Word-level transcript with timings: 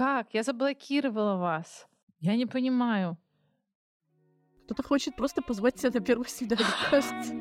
Как? 0.00 0.32
Я 0.32 0.42
заблокировала 0.42 1.36
вас. 1.36 1.86
Я 2.20 2.34
не 2.34 2.46
понимаю. 2.46 3.18
Кто-то 4.64 4.82
хочет 4.82 5.14
просто 5.14 5.42
позвать 5.42 5.74
тебя 5.74 5.90
на 5.92 6.00
первое 6.00 6.26
свидание, 6.26 6.64
кажется. 6.90 7.34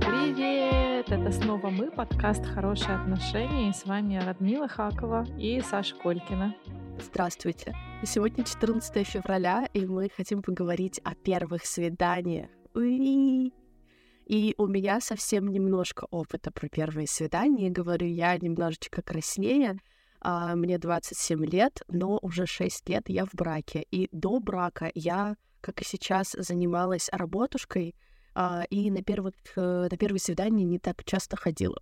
Привет! 0.00 1.12
Это 1.12 1.30
снова 1.30 1.70
мы, 1.70 1.92
подкаст 1.92 2.44
«Хорошие 2.44 2.96
отношения». 2.96 3.68
И 3.68 3.72
с 3.72 3.84
вами 3.84 4.16
Радмила 4.16 4.66
Хакова 4.66 5.24
и 5.38 5.60
Саша 5.60 5.94
Колькина. 5.94 6.56
Здравствуйте. 7.00 7.74
Сегодня 8.04 8.44
14 8.44 9.06
февраля, 9.06 9.68
и 9.72 9.86
мы 9.86 10.10
хотим 10.14 10.42
поговорить 10.42 11.00
о 11.04 11.14
первых 11.14 11.64
свиданиях. 11.64 12.50
Уи! 12.74 13.52
И 14.26 14.54
у 14.58 14.66
меня 14.66 15.00
совсем 15.00 15.48
немножко 15.48 16.06
опыта 16.10 16.50
про 16.50 16.68
первые 16.68 17.06
свидания. 17.06 17.70
Говорю, 17.70 18.06
я 18.06 18.36
немножечко 18.36 19.02
краснее. 19.02 19.78
А, 20.20 20.54
мне 20.54 20.78
27 20.78 21.44
лет, 21.46 21.82
но 21.88 22.18
уже 22.20 22.46
6 22.46 22.88
лет 22.88 23.08
я 23.08 23.24
в 23.24 23.34
браке. 23.34 23.86
И 23.90 24.08
до 24.12 24.40
брака 24.40 24.90
я, 24.94 25.36
как 25.60 25.80
и 25.80 25.84
сейчас, 25.84 26.36
занималась 26.38 27.08
работушкой, 27.12 27.94
а, 28.34 28.64
и 28.70 28.90
на, 28.90 29.02
первых, 29.02 29.34
э, 29.56 29.88
на 29.90 29.96
первые 29.96 30.20
свидания 30.20 30.64
не 30.64 30.78
так 30.78 31.04
часто 31.04 31.36
ходила. 31.36 31.80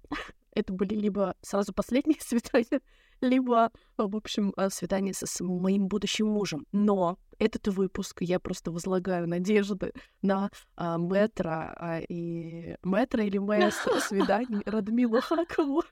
Это 0.56 0.72
были 0.72 0.94
либо 0.94 1.36
сразу 1.42 1.74
последние 1.74 2.18
свидания, 2.20 2.80
либо, 3.20 3.70
в 3.98 4.16
общем, 4.16 4.54
э, 4.56 4.70
свидание 4.70 5.12
со 5.12 5.44
моим 5.44 5.86
будущим 5.86 6.28
мужем. 6.28 6.66
Но 6.72 7.18
этот 7.38 7.68
выпуск 7.68 8.22
я 8.22 8.40
просто 8.40 8.70
возлагаю 8.70 9.28
надежды 9.28 9.92
на 10.22 10.50
а, 10.74 10.96
метро 10.96 11.50
а, 11.50 12.00
и 12.08 12.76
метро 12.82 13.22
или 13.22 13.36
мое 13.36 13.70
свидание 14.00 14.62
Радмилу 14.64 15.20
Хакову, 15.20 15.82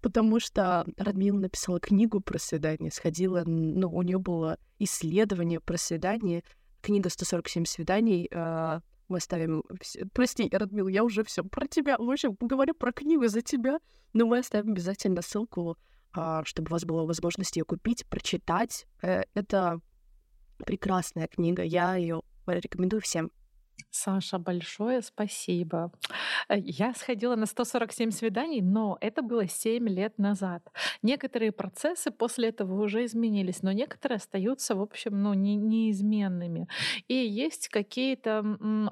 потому 0.00 0.40
что 0.40 0.86
Радмила 0.96 1.38
написала 1.38 1.78
книгу 1.78 2.20
про 2.20 2.38
свидание, 2.38 2.90
сходила, 2.90 3.42
ну, 3.44 3.90
у 3.90 4.00
нее 4.00 4.18
было 4.18 4.58
исследование 4.78 5.60
про 5.60 5.76
свидание, 5.76 6.42
книга 6.80 7.10
«147 7.10 7.66
свиданий», 7.66 8.30
а, 8.32 8.80
мы 9.08 9.18
оставим... 9.18 9.62
Прости, 10.12 10.48
Радмил, 10.52 10.88
я 10.88 11.04
уже 11.04 11.24
все 11.24 11.44
про 11.44 11.66
тебя. 11.66 11.96
В 11.98 12.10
общем, 12.10 12.36
говорю 12.40 12.74
про 12.74 12.92
книгу 12.92 13.26
за 13.28 13.42
тебя, 13.42 13.78
но 14.12 14.26
мы 14.26 14.38
оставим 14.38 14.72
обязательно 14.72 15.22
ссылку 15.22 15.76
а, 16.16 16.44
чтобы 16.44 16.68
у 16.68 16.72
вас 16.72 16.84
была 16.84 17.04
возможность 17.04 17.56
ее 17.56 17.64
купить, 17.64 18.06
прочитать. 18.06 18.86
Э, 19.02 19.24
это 19.34 19.80
прекрасная 20.64 21.26
книга, 21.28 21.62
я 21.62 21.96
ее 21.96 22.22
рекомендую 22.46 23.02
всем. 23.02 23.30
Саша, 23.90 24.38
большое 24.38 25.02
спасибо. 25.02 25.90
Э, 26.48 26.58
я 26.58 26.92
сходила 26.94 27.34
на 27.34 27.46
147 27.46 28.10
свиданий, 28.10 28.60
но 28.60 28.98
это 29.00 29.22
было 29.22 29.48
7 29.48 29.88
лет 29.88 30.18
назад. 30.18 30.62
Некоторые 31.02 31.50
процессы 31.52 32.10
после 32.10 32.48
этого 32.48 32.82
уже 32.82 33.04
изменились, 33.04 33.62
но 33.62 33.72
некоторые 33.72 34.16
остаются, 34.16 34.74
в 34.74 34.82
общем, 34.82 35.22
ну, 35.22 35.34
не, 35.34 35.56
неизменными. 35.56 36.68
И 37.08 37.14
есть 37.14 37.68
какие-то 37.68 38.44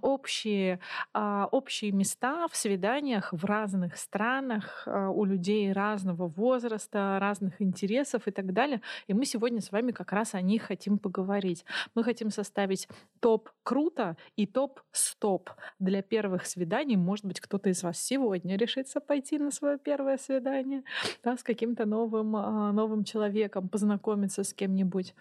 общие, 0.03 0.81
а, 1.13 1.49
общие 1.51 1.93
места 1.93 2.49
в 2.49 2.57
свиданиях 2.57 3.33
в 3.33 3.45
разных 3.45 3.97
странах, 3.97 4.85
а, 4.87 5.11
у 5.11 5.25
людей 5.25 5.73
разного 5.73 6.29
возраста, 6.29 7.19
разных 7.21 7.61
интересов 7.61 8.27
и 8.27 8.31
так 8.31 8.53
далее. 8.53 8.81
И 9.07 9.15
мы 9.15 9.27
сегодня 9.27 9.61
с 9.61 9.71
вами 9.71 9.93
как 9.93 10.13
раз 10.13 10.35
о 10.35 10.41
них 10.41 10.63
хотим 10.63 10.99
поговорить. 10.99 11.65
Мы 11.95 12.05
хотим 12.05 12.31
составить 12.31 12.89
топ 13.21 13.51
круто 13.63 14.17
и 14.37 14.47
топ 14.47 14.74
стоп 14.93 15.51
для 15.79 16.03
первых 16.03 16.47
свиданий. 16.47 16.97
Может 16.97 17.25
быть, 17.25 17.41
кто-то 17.41 17.69
из 17.71 17.83
вас 17.83 17.99
сегодня 17.99 18.57
решится 18.57 19.01
пойти 19.01 19.39
на 19.39 19.51
свое 19.51 19.79
первое 19.79 20.19
свидание 20.19 20.83
да, 21.23 21.37
с 21.37 21.43
каким-то 21.43 21.87
новым, 21.87 22.37
а, 22.37 22.73
новым 22.73 23.05
человеком, 23.05 23.69
познакомиться 23.69 24.45
с 24.45 24.53
кем-нибудь. 24.55 25.15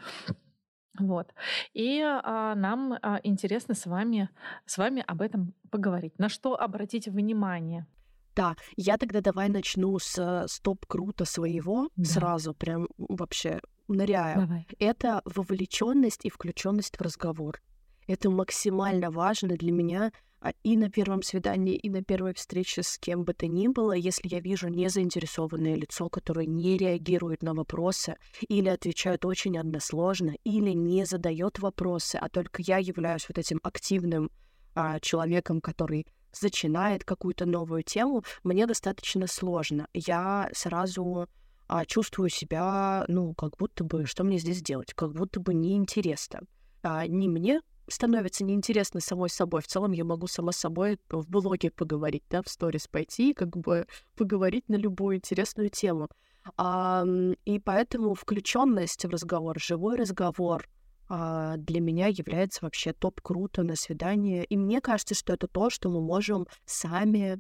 Вот. 1.00 1.34
И 1.74 2.02
а, 2.02 2.56
нам 2.56 2.94
а, 3.02 3.19
интересно 3.24 3.74
с 3.74 3.86
вами, 3.86 4.30
с 4.66 4.78
вами 4.78 5.03
об 5.08 5.22
этом 5.22 5.53
поговорить. 5.72 6.18
На 6.20 6.30
что 6.30 6.59
обратить 6.59 7.08
внимание? 7.08 7.88
Да, 8.35 8.56
я 8.78 8.97
тогда 8.97 9.22
давай 9.22 9.50
начну 9.50 9.97
с 10.00 10.46
стоп 10.47 10.85
круто 10.85 11.25
своего 11.25 11.90
да. 11.96 12.03
сразу, 12.03 12.53
прям 12.53 12.88
вообще 12.97 13.59
ныряю. 13.88 14.41
Давай. 14.41 14.68
Это 14.80 15.22
вовлеченность 15.25 16.25
и 16.25 16.30
включенность 16.30 16.97
в 16.97 17.02
разговор. 17.02 17.62
Это 18.08 18.30
максимально 18.30 19.12
важно 19.12 19.56
для 19.56 19.72
меня 19.72 20.12
а, 20.40 20.52
и 20.64 20.75
на 20.75 20.90
первом 20.90 21.22
свидании, 21.22 21.75
и 21.75 21.90
на 21.90 22.03
первой 22.03 22.34
встрече 22.34 22.84
с 22.84 22.97
кем 22.97 23.24
бы 23.24 23.34
то 23.34 23.47
ни 23.47 23.68
было, 23.68 23.94
если 23.94 24.28
я 24.28 24.40
вижу 24.41 24.68
незаинтересованное 24.68 25.75
лицо, 25.75 26.09
которое 26.09 26.46
не 26.46 26.78
реагирует 26.78 27.44
на 27.44 27.53
вопросы, 27.53 28.18
или 28.50 28.68
отвечает 28.68 29.24
очень 29.25 29.58
односложно, 29.58 30.36
или 30.44 30.72
не 30.72 31.06
задает 31.06 31.59
вопросы, 31.59 32.18
а 32.18 32.28
только 32.28 32.62
я 32.62 32.78
являюсь 32.78 33.28
вот 33.30 33.38
этим 33.38 33.59
активным 33.64 34.30
а, 34.75 35.00
человеком, 35.00 35.62
который 35.62 36.06
зачинает 36.34 37.03
какую-то 37.06 37.46
новую 37.46 37.84
тему, 37.84 38.24
мне 38.44 38.66
достаточно 38.66 39.28
сложно. 39.28 39.88
Я 39.94 40.50
сразу 40.53 41.30
а, 41.68 41.85
чувствую 41.85 42.30
себя, 42.30 43.06
ну, 43.08 43.34
как 43.34 43.56
будто 43.58 43.84
бы, 43.84 44.06
что 44.06 44.24
мне 44.24 44.40
здесь 44.40 44.62
делать, 44.62 44.94
как 44.94 45.14
будто 45.14 45.40
бы 45.40 45.53
неинтересно. 45.53 46.41
А, 46.81 47.08
не 47.08 47.30
мне 47.30 47.62
становится 47.88 48.44
неинтересно 48.44 49.00
самой 49.00 49.30
собой. 49.30 49.62
В 49.62 49.68
целом 49.68 49.92
я 49.92 50.04
могу 50.04 50.28
сама 50.28 50.52
с 50.52 50.58
собой 50.58 51.00
в 51.10 51.30
блоге 51.30 51.72
поговорить, 51.72 52.24
да, 52.30 52.42
в 52.42 52.50
сторис 52.50 52.88
пойти, 52.88 53.34
как 53.34 53.58
бы 53.58 53.88
поговорить 54.16 54.70
на 54.70 54.76
любую 54.76 55.18
интересную 55.18 55.70
тему. 55.70 56.10
А, 56.58 57.06
и 57.46 57.60
поэтому 57.60 58.14
включенность 58.16 59.06
в 59.06 59.10
разговор, 59.10 59.60
живой 59.60 59.96
разговор 59.96 60.68
а, 61.10 61.58
для 61.58 61.80
меня 61.80 62.08
является 62.08 62.60
вообще 62.64 62.94
топ 62.94 63.22
круто 63.22 63.64
на 63.64 63.76
свидание. 63.76 64.44
И 64.46 64.58
мне 64.58 64.82
кажется, 64.82 65.16
что 65.16 65.34
это 65.34 65.48
то, 65.48 65.70
что 65.70 65.90
мы 65.90 66.02
можем 66.02 66.48
сами 66.66 67.40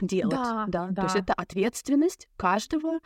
делать. 0.00 0.34
Да, 0.34 0.64
да. 0.68 0.88
да. 0.90 0.94
То 0.94 1.02
есть 1.02 1.16
это 1.16 1.34
ответственность 1.34 2.28
каждого 2.36 2.98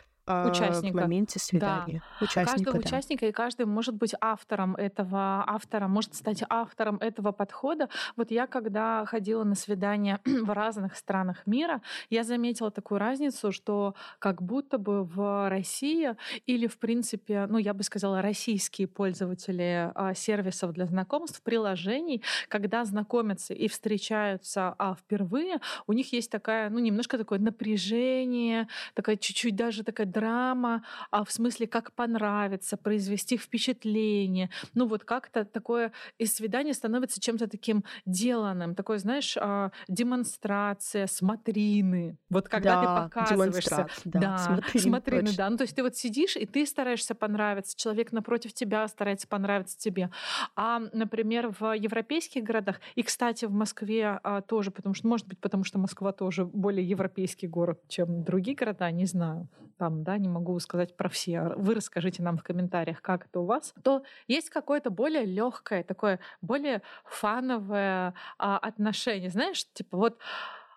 участника. 0.47 0.97
в 0.97 1.01
моменте 1.01 1.39
свидания. 1.39 2.01
Да. 2.19 2.25
Участника, 2.25 2.51
Каждого 2.51 2.79
да. 2.79 2.87
участника, 2.87 3.25
и 3.25 3.31
каждый 3.31 3.65
может 3.65 3.95
быть 3.95 4.13
автором 4.19 4.75
этого, 4.75 5.43
автора, 5.47 5.87
может 5.87 6.15
стать 6.15 6.43
автором 6.49 6.97
этого 6.97 7.31
подхода. 7.31 7.89
Вот 8.15 8.31
я, 8.31 8.47
когда 8.47 9.05
ходила 9.05 9.43
на 9.43 9.55
свидания 9.55 10.19
в 10.25 10.53
разных 10.53 10.95
странах 10.95 11.45
мира, 11.45 11.81
я 12.09 12.23
заметила 12.23 12.71
такую 12.71 12.99
разницу, 12.99 13.51
что 13.51 13.95
как 14.19 14.41
будто 14.41 14.77
бы 14.77 15.03
в 15.03 15.49
России 15.49 16.15
или, 16.45 16.67
в 16.67 16.77
принципе, 16.77 17.45
ну, 17.47 17.57
я 17.57 17.73
бы 17.73 17.83
сказала, 17.83 18.21
российские 18.21 18.87
пользователи 18.87 19.91
а, 19.95 20.13
сервисов 20.13 20.73
для 20.73 20.85
знакомств, 20.85 21.41
приложений, 21.41 22.23
когда 22.47 22.85
знакомятся 22.85 23.53
и 23.53 23.67
встречаются 23.67 24.75
а, 24.77 24.95
впервые, 24.95 25.59
у 25.87 25.93
них 25.93 26.13
есть 26.13 26.31
такая, 26.31 26.69
ну, 26.69 26.79
немножко 26.79 27.17
такое 27.17 27.39
напряжение, 27.39 28.67
такая 28.93 29.17
чуть-чуть 29.17 29.55
даже 29.55 29.83
такая 29.83 30.07
драма, 30.19 30.83
а 31.11 31.23
в 31.23 31.31
смысле, 31.31 31.67
как 31.67 31.91
понравится, 31.93 32.77
произвести 32.77 33.37
впечатление. 33.37 34.49
Ну 34.75 34.87
вот 34.87 35.03
как-то 35.03 35.45
такое 35.45 35.91
из 36.17 36.35
свидания 36.35 36.73
становится 36.73 37.21
чем-то 37.21 37.47
таким 37.47 37.83
деланным, 38.05 38.75
такой, 38.75 38.99
знаешь, 38.99 39.37
а, 39.39 39.71
демонстрация, 39.87 41.07
смотрины. 41.07 42.17
Вот 42.29 42.49
когда 42.49 42.81
да, 42.81 42.81
ты 42.81 43.09
показываешься. 43.09 43.87
Да, 44.05 44.19
да 44.19 44.37
смотрины, 44.37 44.83
смотрины 44.83 45.31
да. 45.37 45.49
Ну 45.49 45.57
то 45.57 45.63
есть 45.63 45.75
ты 45.75 45.83
вот 45.83 45.95
сидишь, 45.95 46.35
и 46.35 46.45
ты 46.45 46.65
стараешься 46.65 47.15
понравиться, 47.15 47.77
человек 47.77 48.11
напротив 48.11 48.53
тебя 48.53 48.87
старается 48.87 49.27
понравиться 49.27 49.77
тебе. 49.77 50.09
А, 50.55 50.79
например, 50.93 51.53
в 51.59 51.73
европейских 51.73 52.43
городах, 52.43 52.81
и, 52.95 53.03
кстати, 53.03 53.45
в 53.45 53.51
Москве 53.51 54.19
а, 54.23 54.41
тоже, 54.41 54.71
потому 54.71 54.95
что, 54.95 55.07
может 55.07 55.27
быть, 55.27 55.39
потому 55.39 55.63
что 55.63 55.79
Москва 55.79 56.11
тоже 56.11 56.45
более 56.45 56.87
европейский 56.87 57.47
город, 57.47 57.79
чем 57.87 58.23
другие 58.23 58.55
города, 58.55 58.91
не 58.91 59.05
знаю. 59.05 59.47
Там, 59.79 60.03
да, 60.03 60.17
не 60.17 60.27
могу 60.27 60.59
сказать 60.59 60.97
про 60.97 61.07
все, 61.07 61.53
вы 61.55 61.73
расскажите 61.73 62.21
нам 62.21 62.37
в 62.37 62.43
комментариях, 62.43 63.01
как 63.01 63.27
это 63.27 63.39
у 63.39 63.45
вас, 63.45 63.73
то 63.81 64.03
есть 64.27 64.49
какое-то 64.49 64.89
более 64.89 65.23
легкое, 65.23 65.83
такое 65.83 66.19
более 66.41 66.81
фановое 67.05 68.13
а, 68.37 68.57
отношение. 68.57 69.29
Знаешь, 69.29 69.65
типа 69.71 69.97
вот 69.97 70.17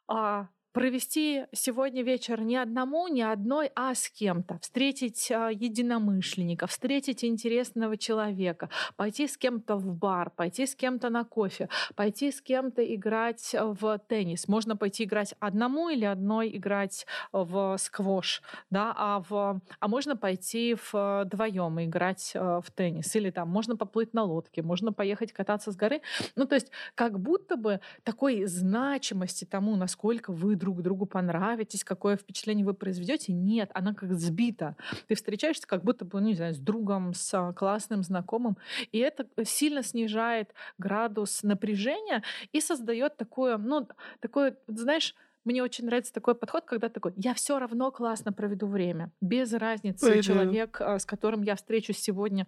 а, 0.06 0.46
провести 0.72 1.44
сегодня 1.52 2.02
вечер 2.02 2.40
не 2.40 2.56
одному, 2.56 3.06
не 3.08 3.22
одной, 3.22 3.70
а 3.74 3.94
с 3.94 4.08
кем-то, 4.08 4.58
встретить 4.60 5.30
а, 5.30 5.50
единомышленника, 5.50 6.66
встретить 6.66 7.24
интересного 7.24 7.96
человека, 7.96 8.70
пойти 8.96 9.28
с 9.28 9.36
кем-то 9.36 9.76
в 9.76 9.94
бар, 9.94 10.30
пойти 10.30 10.66
с 10.66 10.74
кем-то 10.74 11.10
на 11.10 11.24
кофе, 11.24 11.68
пойти 11.94 12.32
с 12.32 12.40
кем-то 12.40 12.82
играть 12.82 13.54
в 13.54 13.98
теннис. 14.08 14.48
Можно 14.48 14.76
пойти 14.76 15.04
играть 15.04 15.34
одному 15.40 15.90
или 15.90 16.04
одной 16.04 16.56
играть 16.56 17.06
в 17.32 17.76
сквош, 17.78 18.42
да, 18.70 18.94
а, 18.96 19.22
в, 19.28 19.60
а 19.78 19.88
можно 19.88 20.16
пойти 20.16 20.74
вдвоем 20.92 21.82
играть 21.84 22.32
а, 22.34 22.60
в 22.60 22.70
теннис. 22.70 23.14
Или 23.14 23.30
там 23.30 23.48
можно 23.48 23.76
поплыть 23.76 24.14
на 24.14 24.22
лодке, 24.22 24.62
можно 24.62 24.92
поехать 24.92 25.32
кататься 25.32 25.70
с 25.70 25.76
горы. 25.76 26.00
Ну, 26.34 26.46
то 26.46 26.54
есть 26.54 26.70
как 26.94 27.20
будто 27.20 27.56
бы 27.56 27.80
такой 28.04 28.46
значимости 28.46 29.44
тому, 29.44 29.76
насколько 29.76 30.32
вы 30.32 30.56
друг 30.62 30.80
другу 30.80 31.06
понравитесь, 31.06 31.82
какое 31.82 32.16
впечатление 32.16 32.64
вы 32.64 32.72
произведете. 32.72 33.32
Нет, 33.32 33.70
она 33.74 33.94
как 33.94 34.12
сбита. 34.14 34.76
Ты 35.08 35.16
встречаешься 35.16 35.66
как 35.66 35.82
будто 35.82 36.04
бы, 36.04 36.20
ну, 36.20 36.28
не 36.28 36.34
знаю, 36.34 36.54
с 36.54 36.58
другом, 36.58 37.14
с 37.14 37.34
а, 37.34 37.52
классным 37.52 38.04
знакомым, 38.04 38.56
и 38.92 38.98
это 38.98 39.26
сильно 39.44 39.82
снижает 39.82 40.54
градус 40.78 41.42
напряжения 41.42 42.22
и 42.52 42.60
создает 42.60 43.16
такое, 43.16 43.58
ну, 43.58 43.88
такое, 44.20 44.56
знаешь, 44.68 45.16
мне 45.44 45.62
очень 45.64 45.86
нравится 45.86 46.12
такой 46.12 46.36
подход, 46.36 46.64
когда 46.64 46.88
такой, 46.88 47.12
я 47.16 47.34
все 47.34 47.58
равно 47.58 47.90
классно 47.90 48.32
проведу 48.32 48.68
время, 48.68 49.10
без 49.20 49.52
разницы, 49.52 50.22
человек, 50.22 50.80
а, 50.80 51.00
с 51.00 51.04
которым 51.04 51.42
я 51.42 51.56
встречусь 51.56 51.98
сегодня, 51.98 52.46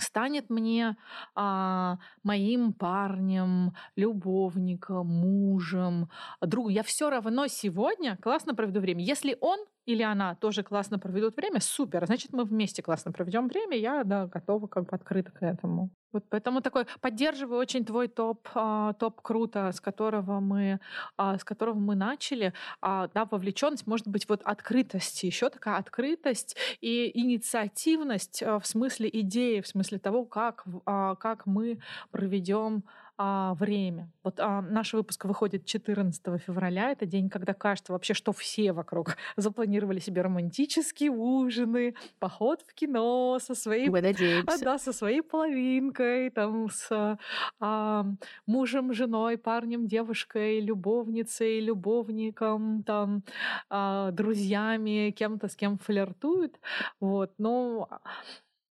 станет 0.00 0.50
мне 0.50 0.96
а, 1.34 1.98
моим 2.22 2.72
парнем, 2.72 3.74
любовником, 3.96 5.06
мужем, 5.06 6.08
другом. 6.40 6.72
Я 6.72 6.82
все 6.82 7.10
равно 7.10 7.46
сегодня 7.46 8.16
классно 8.16 8.54
проведу 8.54 8.80
время. 8.80 9.02
Если 9.02 9.36
он 9.40 9.58
или 9.86 10.02
она 10.02 10.34
тоже 10.34 10.62
классно 10.62 10.98
проведут 10.98 11.36
время, 11.36 11.60
супер, 11.60 12.06
значит, 12.06 12.32
мы 12.32 12.44
вместе 12.44 12.82
классно 12.82 13.12
проведем 13.12 13.48
время, 13.48 13.76
я 13.76 14.04
да, 14.04 14.26
готова 14.26 14.66
как 14.66 14.84
бы 14.84 14.90
открыта 14.94 15.32
к 15.32 15.42
этому. 15.42 15.90
Вот 16.12 16.24
поэтому 16.28 16.60
такой 16.60 16.86
поддерживаю 17.00 17.60
очень 17.60 17.84
твой 17.84 18.08
топ, 18.08 18.48
а, 18.54 18.94
топ 18.94 19.20
круто, 19.20 19.70
с 19.72 19.80
которого 19.80 20.40
мы, 20.40 20.80
а, 21.16 21.38
с 21.38 21.44
которого 21.44 21.78
мы 21.78 21.94
начали. 21.94 22.52
А, 22.80 23.08
да, 23.14 23.24
вовлеченность, 23.24 23.86
может 23.86 24.08
быть, 24.08 24.28
вот 24.28 24.42
открытость, 24.42 25.22
еще 25.22 25.50
такая 25.50 25.76
открытость 25.76 26.56
и 26.80 27.10
инициативность 27.18 28.42
в 28.42 28.62
смысле 28.64 29.08
идеи, 29.12 29.60
в 29.60 29.68
смысле 29.68 29.98
того, 29.98 30.24
как, 30.24 30.64
как 30.84 31.46
мы 31.46 31.78
проведем 32.10 32.84
а, 33.22 33.52
время. 33.52 34.10
Вот 34.24 34.40
а, 34.40 34.62
наш 34.62 34.94
выпуск 34.94 35.26
выходит 35.26 35.66
14 35.66 36.22
февраля. 36.40 36.90
Это 36.90 37.04
день, 37.04 37.28
когда 37.28 37.52
кажется 37.52 37.92
вообще, 37.92 38.14
что 38.14 38.32
все 38.32 38.72
вокруг 38.72 39.16
запланировали 39.36 39.98
себе 39.98 40.22
романтические 40.22 41.10
ужины, 41.10 41.94
поход 42.18 42.62
в 42.66 42.72
кино 42.72 43.38
со 43.38 43.54
своей, 43.54 43.90
Мы 43.90 44.00
надеемся. 44.00 44.54
А, 44.54 44.64
да, 44.64 44.78
со 44.78 44.94
своей 44.94 45.20
половинкой, 45.20 46.30
там, 46.30 46.70
с 46.70 47.18
а, 47.60 48.06
мужем, 48.46 48.94
женой, 48.94 49.36
парнем, 49.36 49.86
девушкой, 49.86 50.60
любовницей, 50.60 51.60
любовником, 51.60 52.82
там, 52.84 53.22
а, 53.68 54.12
друзьями, 54.12 55.10
кем-то, 55.10 55.48
с 55.48 55.56
кем 55.56 55.76
флиртуют. 55.76 56.58
Вот. 57.00 57.34
Но 57.36 57.86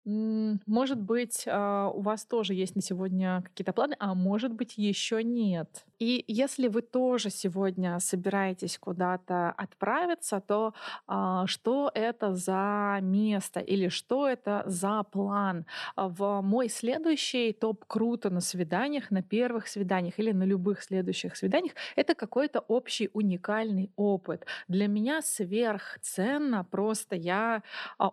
может 0.04 1.00
быть, 1.00 1.44
а, 1.46 1.88
у 1.90 2.00
вас 2.00 2.24
тоже 2.26 2.54
есть 2.54 2.74
на 2.74 2.82
сегодня 2.82 3.42
какие-то 3.44 3.72
планы, 3.72 3.96
а 4.00 4.14
может 4.14 4.52
быть, 4.52 4.76
еще 4.76 5.22
нет. 5.22 5.84
И 6.02 6.24
если 6.26 6.66
вы 6.66 6.82
тоже 6.82 7.30
сегодня 7.30 8.00
собираетесь 8.00 8.76
куда-то 8.76 9.52
отправиться, 9.52 10.40
то 10.40 10.74
а, 11.06 11.46
что 11.46 11.92
это 11.94 12.34
за 12.34 12.98
место 13.00 13.60
или 13.60 13.86
что 13.86 14.26
это 14.26 14.64
за 14.66 15.04
план? 15.04 15.64
А, 15.94 16.08
в 16.08 16.40
мой 16.42 16.68
следующий 16.68 17.52
топ 17.52 17.84
круто 17.84 18.30
на 18.30 18.40
свиданиях, 18.40 19.12
на 19.12 19.22
первых 19.22 19.68
свиданиях 19.68 20.18
или 20.18 20.32
на 20.32 20.42
любых 20.42 20.82
следующих 20.82 21.36
свиданиях 21.36 21.74
это 21.94 22.16
какой-то 22.16 22.58
общий 22.66 23.08
уникальный 23.12 23.92
опыт. 23.94 24.44
Для 24.66 24.88
меня 24.88 25.22
сверхценно, 25.22 26.64
просто 26.64 27.14
я 27.14 27.62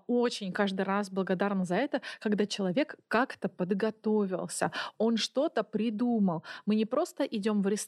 очень 0.06 0.52
каждый 0.52 0.84
раз 0.84 1.10
благодарна 1.10 1.66
за 1.66 1.78
это, 1.78 2.02
когда 2.20 2.46
человек 2.46 2.98
как-то 3.08 3.50
подготовился, 3.50 4.72
он 5.00 5.18
что-то 5.18 5.64
придумал. 5.64 6.44
Мы 6.68 6.76
не 6.76 6.86
просто 6.86 7.24
идем 7.24 7.64
в 7.64 7.68
ресторан, 7.68 7.79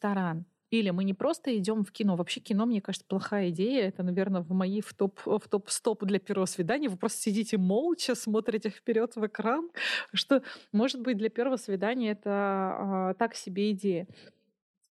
или 0.71 0.89
мы 0.89 1.03
не 1.03 1.13
просто 1.13 1.55
идем 1.57 1.83
в 1.83 1.91
кино. 1.91 2.15
Вообще 2.15 2.39
кино, 2.39 2.65
мне 2.65 2.81
кажется, 2.81 3.05
плохая 3.05 3.49
идея. 3.49 3.89
Это, 3.89 4.03
наверное, 4.03 4.41
в 4.41 4.51
мои 4.53 4.79
в 4.79 4.93
топ 4.93 5.19
в 5.25 5.41
топ 5.49 5.69
стоп 5.69 6.05
для 6.05 6.17
первого 6.17 6.45
свидания. 6.45 6.87
Вы 6.87 6.95
просто 6.95 7.21
сидите 7.21 7.57
молча, 7.57 8.15
смотрите 8.15 8.69
вперед 8.69 9.15
в 9.15 9.27
экран. 9.27 9.69
Что, 10.13 10.41
может 10.71 11.01
быть, 11.01 11.17
для 11.17 11.29
первого 11.29 11.57
свидания 11.57 12.11
это 12.11 12.29
а, 12.31 13.13
так 13.15 13.35
себе 13.35 13.71
идея. 13.71 14.07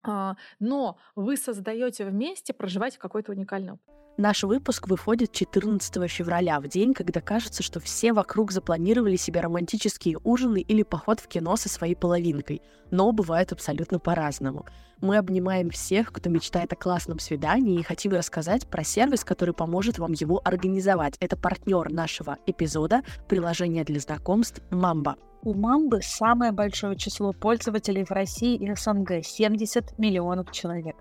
А, 0.02 0.37
но 0.58 0.98
вы 1.14 1.37
создаете 1.37 2.06
вместе, 2.06 2.54
проживаете 2.54 2.98
какой-то 2.98 3.32
уникальный 3.32 3.75
опыт. 3.75 4.06
Наш 4.18 4.44
выпуск 4.44 4.88
выходит 4.88 5.32
14 5.32 6.10
февраля, 6.10 6.58
в 6.58 6.68
день, 6.68 6.94
когда 6.94 7.20
кажется, 7.20 7.62
что 7.62 7.80
все 7.80 8.14
вокруг 8.14 8.50
запланировали 8.50 9.16
себе 9.16 9.42
романтические 9.42 10.16
ужины 10.24 10.62
или 10.62 10.82
поход 10.84 11.20
в 11.20 11.28
кино 11.28 11.54
со 11.56 11.68
своей 11.68 11.94
половинкой, 11.94 12.62
но 12.90 13.12
бывает 13.12 13.52
абсолютно 13.52 13.98
по-разному. 13.98 14.64
Мы 15.02 15.18
обнимаем 15.18 15.68
всех, 15.68 16.12
кто 16.12 16.30
мечтает 16.30 16.72
о 16.72 16.76
классном 16.76 17.18
свидании 17.18 17.78
и 17.78 17.82
хотим 17.82 18.12
рассказать 18.12 18.66
про 18.66 18.84
сервис, 18.84 19.22
который 19.22 19.52
поможет 19.52 19.98
вам 19.98 20.12
его 20.12 20.40
организовать. 20.42 21.16
Это 21.20 21.36
партнер 21.36 21.92
нашего 21.92 22.38
эпизода, 22.46 23.02
приложение 23.28 23.84
для 23.84 24.00
знакомств 24.00 24.62
Мамба. 24.70 25.16
У 25.42 25.52
Мамбы 25.52 26.00
самое 26.02 26.52
большое 26.52 26.96
число 26.96 27.34
пользователей 27.34 28.04
в 28.04 28.10
России 28.12 28.56
и 28.56 28.74
СНГ– 28.74 29.22
70 29.22 29.98
миллионов 29.98 30.50
человек. 30.52 30.96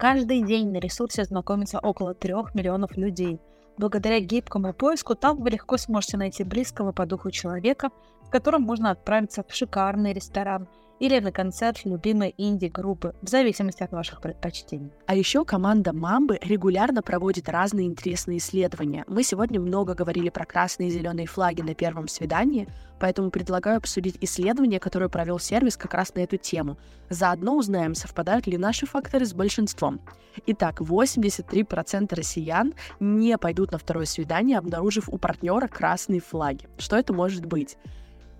Каждый 0.00 0.42
день 0.42 0.72
на 0.72 0.78
ресурсе 0.78 1.24
знакомится 1.24 1.78
около 1.78 2.14
трех 2.14 2.54
миллионов 2.54 2.96
людей. 2.96 3.38
Благодаря 3.76 4.18
гибкому 4.18 4.72
поиску 4.72 5.14
там 5.14 5.36
вы 5.36 5.50
легко 5.50 5.76
сможете 5.76 6.16
найти 6.16 6.42
близкого 6.42 6.92
по 6.92 7.04
духу 7.04 7.30
человека, 7.30 7.90
с 8.24 8.30
которым 8.30 8.62
можно 8.62 8.92
отправиться 8.92 9.44
в 9.46 9.54
шикарный 9.54 10.14
ресторан 10.14 10.68
или 11.00 11.18
на 11.18 11.32
концерт 11.32 11.84
любимой 11.84 12.34
инди-группы, 12.36 13.14
в 13.22 13.28
зависимости 13.28 13.82
от 13.82 13.90
ваших 13.90 14.20
предпочтений. 14.20 14.92
А 15.06 15.16
еще 15.16 15.44
команда 15.44 15.92
Мамбы 15.92 16.38
регулярно 16.42 17.02
проводит 17.02 17.48
разные 17.48 17.86
интересные 17.86 18.38
исследования. 18.38 19.04
Мы 19.08 19.24
сегодня 19.24 19.58
много 19.58 19.94
говорили 19.94 20.28
про 20.28 20.44
красные 20.44 20.90
и 20.90 20.92
зеленые 20.92 21.26
флаги 21.26 21.62
на 21.62 21.74
первом 21.74 22.06
свидании, 22.06 22.68
поэтому 23.00 23.30
предлагаю 23.30 23.78
обсудить 23.78 24.18
исследование, 24.20 24.78
которое 24.78 25.08
провел 25.08 25.38
сервис 25.38 25.76
как 25.76 25.94
раз 25.94 26.14
на 26.14 26.20
эту 26.20 26.36
тему. 26.36 26.76
Заодно 27.08 27.56
узнаем, 27.56 27.94
совпадают 27.94 28.46
ли 28.46 28.58
наши 28.58 28.86
факторы 28.86 29.24
с 29.24 29.32
большинством. 29.32 30.00
Итак, 30.46 30.80
83% 30.82 32.14
россиян 32.14 32.74
не 33.00 33.36
пойдут 33.38 33.72
на 33.72 33.78
второе 33.78 34.04
свидание, 34.04 34.58
обнаружив 34.58 35.08
у 35.08 35.16
партнера 35.16 35.66
красные 35.66 36.20
флаги. 36.20 36.68
Что 36.78 36.96
это 36.96 37.14
может 37.14 37.46
быть? 37.46 37.78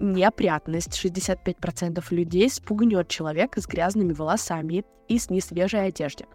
Неопрятность. 0.01 1.03
65% 1.05 2.03
людей 2.11 2.51
спугнет 2.51 3.09
человека 3.09 3.61
с 3.61 3.67
грязными 3.67 4.13
волосами 4.13 4.85
и 5.09 5.19
с 5.19 5.31
несвежей 5.31 5.87
одеждой. 5.87 6.27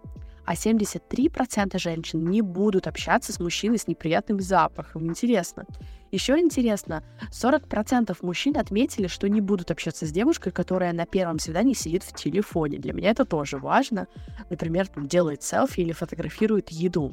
А 0.45 0.53
73% 0.53 1.79
женщин 1.79 2.23
не 2.29 2.41
будут 2.41 2.85
общаться 2.85 3.33
с 3.33 3.39
мужчиной 3.39 3.79
с 3.79 3.87
неприятным 3.87 4.39
запахом. 4.39 5.07
Интересно. 5.07 5.65
Еще 6.11 6.37
интересно, 6.39 7.03
40% 7.31 8.15
мужчин 8.21 8.57
отметили, 8.57 9.07
что 9.07 9.27
не 9.27 9.41
будут 9.41 9.71
общаться 9.71 10.05
с 10.05 10.11
девушкой, 10.11 10.51
которая 10.51 10.93
на 10.93 11.05
первом 11.05 11.39
свидании 11.39 11.73
сидит 11.73 12.03
в 12.03 12.13
телефоне. 12.13 12.77
Для 12.77 12.93
меня 12.93 13.09
это 13.09 13.25
тоже 13.25 13.57
важно. 13.57 14.07
Например, 14.49 14.87
делает 14.95 15.41
селфи 15.41 15.81
или 15.81 15.91
фотографирует 15.91 16.69
еду. 16.69 17.11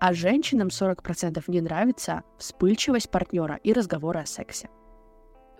А 0.00 0.14
женщинам 0.14 0.68
40% 0.68 1.42
не 1.48 1.60
нравится 1.60 2.22
вспыльчивость 2.38 3.10
партнера 3.10 3.56
и 3.62 3.72
разговоры 3.72 4.20
о 4.20 4.26
сексе. 4.26 4.68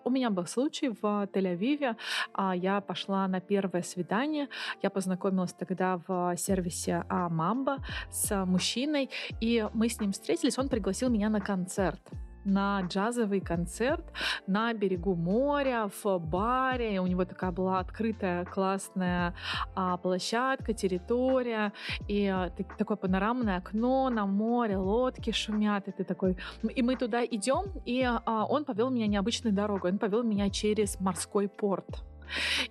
У 0.05 0.11
меня 0.11 0.31
был 0.31 0.47
случай 0.47 0.89
в 0.89 1.03
Тель-Авиве. 1.03 1.97
а 2.33 2.57
Я 2.57 2.81
пошла 2.81 3.29
на 3.29 3.41
первое 3.41 3.83
свидание. 3.83 4.49
Я 4.83 4.91
познакомилась 4.91 5.53
тогда 5.53 6.01
в 6.07 6.37
сервисе 6.37 7.05
Мамба 7.09 7.79
с 8.11 8.45
мужчиной, 8.45 9.11
и 9.41 9.69
мы 9.75 9.89
с 9.89 10.01
ним 10.01 10.13
встретились. 10.13 10.59
Он 10.59 10.69
пригласил 10.69 11.09
меня 11.09 11.29
на 11.29 11.41
концерт 11.41 12.01
на 12.45 12.81
джазовый 12.83 13.41
концерт 13.41 14.05
на 14.47 14.73
берегу 14.75 15.15
моря, 15.15 15.91
в 16.03 16.19
баре. 16.19 17.01
У 17.01 17.07
него 17.07 17.25
такая 17.25 17.51
была 17.51 17.79
открытая 17.79 18.45
классная 18.45 19.35
а, 19.75 19.97
площадка, 19.97 20.73
территория, 20.73 21.73
и 22.09 22.27
а, 22.27 22.51
такое 22.79 22.97
панорамное 22.97 23.59
окно 23.59 24.11
на 24.11 24.27
море, 24.27 24.77
лодки 24.77 25.31
шумят, 25.31 25.89
и 25.89 25.93
ты 25.93 26.05
такой... 26.05 26.37
И 26.75 26.83
мы 26.83 26.97
туда 26.97 27.25
идем, 27.25 27.65
и 27.85 28.03
а, 28.03 28.47
он 28.47 28.65
повел 28.65 28.91
меня 28.91 29.07
необычной 29.07 29.53
дорогой, 29.53 29.93
он 29.93 29.99
повел 29.99 30.23
меня 30.23 30.51
через 30.51 30.99
морской 31.01 31.49
порт. 31.49 32.03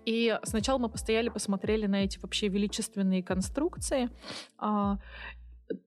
И 0.05 0.37
сначала 0.43 0.77
мы 0.77 0.89
постояли, 0.89 1.29
посмотрели 1.29 1.85
на 1.85 2.03
эти 2.03 2.19
вообще 2.19 2.47
величественные 2.47 3.23
конструкции, 3.23 4.09
а, 4.57 4.97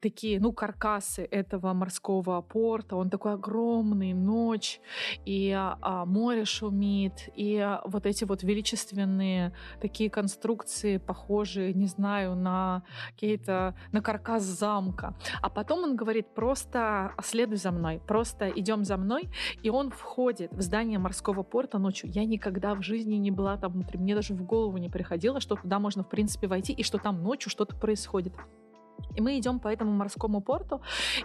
такие, 0.01 0.41
ну, 0.41 0.53
каркасы 0.53 1.23
этого 1.31 1.73
морского 1.73 2.41
порта. 2.41 2.97
Он 2.97 3.11
такой 3.11 3.35
огромный, 3.35 4.13
ночь, 4.13 4.81
и 5.25 5.53
а, 5.55 6.05
море 6.05 6.45
шумит, 6.45 7.29
и 7.35 7.79
вот 7.85 8.07
эти 8.07 8.25
вот 8.25 8.43
величественные 8.43 9.53
такие 9.81 10.11
конструкции, 10.11 10.99
похожие, 10.99 11.73
не 11.75 11.87
знаю, 11.87 12.35
на 12.35 12.83
какие-то, 13.11 13.75
на 13.93 14.03
каркас 14.03 14.43
замка. 14.43 15.15
А 15.43 15.51
потом 15.51 15.85
он 15.85 15.97
говорит, 15.97 16.35
просто 16.35 17.13
следуй 17.23 17.57
за 17.57 17.71
мной, 17.71 18.01
просто 18.07 18.49
идем 18.49 18.85
за 18.85 18.97
мной, 18.97 19.29
и 19.63 19.71
он 19.71 19.91
входит 19.91 20.53
в 20.53 20.61
здание 20.61 20.99
морского 20.99 21.43
порта 21.43 21.79
ночью. 21.79 22.11
Я 22.11 22.25
никогда 22.25 22.75
в 22.75 22.83
жизни 22.83 23.15
не 23.15 23.31
была 23.31 23.57
там 23.57 23.73
внутри, 23.73 23.99
мне 23.99 24.15
даже 24.15 24.35
в 24.35 24.43
голову 24.45 24.79
не 24.79 24.89
приходило, 24.89 25.41
что 25.41 25.57
туда 25.57 25.79
можно, 25.79 26.03
в 26.03 26.09
принципе, 26.09 26.47
войти, 26.47 26.73
и 26.73 26.83
что 26.83 26.99
там 26.99 27.23
ночью 27.23 27.51
что-то 27.51 27.77
происходит. 27.77 28.35
И 29.15 29.21
мы 29.21 29.39
идем 29.39 29.59
по 29.59 29.69
этому 29.69 29.93
морскому 29.93 30.41
порту, 30.41 30.81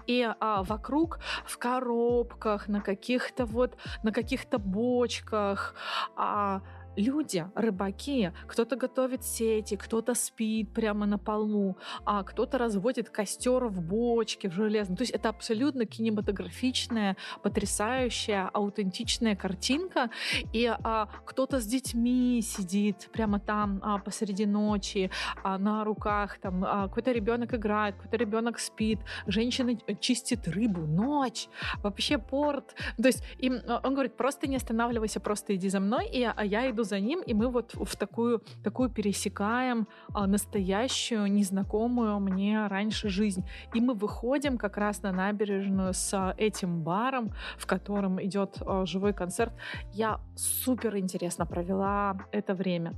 и 0.07 0.27
а, 0.39 0.63
вокруг 0.63 1.19
в 1.45 1.57
коробках, 1.57 2.67
на 2.67 2.81
каких-то 2.81 3.45
вот, 3.45 3.77
на 4.03 4.11
каких-то 4.11 4.59
бочках, 4.59 5.75
а, 6.15 6.61
люди, 6.95 7.45
рыбаки, 7.55 8.31
кто-то 8.47 8.75
готовит 8.75 9.23
сети, 9.23 9.75
кто-то 9.75 10.13
спит 10.13 10.73
прямо 10.73 11.05
на 11.05 11.17
полу, 11.17 11.77
а 12.05 12.23
кто-то 12.23 12.57
разводит 12.57 13.09
костер 13.09 13.65
в 13.65 13.81
бочке, 13.81 14.49
в 14.49 14.53
железном. 14.53 14.97
То 14.97 15.03
есть 15.03 15.13
это 15.13 15.29
абсолютно 15.29 15.85
кинематографичная, 15.85 17.15
потрясающая, 17.43 18.49
аутентичная 18.53 19.35
картинка. 19.35 20.09
И 20.53 20.65
а, 20.65 21.07
кто-то 21.25 21.59
с 21.59 21.65
детьми 21.65 22.41
сидит 22.41 23.09
прямо 23.11 23.39
там 23.39 23.79
а, 23.83 23.99
посреди 23.99 24.45
ночи, 24.45 25.11
а, 25.43 25.57
на 25.57 25.83
руках, 25.83 26.37
там 26.39 26.63
а, 26.65 26.87
какой-то 26.87 27.11
ребенок 27.11 27.53
играет, 27.53 27.95
какой-то 27.95 28.17
ребенок 28.17 28.59
спит, 28.59 28.99
женщина 29.27 29.77
чистит 29.99 30.47
рыбу, 30.47 30.81
ночь, 30.81 31.47
вообще 31.83 32.17
порт. 32.17 32.75
То 33.01 33.07
есть 33.07 33.23
им, 33.37 33.59
он 33.83 33.93
говорит, 33.93 34.17
просто 34.17 34.47
не 34.47 34.55
останавливайся, 34.55 35.19
просто 35.19 35.55
иди 35.55 35.69
за 35.69 35.79
мной, 35.79 36.07
и 36.09 36.23
а 36.23 36.45
я 36.45 36.69
иду 36.69 36.78
за 36.83 36.99
ним, 36.99 37.21
и 37.21 37.33
мы 37.33 37.49
вот 37.49 37.73
в 37.73 37.95
такую, 37.95 38.43
такую 38.63 38.89
пересекаем 38.89 39.87
а, 40.13 40.27
настоящую, 40.27 41.31
незнакомую 41.31 42.19
мне 42.19 42.67
раньше 42.67 43.09
жизнь. 43.09 43.43
И 43.73 43.81
мы 43.81 43.93
выходим 43.93 44.57
как 44.57 44.77
раз 44.77 45.01
на 45.03 45.11
набережную 45.11 45.93
с 45.93 46.33
этим 46.37 46.83
баром, 46.83 47.31
в 47.57 47.65
котором 47.65 48.23
идет 48.23 48.57
а, 48.61 48.85
живой 48.85 49.13
концерт. 49.13 49.53
Я 49.93 50.19
супер 50.35 50.97
интересно 50.97 51.45
провела 51.45 52.17
это 52.31 52.53
время. 52.53 52.93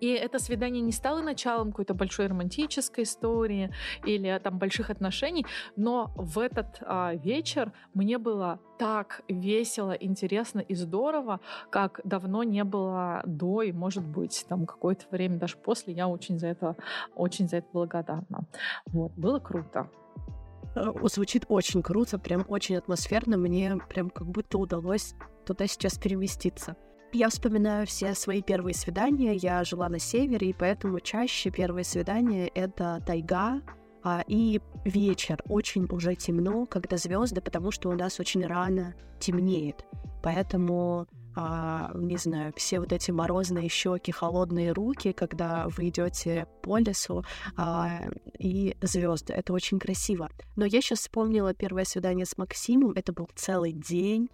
И 0.00 0.10
это 0.10 0.38
свидание 0.38 0.82
не 0.82 0.92
стало 0.92 1.22
началом 1.22 1.70
какой-то 1.70 1.94
большой 1.94 2.26
романтической 2.26 3.04
истории 3.04 3.70
или 4.04 4.38
там 4.42 4.58
больших 4.58 4.90
отношений, 4.90 5.46
но 5.76 6.12
в 6.16 6.38
этот 6.38 6.78
а, 6.80 7.14
вечер 7.14 7.72
мне 7.94 8.18
было 8.18 8.60
так 8.78 9.22
весело, 9.28 9.92
интересно 9.92 10.60
и 10.60 10.74
здорово, 10.74 11.40
как 11.70 12.00
давно 12.04 12.44
не 12.44 12.64
было 12.64 13.22
до 13.26 13.62
и, 13.62 13.72
может 13.72 14.06
быть, 14.06 14.46
там 14.48 14.66
какое-то 14.66 15.04
время 15.10 15.38
даже 15.38 15.56
после. 15.56 15.94
Я 15.94 16.08
очень 16.08 16.38
за 16.38 16.48
это, 16.48 16.76
очень 17.14 17.48
за 17.48 17.56
это 17.58 17.66
благодарна. 17.72 18.46
Вот, 18.86 19.12
было 19.12 19.40
круто. 19.40 19.90
Э, 20.74 20.92
звучит 21.04 21.44
очень 21.48 21.82
круто, 21.82 22.18
прям 22.18 22.44
очень 22.48 22.76
атмосферно. 22.76 23.36
Мне 23.36 23.78
прям 23.88 24.10
как 24.10 24.26
будто 24.26 24.58
удалось 24.58 25.14
туда 25.44 25.66
сейчас 25.66 25.98
переместиться. 25.98 26.76
Я 27.12 27.30
вспоминаю 27.30 27.86
все 27.86 28.14
свои 28.14 28.42
первые 28.42 28.74
свидания. 28.74 29.34
Я 29.34 29.64
жила 29.64 29.88
на 29.88 29.98
севере, 29.98 30.50
и 30.50 30.52
поэтому 30.52 31.00
чаще 31.00 31.50
первые 31.50 31.84
свидания— 31.84 32.48
это 32.54 33.02
тайга, 33.06 33.62
а, 34.04 34.22
и 34.26 34.60
вечер. 34.84 35.42
Очень 35.48 35.86
уже 35.90 36.14
темно, 36.14 36.66
когда 36.66 36.96
звезды, 36.98 37.40
потому 37.40 37.70
что 37.70 37.88
у 37.88 37.94
нас 37.94 38.20
очень 38.20 38.46
рано 38.46 38.94
темнеет. 39.20 39.84
Поэтому 40.22 41.06
а, 41.34 41.92
не 41.94 42.16
знаю, 42.16 42.52
все 42.56 42.80
вот 42.80 42.92
эти 42.92 43.10
морозные 43.10 43.68
щеки, 43.68 44.10
холодные 44.10 44.72
руки, 44.72 45.12
когда 45.12 45.68
вы 45.68 45.88
идете 45.88 46.46
по 46.62 46.78
лесу 46.78 47.24
а, 47.56 48.00
и 48.38 48.76
звезды. 48.82 49.34
Это 49.34 49.52
очень 49.52 49.78
красиво. 49.78 50.30
Но 50.56 50.64
я 50.64 50.80
сейчас 50.80 51.00
вспомнила 51.00 51.54
первое 51.54 51.84
свидание 51.84 52.26
с 52.26 52.36
Максимом. 52.36 52.92
Это 52.92 53.12
был 53.12 53.28
целый 53.34 53.72
день 53.72 54.28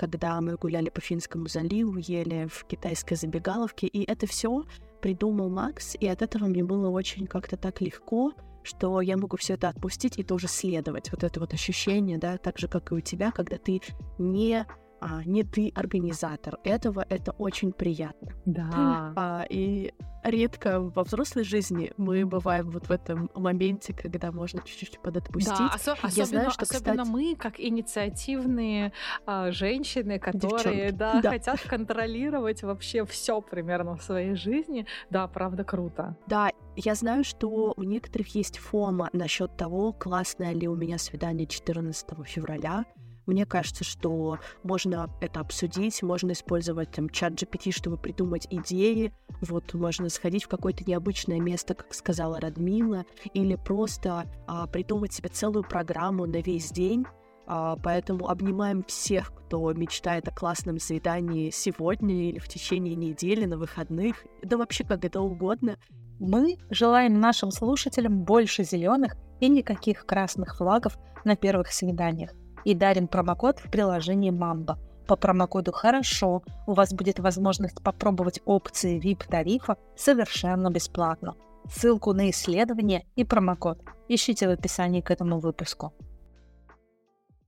когда 0.00 0.40
мы 0.40 0.56
гуляли 0.56 0.88
по 0.88 1.02
Финскому 1.02 1.46
заливу, 1.46 1.98
ели 1.98 2.48
в 2.50 2.64
китайской 2.64 3.16
забегаловке, 3.16 3.86
и 3.86 4.10
это 4.10 4.26
все 4.26 4.64
придумал 5.02 5.50
Макс, 5.50 5.94
и 5.94 6.06
от 6.08 6.22
этого 6.22 6.46
мне 6.46 6.64
было 6.64 6.88
очень 6.88 7.26
как-то 7.26 7.58
так 7.58 7.82
легко, 7.82 8.32
что 8.62 9.02
я 9.02 9.18
могу 9.18 9.36
все 9.36 9.54
это 9.54 9.68
отпустить 9.68 10.18
и 10.18 10.22
тоже 10.22 10.48
следовать. 10.48 11.10
Вот 11.12 11.22
это 11.22 11.38
вот 11.38 11.52
ощущение, 11.52 12.16
да, 12.16 12.38
так 12.38 12.56
же, 12.56 12.66
как 12.66 12.92
и 12.92 12.94
у 12.94 13.00
тебя, 13.00 13.30
когда 13.30 13.58
ты 13.58 13.82
не 14.16 14.66
а, 15.00 15.22
не 15.24 15.42
ты 15.42 15.72
организатор 15.74 16.58
этого, 16.64 17.04
это 17.08 17.32
очень 17.32 17.72
приятно. 17.72 18.32
Да. 18.44 19.12
А, 19.16 19.44
и 19.48 19.92
редко 20.22 20.80
во 20.80 21.04
взрослой 21.04 21.44
жизни 21.44 21.92
мы 21.96 22.26
бываем 22.26 22.70
вот 22.70 22.88
в 22.88 22.90
этом 22.90 23.30
моменте, 23.34 23.94
когда 23.94 24.30
можно 24.32 24.60
чуть-чуть 24.62 25.00
подотпустить. 25.00 25.56
Да, 25.56 25.72
осо- 25.74 25.92
особенно, 25.92 26.10
Я 26.12 26.24
знаю, 26.26 26.50
что, 26.50 26.62
особенно 26.62 27.04
кстати... 27.04 27.08
мы, 27.08 27.36
как 27.36 27.58
инициативные 27.58 28.92
а, 29.26 29.50
женщины, 29.50 30.18
которые 30.18 30.92
да, 30.92 31.20
да. 31.22 31.30
хотят 31.30 31.60
контролировать 31.62 32.62
вообще 32.62 33.04
все 33.06 33.40
примерно 33.40 33.96
в 33.96 34.02
своей 34.02 34.34
жизни. 34.34 34.86
Да, 35.08 35.26
правда, 35.28 35.64
круто. 35.64 36.16
Да, 36.26 36.50
я 36.76 36.94
знаю, 36.94 37.24
что 37.24 37.74
у 37.76 37.82
некоторых 37.82 38.34
есть 38.34 38.58
фома 38.58 39.08
насчет 39.12 39.56
того, 39.56 39.92
классное 39.92 40.52
ли 40.52 40.68
у 40.68 40.74
меня 40.74 40.98
свидание 40.98 41.46
14 41.46 42.06
февраля. 42.26 42.84
Мне 43.30 43.46
кажется, 43.46 43.84
что 43.84 44.40
можно 44.64 45.08
это 45.20 45.38
обсудить, 45.38 46.02
можно 46.02 46.32
использовать 46.32 46.90
там 46.90 47.08
чат 47.08 47.34
GPT, 47.34 47.70
чтобы 47.70 47.96
придумать 47.96 48.48
идеи, 48.50 49.12
вот 49.40 49.72
можно 49.72 50.08
сходить 50.08 50.42
в 50.42 50.48
какое-то 50.48 50.82
необычное 50.84 51.38
место, 51.38 51.74
как 51.74 51.94
сказала 51.94 52.40
Радмила, 52.40 53.04
или 53.32 53.54
просто 53.54 54.26
а, 54.48 54.66
придумать 54.66 55.12
себе 55.12 55.28
целую 55.28 55.62
программу 55.62 56.26
на 56.26 56.38
весь 56.38 56.72
день, 56.72 57.06
а, 57.46 57.76
поэтому 57.76 58.28
обнимаем 58.28 58.82
всех, 58.82 59.32
кто 59.32 59.72
мечтает 59.74 60.26
о 60.26 60.32
классном 60.32 60.80
свидании 60.80 61.50
сегодня 61.50 62.30
или 62.30 62.40
в 62.40 62.48
течение 62.48 62.96
недели, 62.96 63.44
на 63.44 63.56
выходных, 63.58 64.16
да 64.42 64.56
вообще 64.56 64.82
как 64.82 65.04
это 65.04 65.20
угодно. 65.20 65.76
Мы 66.18 66.58
желаем 66.68 67.20
нашим 67.20 67.52
слушателям 67.52 68.24
больше 68.24 68.64
зеленых 68.64 69.14
и 69.38 69.48
никаких 69.48 70.04
красных 70.04 70.56
флагов 70.56 70.98
на 71.24 71.36
первых 71.36 71.68
свиданиях 71.68 72.32
и 72.64 72.74
дарим 72.74 73.08
промокод 73.08 73.58
в 73.58 73.70
приложении 73.70 74.32
Mamba. 74.32 74.76
По 75.06 75.16
промокоду 75.16 75.72
«Хорошо» 75.72 76.42
у 76.66 76.74
вас 76.74 76.92
будет 76.92 77.18
возможность 77.18 77.82
попробовать 77.82 78.40
опции 78.44 79.00
VIP-тарифа 79.00 79.76
совершенно 79.96 80.70
бесплатно. 80.70 81.34
Ссылку 81.68 82.12
на 82.12 82.30
исследование 82.30 83.04
и 83.16 83.24
промокод 83.24 83.82
ищите 84.08 84.46
в 84.46 84.50
описании 84.50 85.00
к 85.00 85.10
этому 85.10 85.40
выпуску. 85.40 85.92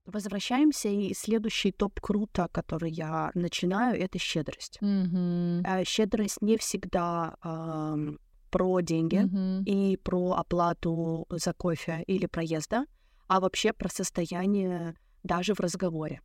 Возвращаемся, 0.05 0.89
и 0.89 1.13
следующий 1.13 1.71
топ 1.71 1.99
круто, 2.01 2.49
который 2.51 2.91
я 2.91 3.31
начинаю, 3.33 3.97
это 3.97 4.19
щедрость. 4.19 4.77
Mm-hmm. 4.81 5.85
Щедрость 5.85 6.41
не 6.41 6.57
всегда 6.57 7.35
э, 7.41 8.13
про 8.51 8.81
деньги 8.81 9.23
mm-hmm. 9.23 9.63
и 9.63 9.95
про 9.97 10.33
оплату 10.33 11.25
за 11.29 11.53
кофе 11.53 12.03
или 12.07 12.25
проезда, 12.25 12.85
а 13.27 13.39
вообще 13.39 13.73
про 13.73 13.89
состояние 13.89 14.95
даже 15.23 15.53
в 15.53 15.59
разговоре. 15.59 16.21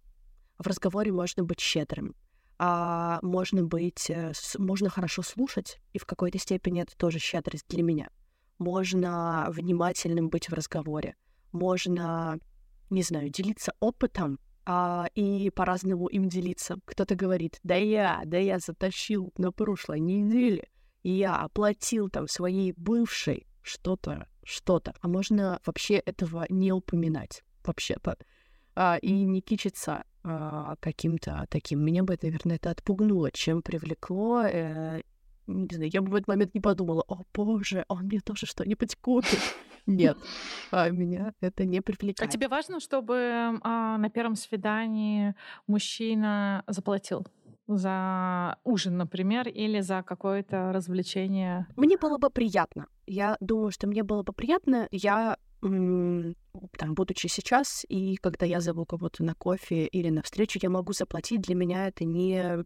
В 0.58 0.66
разговоре 0.66 1.12
можно 1.12 1.44
быть 1.44 1.60
щедрым, 1.60 2.14
а 2.58 3.20
можно 3.22 3.64
быть, 3.64 4.10
э, 4.10 4.32
можно 4.58 4.90
хорошо 4.90 5.22
слушать, 5.22 5.78
и 5.92 5.98
в 5.98 6.06
какой-то 6.06 6.38
степени 6.38 6.82
это 6.82 6.96
тоже 6.96 7.18
щедрость 7.18 7.68
для 7.68 7.82
меня. 7.82 8.10
Можно 8.58 9.46
внимательным 9.50 10.28
быть 10.28 10.48
в 10.48 10.52
разговоре, 10.52 11.14
можно, 11.52 12.40
не 12.90 13.02
знаю, 13.02 13.30
делиться 13.30 13.72
опытом, 13.78 14.40
а, 14.70 15.08
и 15.14 15.48
по-разному 15.48 16.08
им 16.08 16.28
делиться. 16.28 16.76
Кто-то 16.84 17.14
говорит, 17.14 17.58
да 17.62 17.76
я, 17.76 18.20
да 18.26 18.36
я 18.36 18.58
затащил 18.58 19.32
на 19.38 19.50
прошлой 19.50 19.98
неделе, 19.98 20.68
я 21.02 21.36
оплатил 21.36 22.10
там 22.10 22.28
своей 22.28 22.74
бывшей 22.76 23.46
что-то, 23.62 24.28
что-то. 24.48 24.94
А 25.00 25.08
можно 25.08 25.60
вообще 25.64 25.94
этого 25.96 26.46
не 26.48 26.72
упоминать 26.72 27.42
вообще-то 27.64 28.16
а, 28.74 28.96
и 28.96 29.12
не 29.24 29.40
кичиться 29.40 30.04
а, 30.24 30.76
каким-то 30.80 31.46
таким. 31.50 31.84
Меня 31.84 32.02
бы, 32.02 32.18
наверное, 32.20 32.56
это 32.56 32.70
отпугнуло, 32.70 33.30
чем 33.30 33.62
привлекло. 33.62 34.42
Э, 34.42 35.02
не 35.46 35.68
знаю, 35.74 35.90
я 35.92 36.00
бы 36.00 36.10
в 36.10 36.14
этот 36.14 36.28
момент 36.28 36.54
не 36.54 36.60
подумала, 36.60 37.04
о 37.08 37.22
боже, 37.34 37.84
он 37.88 38.04
мне 38.04 38.20
тоже 38.20 38.46
что-нибудь 38.46 38.96
купит. 38.96 39.40
Нет, 39.86 40.18
а 40.70 40.90
меня 40.90 41.32
это 41.40 41.64
не 41.64 41.80
привлекает. 41.80 42.28
А 42.28 42.32
тебе 42.32 42.48
важно, 42.48 42.78
чтобы 42.78 43.58
а, 43.62 43.96
на 43.96 44.10
первом 44.10 44.36
свидании 44.36 45.34
мужчина 45.66 46.62
заплатил? 46.66 47.26
За 47.68 48.58
ужин, 48.64 48.96
например, 48.96 49.48
или 49.48 49.80
за 49.80 50.02
какое-то 50.02 50.72
развлечение? 50.72 51.66
Мне 51.76 51.96
было 51.96 52.18
бы 52.18 52.30
приятно. 52.30 52.86
Я 53.06 53.36
думаю, 53.40 53.70
что 53.70 53.86
мне 53.86 54.02
было 54.02 54.22
бы 54.22 54.32
приятно. 54.32 54.88
Я 54.90 55.36
там, 55.60 56.94
будучи 56.94 57.26
сейчас, 57.26 57.84
и 57.88 58.16
когда 58.16 58.46
я 58.46 58.60
зову 58.60 58.86
кого-то 58.86 59.24
на 59.24 59.34
кофе 59.34 59.86
или 59.86 60.08
на 60.08 60.22
встречу, 60.22 60.58
я 60.62 60.70
могу 60.70 60.92
заплатить. 60.92 61.42
Для 61.42 61.54
меня 61.54 61.88
это 61.88 62.04
не 62.04 62.64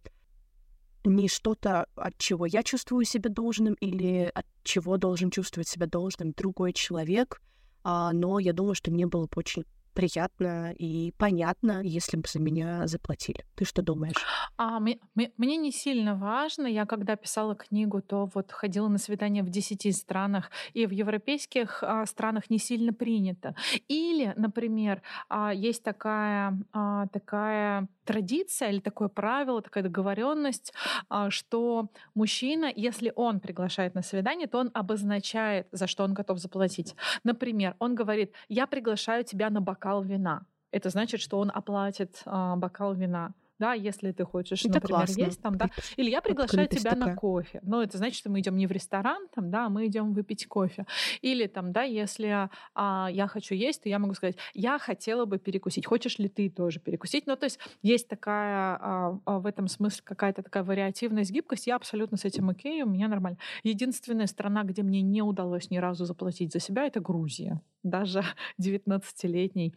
не 1.04 1.28
что-то, 1.28 1.86
от 1.96 2.16
чего 2.18 2.46
я 2.46 2.62
чувствую 2.62 3.04
себя 3.04 3.28
должным 3.28 3.74
или 3.74 4.30
от 4.32 4.46
чего 4.62 4.98
должен 4.98 5.30
чувствовать 5.30 5.66
себя 5.66 5.86
должным 5.86 6.30
другой 6.30 6.72
человек, 6.72 7.40
а, 7.82 8.12
но 8.12 8.38
я 8.38 8.52
думаю, 8.52 8.76
что 8.76 8.92
мне 8.92 9.06
было 9.06 9.24
бы 9.24 9.32
очень 9.34 9.64
приятно 9.92 10.72
и 10.72 11.12
понятно, 11.18 11.82
если 11.82 12.16
бы 12.16 12.24
за 12.28 12.40
меня 12.40 12.86
заплатили. 12.86 13.44
Ты 13.54 13.64
что 13.64 13.82
думаешь? 13.82 14.16
А, 14.56 14.80
мне, 14.80 14.98
мне 15.14 15.56
не 15.56 15.72
сильно 15.72 16.14
важно. 16.14 16.66
Я 16.66 16.86
когда 16.86 17.16
писала 17.16 17.54
книгу, 17.54 18.02
то 18.02 18.28
вот 18.34 18.52
ходила 18.52 18.88
на 18.88 18.98
свидания 18.98 19.42
в 19.42 19.50
10 19.50 19.94
странах, 19.96 20.50
и 20.72 20.86
в 20.86 20.90
европейских 20.90 21.82
а, 21.82 22.06
странах 22.06 22.50
не 22.50 22.58
сильно 22.58 22.92
принято. 22.92 23.54
Или, 23.88 24.32
например, 24.36 25.02
а, 25.28 25.52
есть 25.52 25.82
такая, 25.82 26.58
а, 26.72 27.06
такая 27.08 27.88
традиция 28.04 28.70
или 28.70 28.80
такое 28.80 29.08
правило, 29.08 29.62
такая 29.62 29.84
договоренность, 29.84 30.72
а, 31.08 31.30
что 31.30 31.88
мужчина, 32.14 32.72
если 32.74 33.12
он 33.16 33.40
приглашает 33.40 33.94
на 33.94 34.02
свидание, 34.02 34.46
то 34.46 34.58
он 34.58 34.70
обозначает, 34.74 35.66
за 35.72 35.86
что 35.86 36.04
он 36.04 36.14
готов 36.14 36.38
заплатить. 36.38 36.94
Например, 37.24 37.74
он 37.78 37.94
говорит, 37.94 38.32
я 38.48 38.66
приглашаю 38.66 39.24
тебя 39.24 39.50
на 39.50 39.60
бокал 39.60 40.02
вина. 40.02 40.46
Это 40.70 40.88
значит, 40.90 41.20
что 41.20 41.38
он 41.38 41.50
оплатит 41.54 42.22
а, 42.24 42.56
бокал 42.56 42.94
вина 42.94 43.32
да, 43.62 43.74
если 43.74 44.10
ты 44.10 44.24
хочешь, 44.24 44.64
это 44.64 44.74
например, 44.74 44.98
классно. 44.98 45.20
есть 45.22 45.40
там, 45.40 45.56
да. 45.56 45.70
Или 45.96 46.10
я 46.10 46.20
приглашаю 46.20 46.66
тебя 46.66 46.90
такая. 46.90 47.10
на 47.10 47.14
кофе. 47.14 47.60
Но 47.62 47.80
это 47.80 47.96
значит, 47.96 48.16
что 48.18 48.28
мы 48.28 48.40
идем 48.40 48.56
не 48.56 48.66
в 48.66 48.72
ресторан, 48.72 49.28
там, 49.32 49.52
да, 49.52 49.66
а 49.66 49.68
мы 49.68 49.86
идем 49.86 50.14
выпить 50.14 50.48
кофе. 50.48 50.84
Или 51.20 51.46
там, 51.46 51.70
да, 51.72 51.84
если 51.84 52.50
а, 52.74 53.08
я 53.12 53.28
хочу 53.28 53.54
есть, 53.54 53.84
то 53.84 53.88
я 53.88 54.00
могу 54.00 54.14
сказать, 54.14 54.36
я 54.52 54.80
хотела 54.80 55.26
бы 55.26 55.38
перекусить. 55.38 55.86
Хочешь 55.86 56.18
ли 56.18 56.28
ты 56.28 56.50
тоже 56.50 56.80
перекусить? 56.80 57.28
Ну, 57.28 57.36
то 57.36 57.44
есть 57.44 57.60
есть 57.82 58.08
такая 58.08 58.78
а, 58.80 59.20
а, 59.26 59.38
в 59.38 59.46
этом 59.46 59.68
смысле 59.68 60.02
какая-то 60.02 60.42
такая 60.42 60.64
вариативность, 60.64 61.30
гибкость. 61.30 61.68
Я 61.68 61.76
абсолютно 61.76 62.16
с 62.16 62.24
этим 62.24 62.50
окей, 62.50 62.82
у 62.82 62.88
меня 62.88 63.06
нормально. 63.06 63.38
Единственная 63.62 64.26
страна, 64.26 64.64
где 64.64 64.82
мне 64.82 65.02
не 65.02 65.22
удалось 65.22 65.70
ни 65.70 65.76
разу 65.78 66.04
заплатить 66.04 66.52
за 66.52 66.58
себя, 66.58 66.84
это 66.84 66.98
Грузия. 66.98 67.60
Даже 67.84 68.24
19-летний 68.60 69.72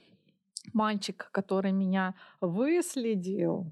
мальчик, 0.76 1.30
который 1.32 1.72
меня 1.72 2.14
выследил, 2.42 3.72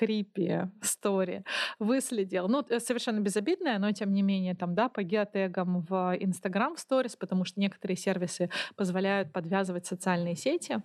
крипи 0.00 0.62
стори 0.80 1.44
выследил. 1.78 2.48
Ну, 2.48 2.64
совершенно 2.78 3.20
безобидная, 3.20 3.78
но 3.78 3.92
тем 3.92 4.14
не 4.14 4.22
менее, 4.22 4.54
там, 4.54 4.74
да, 4.74 4.88
по 4.88 5.02
геотегам 5.02 5.82
в 5.82 6.16
Instagram 6.18 6.76
Stories, 6.76 7.16
потому 7.18 7.44
что 7.44 7.60
некоторые 7.60 7.98
сервисы 7.98 8.48
позволяют 8.76 9.30
подвязывать 9.30 9.84
социальные 9.84 10.36
сети. 10.36 10.78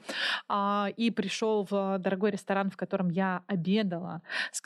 А, 0.49 0.89
и 0.97 1.11
пришел 1.11 1.65
в 1.69 1.97
дорогой 1.99 2.31
ресторан, 2.31 2.69
в 2.69 2.75
котором 2.75 3.09
я 3.09 3.43
обедала, 3.47 4.21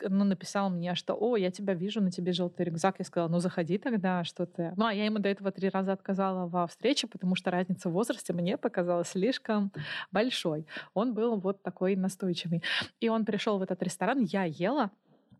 ну, 0.08 0.24
написал 0.24 0.68
мне, 0.68 0.96
что, 0.96 1.14
о, 1.14 1.36
я 1.36 1.52
тебя 1.52 1.74
вижу, 1.74 2.00
на 2.00 2.10
тебе 2.10 2.32
желтый 2.32 2.66
рюкзак. 2.66 2.96
Я 2.98 3.04
сказала, 3.04 3.28
ну, 3.28 3.38
заходи 3.38 3.78
тогда, 3.78 4.24
что 4.24 4.46
ты... 4.46 4.72
Ну, 4.76 4.84
а 4.84 4.92
я 4.92 5.04
ему 5.04 5.20
до 5.20 5.28
этого 5.28 5.52
три 5.52 5.68
раза 5.68 5.92
отказала 5.92 6.48
во 6.48 6.66
встрече, 6.66 7.06
потому 7.06 7.36
что 7.36 7.52
разница 7.52 7.88
в 7.88 7.92
возрасте 7.92 8.32
мне 8.32 8.56
показалась 8.56 9.10
слишком 9.10 9.70
большой. 10.10 10.66
Он 10.92 11.14
был 11.14 11.38
вот 11.38 11.62
такой 11.62 11.94
настойчивый. 11.94 12.64
И 12.98 13.08
он 13.08 13.24
пришел 13.24 13.58
в 13.58 13.62
этот 13.62 13.80
ресторан, 13.82 14.20
я 14.24 14.39
ела, 14.44 14.90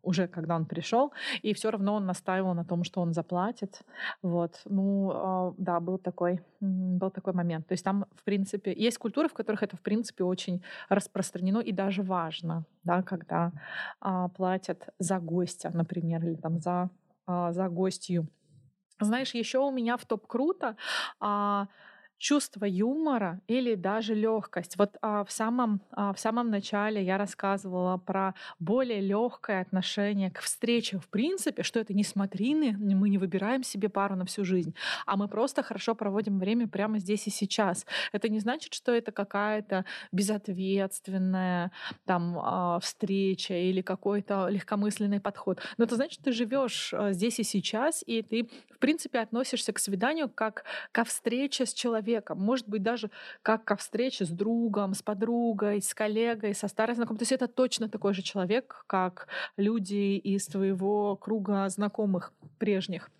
уже 0.03 0.29
когда 0.29 0.57
он 0.57 0.65
пришел, 0.65 1.13
и 1.43 1.53
все 1.53 1.71
равно 1.71 1.95
он 1.95 2.07
настаивал 2.07 2.55
на 2.55 2.65
том, 2.65 2.85
что 2.85 3.01
он 3.01 3.13
заплатит. 3.13 3.81
Вот. 4.23 4.61
Ну, 4.65 5.11
а, 5.13 5.55
да, 5.59 5.81
был 5.81 5.99
такой, 5.99 6.41
был 6.61 7.11
такой 7.11 7.33
момент. 7.33 7.67
То 7.67 7.73
есть 7.73 7.85
там, 7.85 8.07
в 8.15 8.25
принципе, 8.25 8.73
есть 8.73 8.99
культуры, 8.99 9.29
в 9.29 9.35
которых 9.35 9.63
это, 9.63 9.77
в 9.77 9.81
принципе, 9.81 10.25
очень 10.25 10.63
распространено 10.89 11.59
и 11.59 11.73
даже 11.73 12.03
важно, 12.03 12.65
да, 12.85 13.03
когда 13.03 13.53
а, 14.01 14.29
платят 14.29 14.89
за 14.99 15.19
гостя, 15.19 15.71
например, 15.75 16.25
или 16.25 16.35
там 16.35 16.59
за, 16.61 16.91
а, 17.27 17.53
за 17.53 17.69
гостью. 17.69 18.27
Знаешь, 19.01 19.35
еще 19.35 19.59
у 19.59 19.71
меня 19.71 19.97
в 19.97 20.05
топ 20.05 20.27
круто 20.27 20.77
а, 21.21 21.69
чувство 22.21 22.67
юмора 22.67 23.41
или 23.49 23.75
даже 23.75 24.15
легкость. 24.15 24.77
Вот 24.77 24.97
а, 25.01 25.25
в, 25.25 25.33
самом, 25.33 25.81
а, 25.91 26.13
в 26.13 26.21
самом 26.21 26.51
начале 26.51 27.03
я 27.03 27.17
рассказывала 27.17 27.97
про 27.97 28.35
более 28.59 29.01
легкое 29.01 29.63
отношение 29.63 30.31
к 30.31 30.41
встрече 30.41 30.99
в 30.99 31.09
принципе, 31.09 31.63
что 31.63 31.81
это 31.81 31.95
не 31.95 32.05
смотрины, 32.05 32.77
мы 32.79 33.09
не 33.09 33.17
выбираем 33.17 33.63
себе 33.63 33.89
пару 33.89 34.17
на 34.17 34.27
всю 34.27 34.45
жизнь, 34.45 34.75
а 35.07 35.17
мы 35.17 35.29
просто 35.29 35.63
хорошо 35.63 35.95
проводим 35.95 36.39
время 36.39 36.69
прямо 36.69 36.99
здесь 36.99 37.27
и 37.27 37.31
сейчас. 37.31 37.87
Это 38.13 38.29
не 38.29 38.39
значит, 38.39 38.75
что 38.75 38.93
это 38.93 39.13
какая-то 39.13 39.87
безответственная 40.13 41.73
там 42.05 42.39
а, 42.39 42.81
встреча 42.81 43.55
или 43.55 43.81
какой-то 43.81 44.49
легкомысленный 44.49 45.21
подход. 45.21 45.61
Но 45.79 45.85
это 45.85 45.97
значит, 45.97 46.21
ты 46.23 46.33
живешь 46.33 46.93
а, 46.93 47.13
здесь 47.13 47.41
и 47.41 47.45
сейчас, 47.45 48.05
и 48.07 48.21
ты 48.21 48.51
в 48.71 48.79
принципе 48.79 49.21
относишься 49.21 49.73
к 49.73 49.79
свиданию 49.79 50.29
как 50.29 50.65
ко 50.93 51.05
встрече 51.05 51.65
с 51.65 51.73
человеком 51.73 52.10
человеком, 52.11 52.39
может 52.39 52.69
быть, 52.69 52.83
даже 52.83 53.11
как 53.43 53.65
ко 53.65 53.77
встрече 53.77 54.25
с 54.25 54.31
другом, 54.31 54.95
с 54.95 55.03
подругой, 55.03 55.81
с 55.81 55.95
коллегой, 55.95 56.55
со 56.55 56.69
старой 56.69 56.95
знакомой. 56.95 57.19
То 57.19 57.23
есть 57.23 57.33
это 57.33 57.49
точно 57.49 57.89
такой 57.89 58.15
же 58.15 58.23
человек, 58.23 58.85
как 58.87 59.29
люди 59.57 60.17
из 60.17 60.47
твоего 60.47 61.17
круга 61.17 61.69
знакомых 61.69 62.33
прежних. 62.59 63.11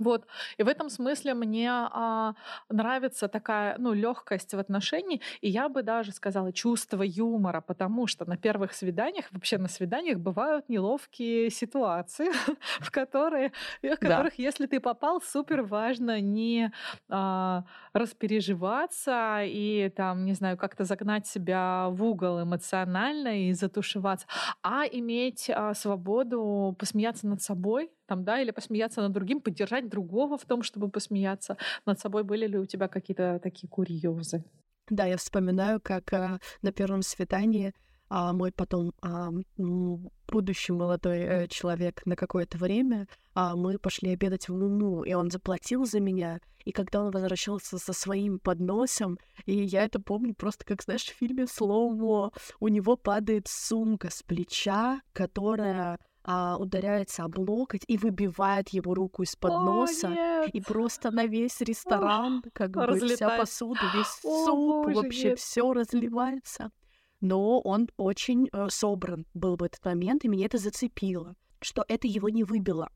Вот. 0.00 0.26
И 0.56 0.62
в 0.62 0.68
этом 0.68 0.88
смысле 0.88 1.34
мне 1.34 1.70
а, 1.70 2.34
нравится 2.70 3.28
такая 3.28 3.76
ну, 3.78 3.92
легкость 3.92 4.54
в 4.54 4.58
отношении, 4.58 5.20
и 5.42 5.50
я 5.50 5.68
бы 5.68 5.82
даже 5.82 6.12
сказала 6.12 6.52
чувство 6.52 7.02
юмора, 7.02 7.60
потому 7.60 8.06
что 8.06 8.24
на 8.24 8.38
первых 8.38 8.72
свиданиях, 8.72 9.26
вообще 9.30 9.58
на 9.58 9.68
свиданиях 9.68 10.18
бывают 10.18 10.68
неловкие 10.70 11.50
ситуации, 11.50 12.30
в, 12.80 12.90
которые, 12.90 13.52
в 13.82 13.96
которых, 13.96 14.36
да. 14.36 14.42
если 14.42 14.66
ты 14.66 14.80
попал, 14.80 15.20
супер 15.20 15.62
важно 15.62 16.20
не 16.20 16.72
а, 17.10 17.64
распереживаться 17.92 19.42
и 19.42 19.90
там, 19.94 20.24
не 20.24 20.32
знаю, 20.32 20.56
как-то 20.56 20.84
загнать 20.84 21.26
себя 21.26 21.88
в 21.90 22.02
угол 22.02 22.42
эмоционально 22.42 23.48
и 23.48 23.52
затушеваться, 23.52 24.26
а 24.62 24.84
иметь 24.86 25.50
а, 25.50 25.74
свободу 25.74 26.74
посмеяться 26.78 27.26
над 27.26 27.42
собой, 27.42 27.90
там, 28.12 28.24
да, 28.24 28.42
или 28.42 28.50
посмеяться 28.50 29.00
над 29.00 29.12
другим, 29.12 29.40
поддержать 29.40 29.88
другого 29.88 30.36
в 30.36 30.44
том, 30.44 30.62
чтобы 30.62 30.90
посмеяться 30.90 31.56
над 31.86 31.98
собой. 31.98 32.24
Были 32.24 32.46
ли 32.46 32.58
у 32.58 32.66
тебя 32.66 32.86
какие-то 32.86 33.40
такие 33.42 33.68
курьезы? 33.70 34.44
Да, 34.90 35.06
я 35.06 35.16
вспоминаю, 35.16 35.80
как 35.80 36.12
а, 36.12 36.38
на 36.60 36.72
первом 36.72 37.00
свидании 37.00 37.72
а, 38.10 38.34
мой 38.34 38.52
потом 38.52 38.92
а, 39.00 39.30
будущий 40.28 40.72
молодой 40.72 41.20
э, 41.20 41.48
человек 41.48 42.04
на 42.04 42.14
какое-то 42.14 42.58
время, 42.58 43.08
а, 43.34 43.56
мы 43.56 43.78
пошли 43.78 44.10
обедать 44.12 44.50
в 44.50 44.52
Луну, 44.52 45.04
и 45.04 45.14
он 45.14 45.30
заплатил 45.30 45.86
за 45.86 45.98
меня. 45.98 46.38
И 46.66 46.72
когда 46.72 47.00
он 47.02 47.12
возвращался 47.12 47.78
со 47.78 47.94
своим 47.94 48.38
подносом, 48.38 49.18
и 49.46 49.54
я 49.64 49.84
это 49.84 50.00
помню 50.00 50.34
просто 50.34 50.66
как, 50.66 50.82
знаешь, 50.82 51.04
в 51.04 51.16
фильме 51.16 51.46
«Слоумо», 51.46 52.30
у 52.60 52.68
него 52.68 52.96
падает 52.96 53.46
сумка 53.48 54.10
с 54.10 54.22
плеча, 54.22 55.00
которая 55.14 55.98
а, 56.24 56.56
ударяется 56.56 57.24
об 57.24 57.38
локоть 57.38 57.82
и 57.86 57.96
выбивает 57.96 58.68
его 58.68 58.94
руку 58.94 59.22
из-под 59.22 59.52
носа. 59.52 60.08
Нет. 60.08 60.54
И 60.54 60.60
просто 60.60 61.10
на 61.10 61.26
весь 61.26 61.60
ресторан, 61.60 62.42
как 62.52 62.70
бы 62.70 62.98
вся 63.08 63.36
посуда, 63.36 63.80
весь 63.94 64.20
О, 64.24 64.46
суп, 64.46 64.86
боже, 64.86 64.96
вообще 64.96 65.34
все 65.34 65.72
разливается. 65.72 66.70
Но 67.20 67.60
он 67.60 67.88
очень 67.96 68.48
э, 68.52 68.68
собран 68.68 69.26
был 69.34 69.56
в 69.56 69.62
этот 69.62 69.84
момент, 69.84 70.24
и 70.24 70.28
меня 70.28 70.46
это 70.46 70.58
зацепило, 70.58 71.34
что 71.60 71.84
это 71.88 72.06
его 72.06 72.28
не 72.28 72.44
выбило. 72.44 72.88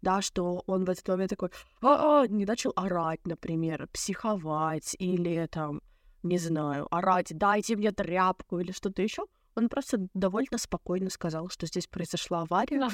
Да, 0.00 0.22
что 0.22 0.62
он 0.66 0.84
в 0.84 0.90
этот 0.90 1.06
момент 1.08 1.30
такой, 1.30 1.50
а, 1.82 2.24
-а 2.24 2.28
не 2.28 2.44
начал 2.44 2.72
орать, 2.76 3.26
например, 3.26 3.88
психовать 3.92 4.94
или 5.00 5.46
там, 5.46 5.80
не 6.22 6.38
знаю, 6.38 6.86
орать, 6.94 7.36
дайте 7.36 7.76
мне 7.76 7.90
тряпку 7.90 8.60
или 8.60 8.70
что-то 8.70 9.02
еще 9.02 9.24
он 9.58 9.68
просто 9.68 10.08
довольно 10.14 10.58
спокойно 10.58 11.10
сказал, 11.10 11.48
что 11.48 11.66
здесь 11.66 11.86
произошла 11.86 12.42
авария, 12.42 12.90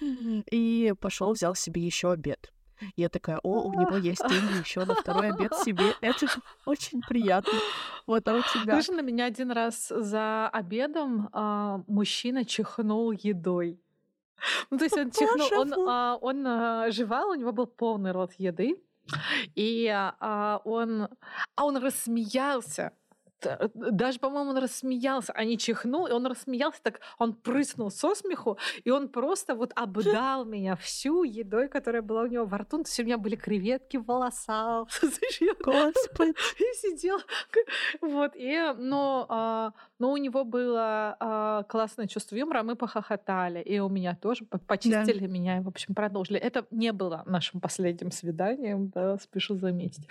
и 0.50 0.94
пошел 1.00 1.32
взял 1.32 1.54
себе 1.54 1.82
еще 1.82 2.12
обед. 2.12 2.52
Я 2.96 3.08
такая, 3.08 3.40
о, 3.42 3.62
у 3.62 3.72
него 3.72 3.96
есть 3.96 4.22
деньги 4.28 4.60
еще 4.60 4.84
на 4.84 4.94
второй 4.94 5.30
обед 5.30 5.52
себе. 5.56 5.94
Это 6.00 6.26
очень 6.64 7.00
приятно. 7.00 7.52
Вот, 8.06 8.26
а 8.28 8.34
у 8.34 8.42
тебя? 8.42 8.80
Слышь, 8.80 8.96
на 8.96 9.02
меня 9.02 9.24
один 9.24 9.50
раз 9.50 9.88
за 9.88 10.48
обедом 10.48 11.28
а, 11.32 11.82
мужчина 11.88 12.44
чихнул 12.44 13.10
едой. 13.10 13.80
Ну, 14.70 14.78
то 14.78 14.84
есть 14.84 14.96
он 14.96 15.10
чихнул, 15.10 15.60
он, 15.60 15.88
а, 15.88 16.16
он 16.20 16.46
а, 16.46 16.90
жевал, 16.90 17.30
у 17.30 17.34
него 17.34 17.50
был 17.50 17.66
полный 17.66 18.12
рот 18.12 18.32
еды, 18.34 18.80
и 19.56 19.88
а, 19.88 20.60
он, 20.64 21.08
а 21.56 21.64
он 21.64 21.76
рассмеялся 21.78 22.92
даже, 23.74 24.18
по-моему, 24.18 24.50
он 24.50 24.58
рассмеялся, 24.58 25.32
а 25.32 25.44
не 25.44 25.58
чихнул, 25.58 26.06
и 26.06 26.12
он 26.12 26.26
рассмеялся 26.26 26.82
так, 26.82 27.00
он 27.18 27.34
прыснул 27.34 27.90
со 27.90 28.14
смеху, 28.14 28.58
и 28.84 28.90
он 28.90 29.08
просто 29.08 29.54
вот 29.54 29.72
обдал 29.74 30.44
меня 30.44 30.76
всю 30.76 31.22
едой, 31.22 31.68
которая 31.68 32.02
была 32.02 32.22
у 32.22 32.26
него 32.26 32.44
во 32.44 32.58
рту. 32.58 32.78
То 32.78 32.88
есть 32.88 33.00
у 33.00 33.04
меня 33.04 33.18
были 33.18 33.36
креветки 33.36 33.96
в 33.96 34.04
волосах. 34.04 34.88
Господи. 35.64 36.34
И 36.58 36.74
сидел. 36.76 37.18
Вот, 38.00 38.32
и, 38.34 38.74
но, 38.76 39.26
а, 39.28 39.72
но 39.98 40.12
у 40.12 40.16
него 40.16 40.44
было 40.44 41.16
а, 41.18 41.62
классное 41.64 42.06
чувство 42.06 42.36
юмора, 42.36 42.62
мы 42.62 42.76
похохотали, 42.76 43.60
и 43.60 43.78
у 43.78 43.88
меня 43.88 44.14
тоже 44.14 44.44
почистили 44.44 45.26
да. 45.26 45.26
меня, 45.26 45.58
и, 45.58 45.60
в 45.60 45.68
общем, 45.68 45.94
продолжили. 45.94 46.38
Это 46.38 46.66
не 46.70 46.92
было 46.92 47.22
нашим 47.26 47.60
последним 47.60 48.10
свиданием, 48.10 48.88
да, 48.88 49.18
спешу 49.18 49.56
заметить. 49.56 50.06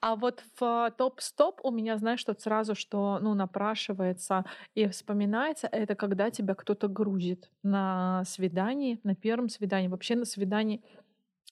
А 0.00 0.16
вот 0.16 0.42
в 0.58 0.92
топ-стоп 0.96 1.60
у 1.62 1.70
меня, 1.70 1.96
знаешь, 1.96 2.20
что 2.20 2.34
сразу, 2.38 2.74
что 2.74 3.18
ну, 3.20 3.34
напрашивается 3.34 4.44
и 4.74 4.88
вспоминается, 4.88 5.68
это 5.68 5.94
когда 5.94 6.30
тебя 6.30 6.54
кто-то 6.54 6.88
грузит 6.88 7.50
на 7.62 8.24
свидании, 8.24 9.00
на 9.04 9.14
первом 9.14 9.48
свидании, 9.48 9.88
вообще 9.88 10.16
на 10.16 10.24
свидании 10.24 10.82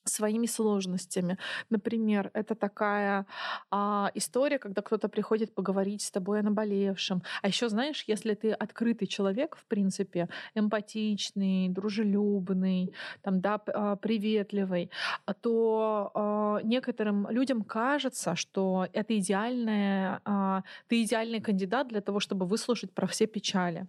своими 0.05 0.45
сложностями. 0.45 1.37
Например, 1.69 2.31
это 2.33 2.55
такая 2.55 3.25
а, 3.71 4.11
история, 4.13 4.59
когда 4.59 4.81
кто-то 4.81 5.09
приходит 5.09 5.53
поговорить 5.53 6.01
с 6.01 6.11
тобой 6.11 6.39
о 6.39 6.43
наболевшем. 6.43 7.23
А 7.41 7.47
еще, 7.47 7.69
знаешь, 7.69 8.03
если 8.07 8.33
ты 8.35 8.51
открытый 8.51 9.07
человек, 9.07 9.57
в 9.57 9.65
принципе, 9.65 10.29
эмпатичный, 10.53 11.69
дружелюбный, 11.69 12.93
там, 13.21 13.41
да, 13.41 13.61
а, 13.67 13.95
приветливый, 13.95 14.91
то 15.41 16.11
а, 16.13 16.59
некоторым 16.63 17.29
людям 17.29 17.63
кажется, 17.63 18.35
что 18.35 18.87
это 18.93 19.17
идеальная, 19.17 20.21
а, 20.25 20.63
ты 20.87 21.03
идеальный 21.03 21.41
кандидат 21.41 21.87
для 21.87 22.01
того, 22.01 22.19
чтобы 22.19 22.45
выслушать 22.45 22.91
про 22.93 23.07
все 23.07 23.25
печали. 23.25 23.87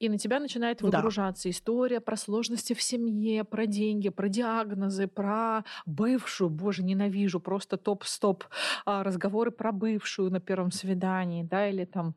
И 0.00 0.08
на 0.08 0.18
тебя 0.18 0.40
начинает 0.40 0.82
выгружаться 0.82 1.44
да. 1.44 1.50
история 1.50 2.00
про 2.00 2.16
сложности 2.16 2.74
в 2.74 2.82
семье, 2.82 3.44
про 3.44 3.66
деньги, 3.66 4.08
про 4.08 4.28
диагнозы, 4.28 5.06
про 5.06 5.51
бывшую, 5.86 6.50
боже, 6.50 6.82
ненавижу, 6.82 7.40
просто 7.40 7.76
топ-стоп 7.76 8.44
а, 8.84 9.02
разговоры 9.02 9.50
про 9.50 9.72
бывшую 9.72 10.30
на 10.30 10.40
первом 10.40 10.70
свидании, 10.70 11.42
да, 11.42 11.68
или 11.68 11.84
там, 11.84 12.14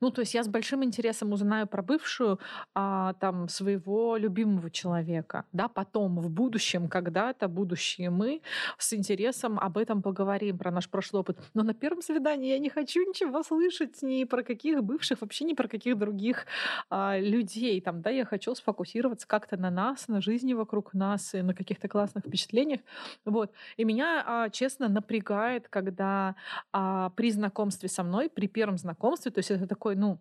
ну, 0.00 0.10
то 0.10 0.20
есть 0.20 0.34
я 0.34 0.42
с 0.42 0.48
большим 0.48 0.84
интересом 0.84 1.32
узнаю 1.32 1.66
про 1.66 1.82
бывшую 1.82 2.38
а, 2.74 3.14
там 3.14 3.48
своего 3.48 4.16
любимого 4.16 4.70
человека, 4.70 5.46
да, 5.52 5.68
потом 5.68 6.20
в 6.20 6.28
будущем, 6.28 6.88
когда-то, 6.88 7.48
будущие 7.48 8.10
мы 8.10 8.42
с 8.76 8.92
интересом 8.92 9.58
об 9.58 9.78
этом 9.78 10.02
поговорим, 10.02 10.58
про 10.58 10.70
наш 10.70 10.88
прошлый 10.90 11.20
опыт. 11.20 11.38
Но 11.54 11.62
на 11.62 11.72
первом 11.72 12.02
свидании 12.02 12.50
я 12.50 12.58
не 12.58 12.68
хочу 12.68 13.00
ничего 13.00 13.42
слышать 13.42 14.02
ни 14.02 14.24
про 14.24 14.42
каких 14.42 14.82
бывших, 14.84 15.22
вообще 15.22 15.44
ни 15.44 15.54
про 15.54 15.66
каких 15.66 15.96
других 15.96 16.44
а, 16.90 17.18
людей, 17.18 17.80
там, 17.80 18.02
да, 18.02 18.10
я 18.10 18.26
хочу 18.26 18.54
сфокусироваться 18.54 19.26
как-то 19.26 19.56
на 19.56 19.70
нас, 19.70 20.08
на 20.08 20.20
жизни 20.20 20.52
вокруг 20.52 20.92
нас 20.92 21.34
и 21.34 21.40
на 21.40 21.54
каких-то 21.54 21.88
классных 21.88 22.24
впечатлениях. 22.24 22.80
Вот. 23.24 23.52
И 23.78 23.84
меня, 23.84 24.22
а, 24.26 24.50
честно, 24.50 24.88
напрягает, 24.88 25.68
когда 25.68 26.34
а, 26.72 27.10
при 27.10 27.30
знакомстве 27.30 27.88
со 27.88 28.02
мной, 28.02 28.28
при 28.28 28.46
первом 28.46 28.76
знакомстве, 28.76 29.37
то 29.38 29.40
есть 29.40 29.52
это 29.52 29.68
такой, 29.68 29.94
ну, 29.94 30.18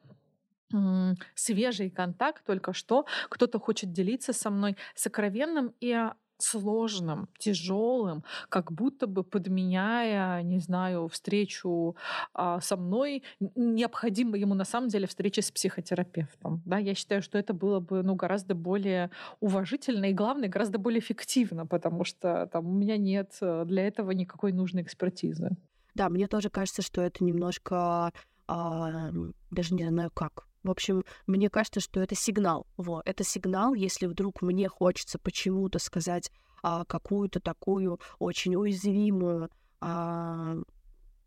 свежий 1.33 1.89
контакт 1.89 2.45
только 2.45 2.71
что, 2.71 3.07
кто-то 3.29 3.59
хочет 3.59 3.91
делиться 3.91 4.31
со 4.31 4.51
мной 4.51 4.77
сокровенным 4.93 5.73
и 5.79 5.97
сложным, 6.37 7.27
тяжелым, 7.39 8.23
как 8.49 8.71
будто 8.71 9.07
бы 9.07 9.23
подменяя, 9.23 10.43
не 10.43 10.59
знаю, 10.59 11.07
встречу 11.07 11.95
а, 12.35 12.61
со 12.61 12.77
мной, 12.77 13.23
необходимо 13.55 14.37
ему 14.37 14.53
на 14.53 14.65
самом 14.65 14.89
деле 14.89 15.07
встреча 15.07 15.41
с 15.41 15.49
психотерапевтом. 15.49 16.61
Да, 16.63 16.77
я 16.77 16.93
считаю, 16.93 17.23
что 17.23 17.39
это 17.39 17.55
было 17.55 17.79
бы 17.79 18.03
ну, 18.03 18.13
гораздо 18.13 18.53
более 18.53 19.09
уважительно 19.39 20.05
и, 20.05 20.13
главное, 20.13 20.47
гораздо 20.47 20.77
более 20.77 20.99
эффективно, 20.99 21.65
потому 21.65 22.03
что 22.03 22.47
там, 22.53 22.67
у 22.67 22.71
меня 22.71 22.97
нет 22.97 23.35
э, 23.41 23.63
для 23.65 23.87
этого 23.87 24.11
никакой 24.11 24.51
нужной 24.51 24.83
экспертизы. 24.83 25.57
Да, 25.95 26.09
мне 26.09 26.27
тоже 26.27 26.51
кажется, 26.51 26.83
что 26.83 27.01
это 27.01 27.23
немножко 27.23 28.13
а, 28.47 29.11
даже 29.51 29.73
не 29.73 29.87
знаю 29.87 30.11
как, 30.13 30.47
в 30.63 30.71
общем, 30.71 31.05
мне 31.27 31.49
кажется, 31.49 31.79
что 31.79 32.01
это 32.01 32.13
сигнал. 32.15 32.67
Вот, 32.75 33.07
это 33.07 33.23
сигнал, 33.23 33.73
если 33.73 34.05
вдруг 34.05 34.41
мне 34.41 34.67
хочется 34.67 35.17
почему-то 35.17 35.79
сказать 35.79 36.31
а, 36.61 36.83
какую-то 36.85 37.39
такую 37.39 37.99
очень 38.19 38.55
уязвимую 38.55 39.49
а, 39.79 40.57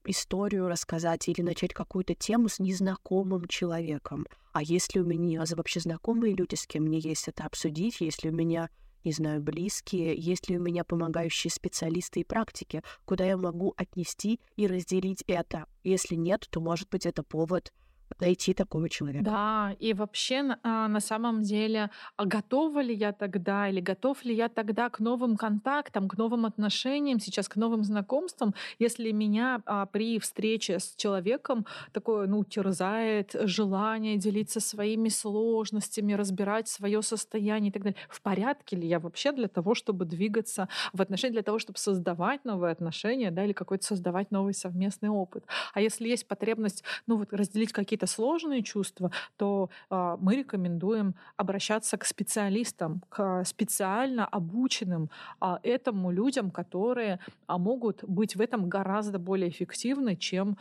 историю 0.04 0.68
рассказать 0.68 1.28
или 1.28 1.42
начать 1.42 1.72
какую-то 1.72 2.14
тему 2.14 2.48
с 2.48 2.58
незнакомым 2.58 3.46
человеком. 3.46 4.26
А 4.52 4.62
если 4.62 5.00
у 5.00 5.04
меня 5.04 5.44
вообще 5.50 5.80
знакомые 5.80 6.34
люди, 6.34 6.54
с 6.54 6.66
кем 6.66 6.84
мне 6.84 6.98
есть 6.98 7.28
это 7.28 7.44
обсудить, 7.44 8.00
если 8.00 8.28
у 8.28 8.32
меня, 8.32 8.68
не 9.04 9.12
знаю, 9.12 9.40
близкие, 9.40 10.14
если 10.16 10.56
у 10.56 10.60
меня 10.60 10.84
помогающие 10.84 11.50
специалисты 11.50 12.20
и 12.20 12.24
практики, 12.24 12.82
куда 13.04 13.24
я 13.24 13.36
могу 13.36 13.74
отнести 13.76 14.40
и 14.56 14.66
разделить 14.66 15.24
это. 15.26 15.66
Если 15.84 16.14
нет, 16.14 16.46
то, 16.50 16.60
может 16.60 16.88
быть, 16.90 17.06
это 17.06 17.22
повод 17.22 17.72
найти 18.20 18.54
такого 18.54 18.88
человека. 18.88 19.24
Да, 19.24 19.76
и 19.78 19.92
вообще 19.94 20.56
а, 20.62 20.88
на 20.88 21.00
самом 21.00 21.42
деле, 21.42 21.90
а 22.16 22.24
готова 22.24 22.80
ли 22.80 22.94
я 22.94 23.12
тогда 23.12 23.68
или 23.68 23.80
готов 23.80 24.24
ли 24.24 24.34
я 24.34 24.48
тогда 24.48 24.88
к 24.90 25.00
новым 25.00 25.36
контактам, 25.36 26.08
к 26.08 26.16
новым 26.16 26.46
отношениям, 26.46 27.20
сейчас 27.20 27.48
к 27.48 27.56
новым 27.56 27.84
знакомствам, 27.84 28.54
если 28.78 29.10
меня 29.12 29.62
а, 29.66 29.86
при 29.86 30.18
встрече 30.18 30.78
с 30.78 30.94
человеком 30.96 31.66
такое, 31.92 32.26
ну, 32.26 32.44
терзает 32.44 33.34
желание 33.42 34.16
делиться 34.16 34.60
своими 34.60 35.08
сложностями, 35.08 36.12
разбирать 36.14 36.68
свое 36.68 37.02
состояние 37.02 37.70
и 37.70 37.72
так 37.72 37.82
далее. 37.82 37.98
В 38.08 38.20
порядке 38.22 38.76
ли 38.76 38.86
я 38.86 38.98
вообще 38.98 39.32
для 39.32 39.48
того, 39.48 39.74
чтобы 39.74 40.04
двигаться 40.04 40.68
в 40.92 41.02
отношения, 41.02 41.32
для 41.32 41.42
того, 41.42 41.58
чтобы 41.58 41.78
создавать 41.78 42.44
новые 42.44 42.72
отношения, 42.72 43.30
да, 43.30 43.44
или 43.44 43.52
какой-то 43.52 43.84
создавать 43.84 44.30
новый 44.30 44.54
совместный 44.54 45.08
опыт. 45.08 45.44
А 45.74 45.80
если 45.80 46.08
есть 46.08 46.26
потребность, 46.26 46.84
ну, 47.06 47.16
вот 47.16 47.32
разделить 47.32 47.72
какие-то 47.72 47.99
какие-то 48.00 48.06
сложные 48.06 48.62
чувства, 48.62 49.10
то 49.36 49.68
э, 49.90 50.16
мы 50.20 50.36
рекомендуем 50.36 51.14
обращаться 51.36 51.96
к 51.96 52.04
специалистам, 52.04 53.02
к 53.08 53.44
специально 53.44 54.26
обученным 54.26 55.10
э, 55.40 55.56
этому 55.62 56.10
людям, 56.12 56.50
которые 56.50 57.18
э, 57.48 57.58
могут 57.58 58.04
быть 58.04 58.36
в 58.36 58.40
этом 58.40 58.68
гораздо 58.68 59.18
более 59.18 59.48
эффективны, 59.48 60.16
чем 60.16 60.56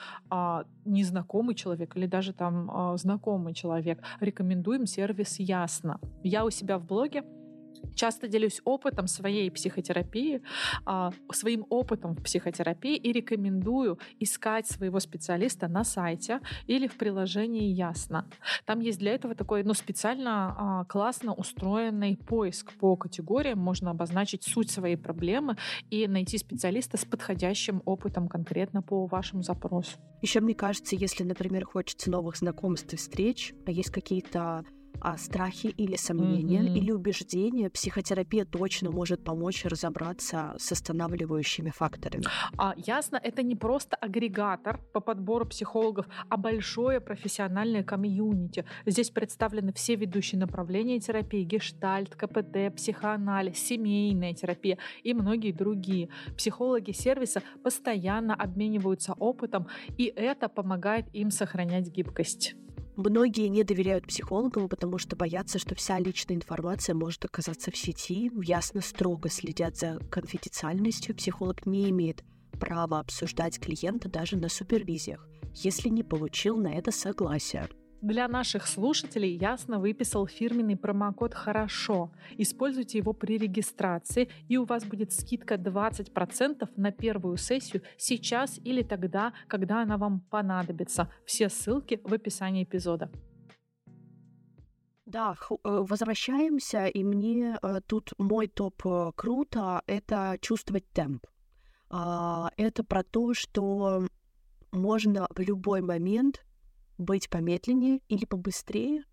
незнакомый 0.86 1.56
человек 1.56 1.95
или 1.97 2.08
даже 2.08 2.34
там 2.34 2.97
знакомый 2.97 3.54
человек. 3.54 3.99
Рекомендуем 4.19 4.86
сервис 4.88 5.39
Ясно. 5.39 5.99
Я 6.23 6.45
у 6.45 6.49
себя 6.49 6.78
в 6.78 6.86
блоге 6.86 7.23
часто 7.95 8.27
делюсь 8.27 8.61
опытом 8.65 9.07
своей 9.07 9.49
психотерапии, 9.51 10.41
а, 10.85 11.11
своим 11.31 11.65
опытом 11.69 12.15
в 12.15 12.23
психотерапии 12.23 12.95
и 12.95 13.11
рекомендую 13.11 13.99
искать 14.19 14.67
своего 14.67 14.99
специалиста 14.99 15.67
на 15.67 15.83
сайте 15.83 16.39
или 16.67 16.87
в 16.87 16.97
приложении 16.97 17.69
Ясно. 17.79 18.25
Там 18.65 18.79
есть 18.79 18.99
для 18.99 19.13
этого 19.13 19.35
такой 19.35 19.63
ну, 19.63 19.73
специально 19.73 20.55
а, 20.57 20.85
классно 20.85 21.33
устроенный 21.33 22.17
поиск 22.17 22.73
по 22.73 22.95
категориям. 22.95 23.59
Можно 23.59 23.91
обозначить 23.91 24.43
суть 24.43 24.69
своей 24.69 24.97
проблемы 24.97 25.57
и 25.89 26.07
найти 26.07 26.37
специалиста 26.37 26.97
с 26.97 27.05
подходящим 27.05 27.81
опытом 27.85 28.27
конкретно 28.27 28.81
по 28.81 29.05
вашему 29.05 29.43
запросу. 29.43 29.97
Еще 30.21 30.41
мне 30.41 30.53
кажется, 30.53 30.95
если, 30.95 31.23
например, 31.23 31.65
хочется 31.65 32.11
новых 32.11 32.35
знакомств 32.35 32.93
и 32.93 32.97
встреч, 32.97 33.53
а 33.65 33.71
есть 33.71 33.91
какие-то 33.91 34.65
а, 35.01 35.17
страхи 35.17 35.67
или 35.67 35.95
сомнения, 35.95 36.62
mm-hmm. 36.62 36.77
или 36.77 36.91
убеждения, 36.91 37.69
психотерапия 37.69 38.45
точно 38.45 38.91
может 38.91 39.23
помочь 39.23 39.65
разобраться 39.65 40.55
с 40.57 40.71
останавливающими 40.71 41.69
факторами. 41.69 42.25
А, 42.57 42.73
ясно, 42.77 43.19
это 43.21 43.43
не 43.43 43.55
просто 43.55 43.95
агрегатор 43.95 44.79
по 44.93 44.99
подбору 44.99 45.45
психологов, 45.45 46.07
а 46.29 46.38
большое 46.38 46.99
профессиональное 46.99 47.83
комьюнити. 47.83 48.65
Здесь 48.85 49.09
представлены 49.09 49.73
все 49.73 49.95
ведущие 49.95 50.39
направления 50.39 50.99
терапии, 50.99 51.43
гештальт, 51.43 52.15
КПТ, 52.15 52.75
психоанализ, 52.75 53.57
семейная 53.57 54.33
терапия 54.33 54.77
и 55.03 55.13
многие 55.13 55.51
другие. 55.51 56.09
Психологи 56.38 56.91
сервиса 56.91 57.41
постоянно 57.63 58.33
обмениваются 58.35 59.13
опытом, 59.13 59.67
и 59.97 60.05
это 60.05 60.49
помогает 60.49 61.05
им 61.13 61.31
сохранять 61.31 61.89
гибкость. 61.89 62.55
Многие 62.99 63.47
не 63.47 63.63
доверяют 63.63 64.07
психологам, 64.07 64.67
потому 64.67 64.97
что 64.97 65.15
боятся, 65.15 65.57
что 65.57 65.73
вся 65.73 65.97
личная 65.99 66.35
информация 66.35 66.93
может 66.93 67.23
оказаться 67.23 67.71
в 67.71 67.77
сети. 67.77 68.29
Ясно 68.43 68.81
строго 68.81 69.29
следят 69.29 69.77
за 69.77 69.99
конфиденциальностью. 70.12 71.15
Психолог 71.15 71.65
не 71.65 71.89
имеет 71.91 72.25
права 72.59 72.99
обсуждать 72.99 73.57
клиента 73.57 74.09
даже 74.09 74.35
на 74.35 74.49
супервизиях, 74.49 75.25
если 75.53 75.88
не 75.88 76.03
получил 76.03 76.57
на 76.57 76.73
это 76.73 76.91
согласие. 76.91 77.69
Для 78.01 78.29
наших 78.29 78.65
слушателей 78.65 79.35
ясно 79.35 79.77
выписал 79.77 80.25
фирменный 80.25 80.77
промокод 80.77 81.33
«Хорошо». 81.33 82.12
Используйте 82.38 82.97
его 82.97 83.12
при 83.12 83.38
регистрации, 83.38 84.29
и 84.47 84.57
у 84.57 84.63
вас 84.63 84.85
будет 84.85 85.12
скидка 85.12 85.55
20% 85.55 86.69
на 86.77 86.91
первую 86.93 87.35
сессию 87.35 87.83
сейчас 87.97 88.57
или 88.63 88.83
тогда, 88.83 89.33
когда 89.47 89.81
она 89.81 89.97
вам 89.97 90.21
понадобится. 90.21 91.12
Все 91.25 91.49
ссылки 91.49 91.99
в 92.05 92.13
описании 92.13 92.63
эпизода. 92.63 93.12
Да, 95.05 95.35
э, 95.49 95.55
возвращаемся, 95.63 96.85
и 96.85 97.03
мне 97.03 97.57
э, 97.62 97.81
тут 97.85 98.13
мой 98.17 98.47
топ 98.47 98.81
э, 98.85 99.12
круто— 99.13 99.81
это 99.88 100.38
чувствовать 100.39 100.88
темп. 100.93 101.25
А, 101.89 102.51
это 102.55 102.83
про 102.83 103.03
то, 103.03 103.33
что 103.33 104.07
можно 104.71 105.27
в 105.35 105.39
любой 105.39 105.81
момент 105.81 106.45
быть 106.99 107.29
помедленнее 107.29 108.01
или 108.07 108.25
побыстрее, 108.25 109.03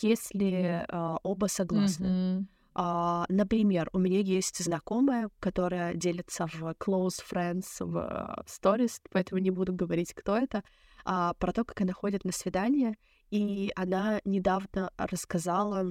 если 0.00 0.84
э, 0.86 1.16
оба 1.22 1.46
согласны. 1.46 2.06
Mm-hmm. 2.06 2.46
Uh, 2.72 3.24
например, 3.28 3.90
у 3.92 3.98
меня 3.98 4.20
есть 4.20 4.62
знакомая, 4.62 5.28
которая 5.40 5.92
делится 5.94 6.46
в 6.46 6.62
close 6.78 7.20
friends 7.28 7.66
в 7.80 7.96
uh, 7.96 8.46
stories, 8.46 9.00
поэтому 9.10 9.40
не 9.40 9.50
буду 9.50 9.74
говорить, 9.74 10.14
кто 10.14 10.36
это, 10.36 10.62
uh, 11.04 11.34
про 11.36 11.52
то, 11.52 11.64
как 11.64 11.80
она 11.80 11.92
ходит 11.92 12.24
на 12.24 12.30
свидание, 12.30 12.96
и 13.30 13.72
она 13.74 14.20
недавно 14.24 14.92
рассказала, 14.96 15.90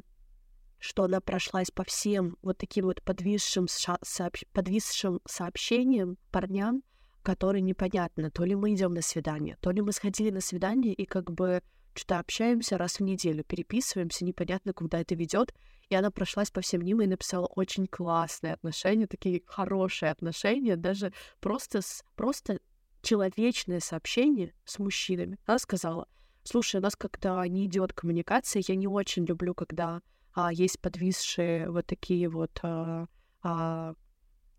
что 0.79 1.03
она 1.03 1.19
прошлась 1.19 1.69
по 1.69 1.83
всем 1.83 2.38
вот 2.41 2.57
таким 2.57 2.85
вот 2.85 3.03
подвисшим, 3.03 3.67
сообщ... 3.67 4.45
подвисшим 4.53 5.19
сообщениям 5.27 6.17
парням, 6.31 6.81
которые 7.23 7.62
непонятно, 7.62 8.32
то 8.32 8.43
ли 8.43 8.55
мы 8.55 8.73
идем 8.73 8.93
на 8.93 9.01
свидание, 9.01 9.58
то 9.62 9.71
ли 9.71 9.82
мы 9.82 9.91
сходили 9.91 10.29
на 10.29 10.41
свидание 10.41 10.93
и 10.93 11.05
как 11.05 11.32
бы 11.32 11.62
что-то 11.93 12.19
общаемся 12.19 12.77
раз 12.77 12.99
в 12.99 13.03
неделю, 13.03 13.43
переписываемся, 13.43 14.25
непонятно, 14.25 14.73
куда 14.73 15.01
это 15.01 15.15
ведет. 15.15 15.53
И 15.89 15.95
она 15.95 16.12
прошлась 16.12 16.51
по 16.51 16.62
всем 16.62 16.82
ним 16.82 17.01
и 17.01 17.08
написала 17.08 17.47
очень 17.47 17.88
классные 17.88 18.53
отношения, 18.53 19.08
такие 19.08 19.41
хорошие 19.45 20.12
отношения, 20.12 20.75
даже 20.75 21.12
просто, 21.39 21.82
с, 21.82 22.03
просто 22.15 22.60
человечное 23.01 23.79
сообщение 23.79 24.53
с 24.65 24.77
мужчинами. 24.79 25.39
Она 25.45 25.58
сказала, 25.58 26.08
слушай, 26.43 26.77
у 26.77 26.84
нас 26.84 26.95
как-то 26.95 27.43
не 27.47 27.65
идет 27.65 27.93
коммуникация, 27.93 28.63
я 28.67 28.75
не 28.75 28.88
очень 28.88 29.25
люблю, 29.25 29.53
когда 29.53 30.01
а, 30.34 30.53
есть 30.53 30.79
подвисшие 30.79 31.69
вот 31.69 31.88
такие 31.88 32.29
вот 32.29 32.60
а, 32.62 33.08
а, 33.41 33.93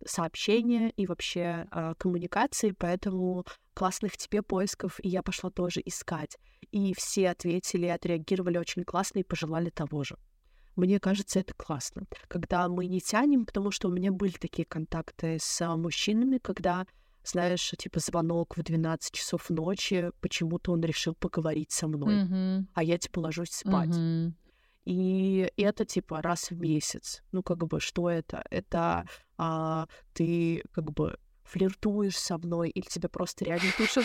сообщения 0.04 0.90
и 0.90 1.06
вообще 1.06 1.66
э, 1.70 1.94
коммуникации, 1.98 2.72
поэтому 2.72 3.44
классных 3.74 4.16
тебе 4.16 4.42
поисков 4.42 5.00
и 5.02 5.08
я 5.08 5.22
пошла 5.22 5.50
тоже 5.50 5.80
искать. 5.84 6.36
И 6.70 6.94
все 6.94 7.30
ответили, 7.30 7.86
отреагировали 7.86 8.58
очень 8.58 8.84
классно 8.84 9.20
и 9.20 9.24
пожелали 9.24 9.70
того 9.70 10.04
же. 10.04 10.16
Мне 10.76 11.00
кажется, 11.00 11.40
это 11.40 11.52
классно. 11.54 12.04
Когда 12.28 12.68
мы 12.68 12.86
не 12.86 13.00
тянем, 13.00 13.44
потому 13.44 13.70
что 13.70 13.88
у 13.88 13.92
меня 13.92 14.12
были 14.12 14.32
такие 14.32 14.64
контакты 14.64 15.38
с 15.40 15.76
мужчинами, 15.76 16.38
когда, 16.38 16.86
знаешь, 17.24 17.74
типа 17.76 18.00
звонок 18.00 18.56
в 18.56 18.62
12 18.62 19.12
часов 19.12 19.50
ночи, 19.50 20.10
почему-то 20.20 20.72
он 20.72 20.82
решил 20.82 21.14
поговорить 21.14 21.72
со 21.72 21.88
мной, 21.88 22.14
mm-hmm. 22.14 22.64
а 22.74 22.82
я 22.82 22.98
типа 22.98 23.18
ложусь 23.20 23.50
спать. 23.50 23.90
Mm-hmm. 23.90 24.32
И 24.84 25.50
это 25.56 25.84
типа 25.84 26.22
раз 26.22 26.50
в 26.50 26.58
месяц. 26.58 27.22
Ну, 27.32 27.42
как 27.42 27.58
бы, 27.66 27.80
что 27.80 28.08
это? 28.08 28.44
Это 28.50 29.04
а, 29.36 29.86
ты 30.12 30.62
как 30.72 30.92
бы 30.92 31.18
флиртуешь 31.44 32.16
со 32.16 32.38
мной, 32.38 32.70
или 32.70 32.86
тебе 32.86 33.08
просто 33.08 33.44
реально 33.44 33.70
нужен 33.78 34.04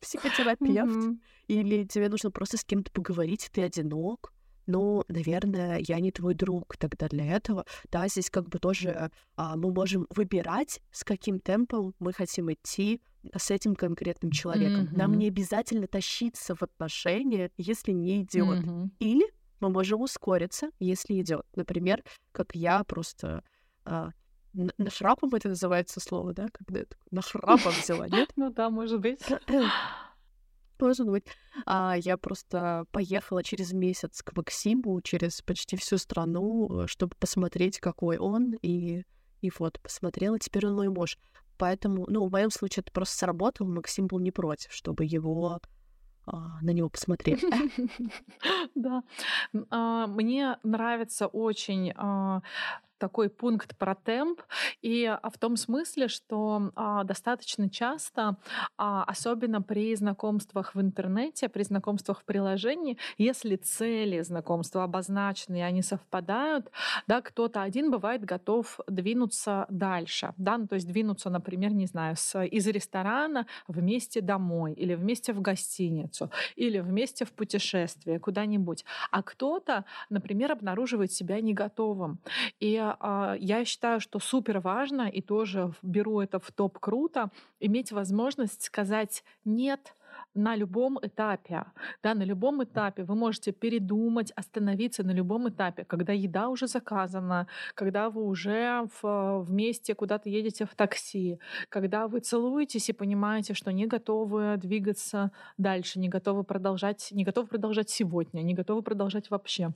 психотерапевт, 0.00 1.18
или 1.48 1.84
тебе 1.84 2.08
нужно 2.08 2.30
просто 2.30 2.56
с 2.56 2.64
кем-то 2.64 2.90
поговорить, 2.92 3.48
ты 3.52 3.62
одинок. 3.62 4.32
Ну, 4.66 5.04
наверное, 5.06 5.80
я 5.86 6.00
не 6.00 6.10
твой 6.10 6.34
друг 6.34 6.76
тогда 6.76 7.06
для 7.08 7.24
этого. 7.24 7.64
Да, 7.92 8.08
здесь 8.08 8.30
как 8.30 8.48
бы 8.48 8.58
тоже 8.58 9.10
а, 9.36 9.56
мы 9.56 9.72
можем 9.72 10.06
выбирать, 10.10 10.80
с 10.90 11.04
каким 11.04 11.38
темпом 11.38 11.94
мы 12.00 12.12
хотим 12.12 12.52
идти 12.52 13.00
с 13.36 13.50
этим 13.52 13.76
конкретным 13.76 14.32
человеком. 14.32 14.86
Mm-hmm. 14.86 14.98
Нам 14.98 15.18
не 15.18 15.28
обязательно 15.28 15.86
тащиться 15.86 16.56
в 16.56 16.62
отношения, 16.62 17.50
если 17.56 17.92
не 17.92 18.22
идет. 18.22 18.64
Mm-hmm. 18.64 18.88
Или 18.98 19.26
мы 19.60 19.70
можем 19.70 20.00
ускориться, 20.00 20.70
если 20.78 21.20
идет. 21.20 21.46
Например, 21.54 22.02
как 22.32 22.54
я 22.54 22.84
просто 22.84 23.42
а, 23.84 24.10
нахрапом 24.78 25.34
это 25.34 25.48
называется 25.48 26.00
слово, 26.00 26.32
да? 26.32 26.48
Когда 26.52 26.80
я 26.80 26.86
нахрапом 27.10 27.72
взяла, 27.72 28.08
нет? 28.10 28.30
Ну 28.36 28.50
да, 28.50 28.70
может 28.70 29.00
быть. 29.00 29.20
Может 30.78 31.06
быть. 31.06 31.24
А, 31.64 31.94
я 31.96 32.18
просто 32.18 32.84
поехала 32.90 33.42
через 33.42 33.72
месяц 33.72 34.22
к 34.22 34.36
Максиму, 34.36 35.00
через 35.00 35.40
почти 35.40 35.74
всю 35.76 35.96
страну, 35.96 36.82
э, 36.82 36.86
чтобы 36.86 37.16
посмотреть, 37.18 37.80
какой 37.80 38.18
он, 38.18 38.52
и, 38.60 39.04
и 39.40 39.50
вот, 39.58 39.80
посмотрела, 39.80 40.38
теперь 40.38 40.66
он 40.66 40.74
мой 40.74 40.90
муж. 40.90 41.16
Поэтому, 41.56 42.04
ну, 42.08 42.26
в 42.26 42.30
моем 42.30 42.50
случае 42.50 42.82
это 42.82 42.92
просто 42.92 43.16
сработало, 43.16 43.68
Максим 43.68 44.06
был 44.06 44.18
не 44.18 44.30
против, 44.30 44.70
чтобы 44.72 45.06
его 45.06 45.60
на 46.26 46.70
него 46.70 46.88
посмотреть. 46.88 47.44
Да. 48.74 49.02
А, 49.70 50.06
мне 50.06 50.58
нравится 50.62 51.26
очень 51.26 51.92
а, 51.96 52.42
такой 52.98 53.28
пункт 53.28 53.76
про 53.76 53.94
темп, 53.94 54.42
и 54.82 55.04
а, 55.04 55.30
в 55.30 55.38
том 55.38 55.56
смысле, 55.56 56.08
что 56.08 56.70
а, 56.74 57.04
достаточно 57.04 57.68
часто, 57.68 58.36
а, 58.76 59.04
особенно 59.04 59.62
при 59.62 59.94
знакомствах 59.94 60.74
в 60.74 60.80
интернете, 60.80 61.48
при 61.48 61.62
знакомствах 61.62 62.20
в 62.20 62.24
приложении, 62.24 62.98
если 63.18 63.56
цели 63.56 64.22
знакомства 64.22 64.84
обозначены 64.84 65.58
и 65.58 65.60
они 65.60 65.82
совпадают, 65.82 66.70
да, 67.06 67.20
кто-то 67.20 67.62
один 67.62 67.90
бывает 67.90 68.24
готов 68.24 68.80
двинуться 68.86 69.66
дальше, 69.68 70.32
да, 70.36 70.58
ну, 70.58 70.66
то 70.66 70.74
есть 70.74 70.86
двинуться, 70.86 71.30
например, 71.30 71.72
не 71.72 71.86
знаю, 71.86 72.16
с, 72.16 72.44
из 72.44 72.66
ресторана 72.66 73.46
вместе 73.68 74.20
домой 74.20 74.72
или 74.72 74.94
вместе 74.94 75.32
в 75.32 75.40
гостиницу 75.40 76.30
или 76.56 76.80
вместе 76.80 77.24
в 77.24 77.32
путешествие 77.32 78.18
куда-нибудь, 78.18 78.84
а 79.10 79.22
кто-то, 79.22 79.84
например, 80.10 80.52
обнаруживает 80.52 81.12
себя 81.12 81.40
не 81.40 81.54
готовым. 81.54 82.18
И 82.60 82.76
а, 83.00 83.36
я 83.38 83.64
считаю, 83.64 84.00
что 84.00 84.18
супер 84.18 84.60
важно, 84.60 85.08
и 85.08 85.22
тоже 85.22 85.72
беру 85.82 86.20
это 86.20 86.38
в 86.38 86.50
топ 86.52 86.78
круто, 86.78 87.30
иметь 87.60 87.92
возможность 87.92 88.62
сказать 88.62 89.24
«нет», 89.44 89.94
на 90.34 90.56
любом 90.56 90.98
этапе. 91.02 91.64
Да, 92.02 92.14
на 92.14 92.22
любом 92.22 92.62
этапе. 92.62 93.04
Вы 93.04 93.14
можете 93.14 93.52
передумать, 93.52 94.32
остановиться 94.32 95.02
на 95.02 95.12
любом 95.12 95.48
этапе, 95.48 95.84
когда 95.84 96.12
еда 96.12 96.48
уже 96.48 96.66
заказана, 96.66 97.46
когда 97.74 98.10
вы 98.10 98.24
уже 98.24 98.86
в, 99.00 99.44
вместе 99.44 99.94
куда-то 99.94 100.28
едете 100.28 100.66
в 100.66 100.74
такси, 100.74 101.38
когда 101.68 102.06
вы 102.06 102.20
целуетесь 102.20 102.88
и 102.88 102.92
понимаете, 102.92 103.54
что 103.54 103.72
не 103.72 103.86
готовы 103.86 104.56
двигаться 104.58 105.32
дальше, 105.58 105.98
не 105.98 106.08
готовы 106.08 106.44
продолжать, 106.44 107.08
не 107.12 107.24
готовы 107.24 107.48
продолжать 107.48 107.90
сегодня, 107.90 108.42
не 108.42 108.54
готовы 108.54 108.82
продолжать 108.82 109.30
вообще 109.30 109.72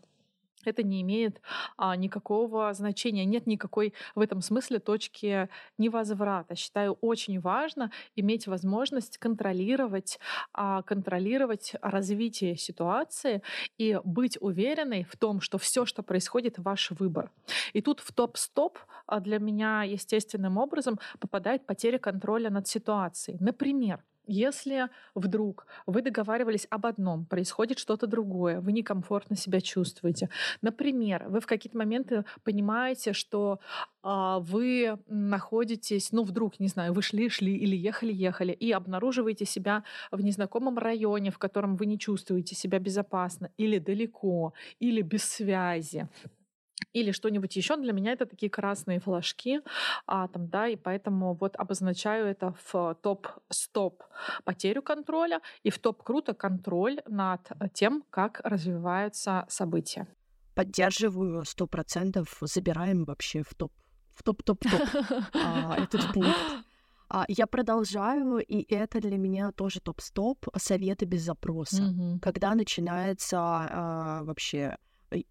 это 0.64 0.82
не 0.82 1.02
имеет 1.02 1.40
а, 1.76 1.96
никакого 1.96 2.72
значения. 2.74 3.24
Нет 3.24 3.46
никакой 3.46 3.94
в 4.14 4.20
этом 4.20 4.40
смысле 4.40 4.78
точки 4.78 5.48
невозврата. 5.78 6.54
Считаю 6.54 6.98
очень 7.00 7.40
важно 7.40 7.90
иметь 8.16 8.46
возможность 8.46 9.18
контролировать, 9.18 10.18
а, 10.52 10.82
контролировать 10.82 11.74
развитие 11.82 12.56
ситуации 12.56 13.42
и 13.78 13.98
быть 14.04 14.36
уверенной 14.40 15.04
в 15.04 15.16
том, 15.16 15.40
что 15.40 15.58
все, 15.58 15.84
что 15.84 16.02
происходит, 16.02 16.58
ваш 16.58 16.90
выбор. 16.92 17.30
И 17.72 17.80
тут 17.80 18.00
в 18.00 18.12
топ-стоп 18.12 18.78
а, 19.06 19.20
для 19.20 19.38
меня 19.38 19.82
естественным 19.82 20.58
образом 20.58 20.98
попадает 21.18 21.66
потеря 21.66 21.98
контроля 21.98 22.50
над 22.50 22.66
ситуацией. 22.66 23.36
Например, 23.40 24.04
если 24.30 24.88
вдруг 25.14 25.66
вы 25.86 26.02
договаривались 26.02 26.66
об 26.70 26.86
одном, 26.86 27.26
происходит 27.26 27.78
что-то 27.78 28.06
другое, 28.06 28.60
вы 28.60 28.72
некомфортно 28.72 29.36
себя 29.36 29.60
чувствуете. 29.60 30.30
Например, 30.62 31.26
вы 31.28 31.40
в 31.40 31.46
какие-то 31.46 31.76
моменты 31.76 32.24
понимаете, 32.44 33.12
что 33.12 33.58
а, 34.02 34.38
вы 34.38 34.98
находитесь, 35.08 36.12
ну 36.12 36.22
вдруг, 36.22 36.60
не 36.60 36.68
знаю, 36.68 36.92
вы 36.92 37.02
шли-шли 37.02 37.56
или 37.56 37.76
ехали-ехали 37.76 38.52
и 38.52 38.70
обнаруживаете 38.70 39.44
себя 39.44 39.82
в 40.12 40.20
незнакомом 40.20 40.78
районе, 40.78 41.30
в 41.30 41.38
котором 41.38 41.76
вы 41.76 41.86
не 41.86 41.98
чувствуете 41.98 42.54
себя 42.54 42.78
безопасно, 42.78 43.50
или 43.56 43.78
далеко, 43.78 44.54
или 44.78 45.02
без 45.02 45.24
связи 45.24 46.08
или 46.92 47.12
что-нибудь 47.12 47.54
еще. 47.56 47.76
Для 47.76 47.92
меня 47.92 48.12
это 48.12 48.26
такие 48.26 48.50
красные 48.50 49.00
флажки, 49.00 49.60
а, 50.06 50.28
там, 50.28 50.48
да, 50.48 50.68
и 50.68 50.76
поэтому 50.76 51.34
вот 51.34 51.56
обозначаю 51.56 52.26
это 52.26 52.54
в 52.64 52.96
топ-стоп 53.02 54.02
потерю 54.44 54.82
контроля 54.82 55.40
и 55.62 55.70
в 55.70 55.78
топ-круто 55.78 56.34
контроль 56.34 57.00
над 57.06 57.40
тем, 57.72 58.04
как 58.10 58.40
развиваются 58.44 59.46
события. 59.48 60.06
Поддерживаю 60.54 61.44
сто 61.44 61.66
процентов, 61.66 62.38
забираем 62.40 63.04
вообще 63.04 63.42
в 63.42 63.54
топ, 63.54 63.72
в 64.10 64.22
топ-топ-топ 64.22 64.80
а, 65.34 65.76
этот 65.78 66.12
пункт. 66.12 66.36
А, 67.12 67.24
я 67.28 67.46
продолжаю, 67.46 68.38
и 68.38 68.72
это 68.72 69.00
для 69.00 69.18
меня 69.18 69.50
тоже 69.52 69.80
топ-стоп 69.80 70.46
советы 70.56 71.06
без 71.06 71.22
запроса. 71.22 71.94
Когда 72.22 72.54
начинается 72.54 73.38
а, 73.40 74.22
вообще 74.22 74.76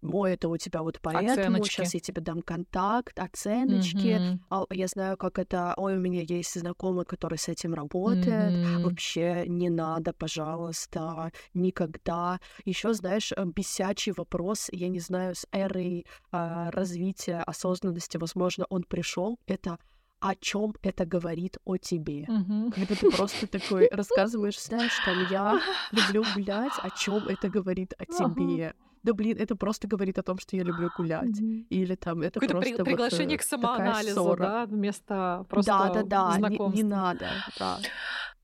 ой, 0.02 0.32
это 0.32 0.48
у 0.48 0.56
тебя 0.56 0.82
вот 0.82 0.98
поэтому, 1.00 1.32
Оценочки. 1.32 1.74
сейчас 1.76 1.94
я 1.94 2.00
тебе 2.00 2.20
дам 2.20 2.42
контакт, 2.42 3.18
оценочки, 3.18 4.38
а, 4.50 4.64
я 4.70 4.86
знаю, 4.86 5.16
как 5.16 5.38
это, 5.38 5.74
ой, 5.76 5.96
у 5.96 6.00
меня 6.00 6.22
есть 6.22 6.58
знакомый, 6.58 7.04
который 7.04 7.38
с 7.38 7.48
этим 7.48 7.74
работает, 7.74 8.54
Мгм. 8.56 8.82
вообще 8.82 9.44
не 9.46 9.70
надо, 9.70 10.12
пожалуйста, 10.12 11.32
никогда. 11.54 12.40
Еще, 12.64 12.94
знаешь, 12.94 13.32
э, 13.32 13.44
бесячий 13.44 14.12
вопрос, 14.16 14.68
я 14.72 14.88
не 14.88 15.00
знаю, 15.00 15.34
с 15.34 15.46
эрой 15.52 16.06
а, 16.32 16.70
развития 16.70 17.42
осознанности, 17.46 18.16
возможно, 18.16 18.66
он 18.70 18.82
пришел, 18.84 19.38
это 19.46 19.78
о 20.20 20.34
чем 20.34 20.74
это 20.82 21.06
говорит 21.06 21.56
о 21.64 21.78
тебе. 21.78 22.26
Мгм. 22.28 22.70
Когда 22.72 22.94
ты 22.94 23.10
просто 23.10 23.46
такой 23.46 23.88
рассказываешь, 23.90 24.60
знаешь, 24.60 24.98
там, 25.02 25.20
я 25.20 25.58
люблю 25.90 26.24
гулять, 26.24 26.78
о 26.82 26.90
чем 26.90 27.26
это 27.26 27.48
говорит 27.48 27.94
о 27.98 28.04
тебе. 28.04 28.74
Да 29.02 29.14
блин, 29.14 29.36
это 29.38 29.56
просто 29.56 29.88
говорит 29.88 30.18
о 30.18 30.22
том, 30.22 30.38
что 30.38 30.56
я 30.56 30.62
люблю 30.62 30.90
гулять. 30.96 31.38
Или 31.70 31.94
там, 31.94 32.20
это 32.22 32.38
Какое-то 32.40 32.58
при- 32.60 32.70
просто 32.72 32.76
вот, 32.78 32.84
приглашение 32.84 33.36
э, 33.36 33.38
к 33.38 33.42
самоанализу, 33.42 34.14
ссора. 34.14 34.42
да, 34.42 34.66
вместо 34.66 35.46
просто 35.48 35.72
Да, 35.72 35.88
да, 35.94 36.02
да, 36.02 36.28
не, 36.28 36.42
не 36.42 36.48
знакомства. 36.48 36.86
надо. 36.86 37.28
Да. 37.58 37.78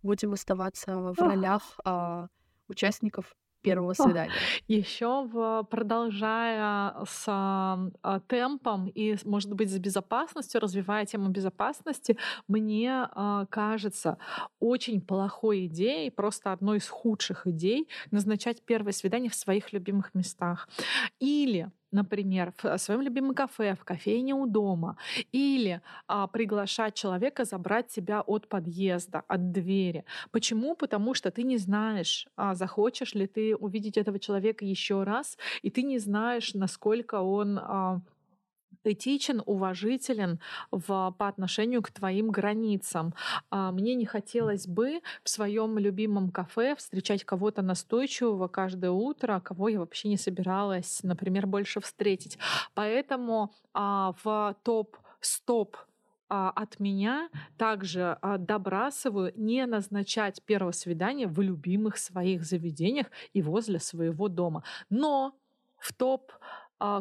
Будем 0.03 0.33
оставаться 0.33 0.97
в 0.97 1.19
ролях 1.19 1.63
а, 1.85 2.29
участников 2.69 3.35
первого 3.67 3.95
свидания. 3.95 4.33
Еще 4.69 5.25
в, 5.33 5.65
продолжая 5.65 6.95
с 7.05 7.25
а, 7.27 8.21
темпом 8.29 8.87
и, 8.89 9.17
может 9.25 9.53
быть, 9.53 9.71
с 9.71 9.79
безопасностью, 9.79 10.61
развивая 10.61 11.05
тему 11.05 11.29
безопасности, 11.29 12.17
мне 12.49 13.09
а, 13.11 13.47
кажется 13.47 14.19
очень 14.61 15.01
плохой 15.01 15.67
идеей, 15.67 16.11
просто 16.11 16.53
одной 16.53 16.79
из 16.79 16.89
худших 16.89 17.47
идей, 17.47 17.89
назначать 18.11 18.63
первое 18.63 18.93
свидание 18.93 19.31
в 19.31 19.35
своих 19.35 19.73
любимых 19.73 20.15
местах. 20.15 20.69
Или 21.19 21.71
например, 21.97 22.53
в 22.63 22.79
своем 22.79 23.01
любимом 23.01 23.35
кафе, 23.35 23.75
в 23.75 23.85
кофейне 23.85 24.35
у 24.35 24.47
дома, 24.47 24.97
или 25.33 25.81
а, 26.07 26.27
приглашать 26.27 26.95
человека 26.95 27.45
забрать 27.45 27.89
тебя 27.89 28.21
от 28.21 28.49
подъезда, 28.49 29.23
от 29.29 29.53
двери. 29.53 30.05
Почему? 30.31 30.75
Потому 30.75 31.15
что 31.15 31.31
ты 31.31 31.43
не 31.43 31.59
знаешь, 31.59 32.29
а, 32.37 32.55
захочешь 32.55 33.15
ли 33.15 33.27
ты 33.27 33.57
увидеть 33.57 33.97
этого 33.97 34.19
человека 34.19 34.65
еще 34.65 35.05
раз, 35.05 35.39
и 35.63 35.71
ты 35.71 35.83
не 35.83 35.99
знаешь, 35.99 36.55
насколько 36.55 37.23
он 37.23 37.59
а, 37.59 38.01
этичен, 38.87 39.43
уважителен 39.47 40.41
в, 40.71 41.15
по 41.19 41.29
отношению 41.29 41.83
к 41.83 41.91
твоим 41.91 42.31
границам. 42.31 43.15
А, 43.51 43.73
Мне 43.73 43.95
не 43.95 44.07
хотелось 44.07 44.67
бы 44.67 45.01
в 45.23 45.29
своем 45.29 45.79
любимом 45.79 46.31
кафе 46.31 46.77
встречать 46.77 47.25
кого-то 47.25 47.63
настойчивого 47.63 48.49
каждое 48.49 48.91
утро, 48.91 49.41
кого 49.41 49.69
я 49.69 49.79
вообще 49.81 50.09
не 50.09 50.17
собиралась, 50.17 51.01
например, 51.03 51.47
больше 51.47 51.81
встретить. 51.81 52.39
Поэтому 52.75 53.53
а, 53.75 54.15
в 54.23 54.57
топ-стоп 54.63 55.77
а, 56.29 56.51
от 56.51 56.81
меня 56.81 57.29
также 57.57 58.19
добрасываю 58.39 59.33
не 59.37 59.65
назначать 59.67 60.43
первое 60.45 60.73
свидание 60.73 61.29
в 61.29 61.41
любимых 61.41 61.99
своих 61.99 62.45
заведениях 62.45 63.07
и 63.33 63.43
возле 63.43 63.79
своего 63.79 64.29
дома. 64.29 64.65
Но 64.91 65.35
в 65.79 65.93
топ 65.93 66.33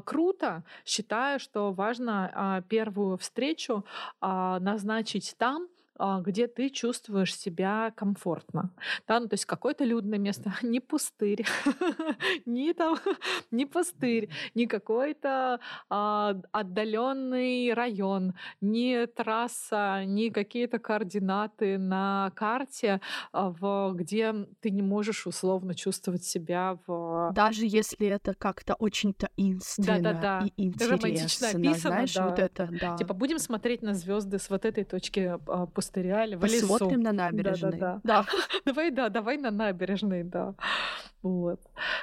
круто. 0.05 0.63
Считаю, 0.85 1.39
что 1.39 1.73
важно 1.73 2.31
а, 2.33 2.61
первую 2.61 3.17
встречу 3.17 3.85
а, 4.21 4.59
назначить 4.59 5.35
там, 5.37 5.63
а, 5.63 5.74
где 5.97 6.47
ты 6.47 6.69
чувствуешь 6.69 7.35
себя 7.35 7.91
комфортно. 7.95 8.71
Да, 9.07 9.19
ну, 9.19 9.27
то 9.27 9.33
есть 9.33 9.45
какое-то 9.45 9.83
людное 9.83 10.19
место, 10.19 10.53
не 10.61 10.79
пустырь, 10.79 11.45
не 12.45 12.73
там, 12.73 12.97
не 13.51 13.65
пустырь, 13.65 14.29
не 14.53 14.67
какой-то 14.67 15.59
отдаленный 15.89 17.73
район, 17.73 18.33
не 18.61 19.07
трасса, 19.07 20.03
не 20.05 20.29
какие-то 20.29 20.79
координаты 20.79 21.77
на 21.77 22.31
карте, 22.35 23.01
а, 23.31 23.49
в, 23.49 23.93
где 23.93 24.33
ты 24.61 24.71
не 24.71 24.81
можешь 24.81 25.27
условно 25.27 25.73
чувствовать 25.73 26.23
себя 26.23 26.77
в 26.87 27.31
Даже 27.33 27.65
если 27.65 28.07
это 28.07 28.33
как-то 28.33 28.73
очень 28.75 29.13
таинственно 29.13 30.13
Да-да-да. 30.13 30.47
и 30.57 30.69
Это 30.69 30.89
романтично 30.89 31.47
интересно, 31.47 31.69
описано, 31.69 31.79
знаешь, 31.79 32.15
вот 32.15 32.35
да. 32.35 32.43
это, 32.43 32.69
да. 32.71 32.97
Типа 32.97 33.13
будем 33.13 33.39
смотреть 33.39 33.81
на 33.81 33.93
звезды 33.93 34.39
с 34.39 34.49
вот 34.49 34.65
этой 34.65 34.83
точки 34.83 35.37
пустыря 35.85 36.25
или 36.25 36.35
в 36.35 36.43
лесу. 36.43 36.67
Посмотрим 36.67 37.01
на 37.01 37.11
набережной. 37.11 37.71
Да-да-да. 37.71 38.01
Да, 38.03 38.25
Давай, 38.65 38.91
да, 38.91 39.09
давай 39.09 39.37
на 39.37 39.51
набережной, 39.51 40.23
да. 40.23 40.55
Вот. 41.21 41.59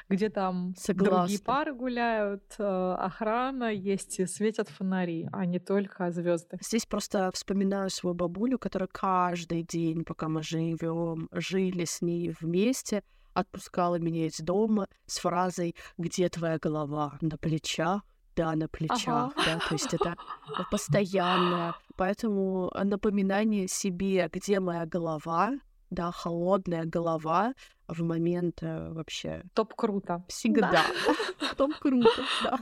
Где 0.08 0.28
там 0.30 0.74
другие 0.74 1.38
Согласна. 1.38 1.38
пары 1.44 1.74
гуляют, 1.74 2.42
э, 2.58 2.96
охрана 2.98 3.72
есть, 3.72 4.18
и 4.18 4.26
светят 4.26 4.68
фонари, 4.68 5.28
а 5.32 5.46
не 5.46 5.60
только 5.60 6.10
звезды. 6.10 6.58
Здесь 6.60 6.86
просто 6.86 7.30
вспоминаю 7.32 7.90
свою 7.90 8.14
бабулю, 8.14 8.58
которая 8.58 8.88
каждый 8.88 9.62
день, 9.62 10.04
пока 10.04 10.28
мы 10.28 10.42
живем, 10.42 11.28
жили 11.32 11.84
с 11.84 12.02
ней 12.02 12.34
вместе, 12.40 13.02
отпускала 13.32 13.96
меня 13.98 14.26
из 14.26 14.38
дома 14.38 14.88
с 15.06 15.18
фразой 15.18 15.74
«Где 15.98 16.28
твоя 16.28 16.58
голова? 16.58 17.16
На 17.20 17.38
плечах?» 17.38 18.02
Да, 18.34 18.54
на 18.54 18.66
плечах, 18.66 19.34
да, 19.36 19.58
то 19.58 19.74
есть 19.74 19.92
это 19.92 20.16
постоянное. 20.70 21.74
Поэтому 21.96 22.72
напоминание 22.74 23.68
себе, 23.68 24.28
где 24.32 24.58
моя 24.58 24.86
голова, 24.86 25.52
да, 25.92 26.10
холодная 26.10 26.84
голова 26.84 27.54
в 27.86 28.02
момент 28.02 28.62
э, 28.62 28.92
вообще 28.92 29.42
Топ 29.54 29.74
круто. 29.74 30.24
всегда. 30.28 30.82
Том 31.56 31.74
круто, 31.78 32.08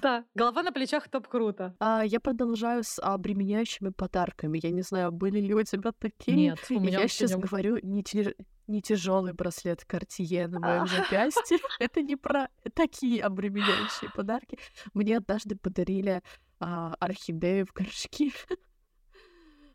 да. 0.02 0.24
Голова 0.34 0.62
на 0.64 0.72
плечах 0.72 1.08
топ 1.08 1.28
круто. 1.28 1.76
А, 1.78 2.02
я 2.04 2.18
продолжаю 2.18 2.82
с 2.82 3.00
обременяющими 3.00 3.90
подарками. 3.90 4.58
Я 4.60 4.70
не 4.70 4.82
знаю, 4.82 5.12
были 5.12 5.40
ли 5.40 5.54
у 5.54 5.62
тебя 5.62 5.92
такие? 5.92 6.36
Нет, 6.36 6.58
у 6.70 6.80
меня 6.80 7.00
я 7.00 7.08
сейчас 7.08 7.36
говорю 7.36 7.78
не 7.82 8.82
тяжелый 8.82 9.32
браслет 9.32 9.84
Cartier 9.88 10.48
на 10.48 10.58
моем 10.58 10.86
запястье. 10.88 11.58
Это 11.78 12.02
не 12.02 12.16
про 12.16 12.48
такие 12.74 13.22
обременяющие 13.22 14.10
подарки. 14.10 14.58
Мне 14.92 15.18
однажды 15.18 15.54
подарили 15.54 16.22
а, 16.58 16.94
орхидею 16.98 17.66
в 17.66 17.72
горшке. 17.72 18.32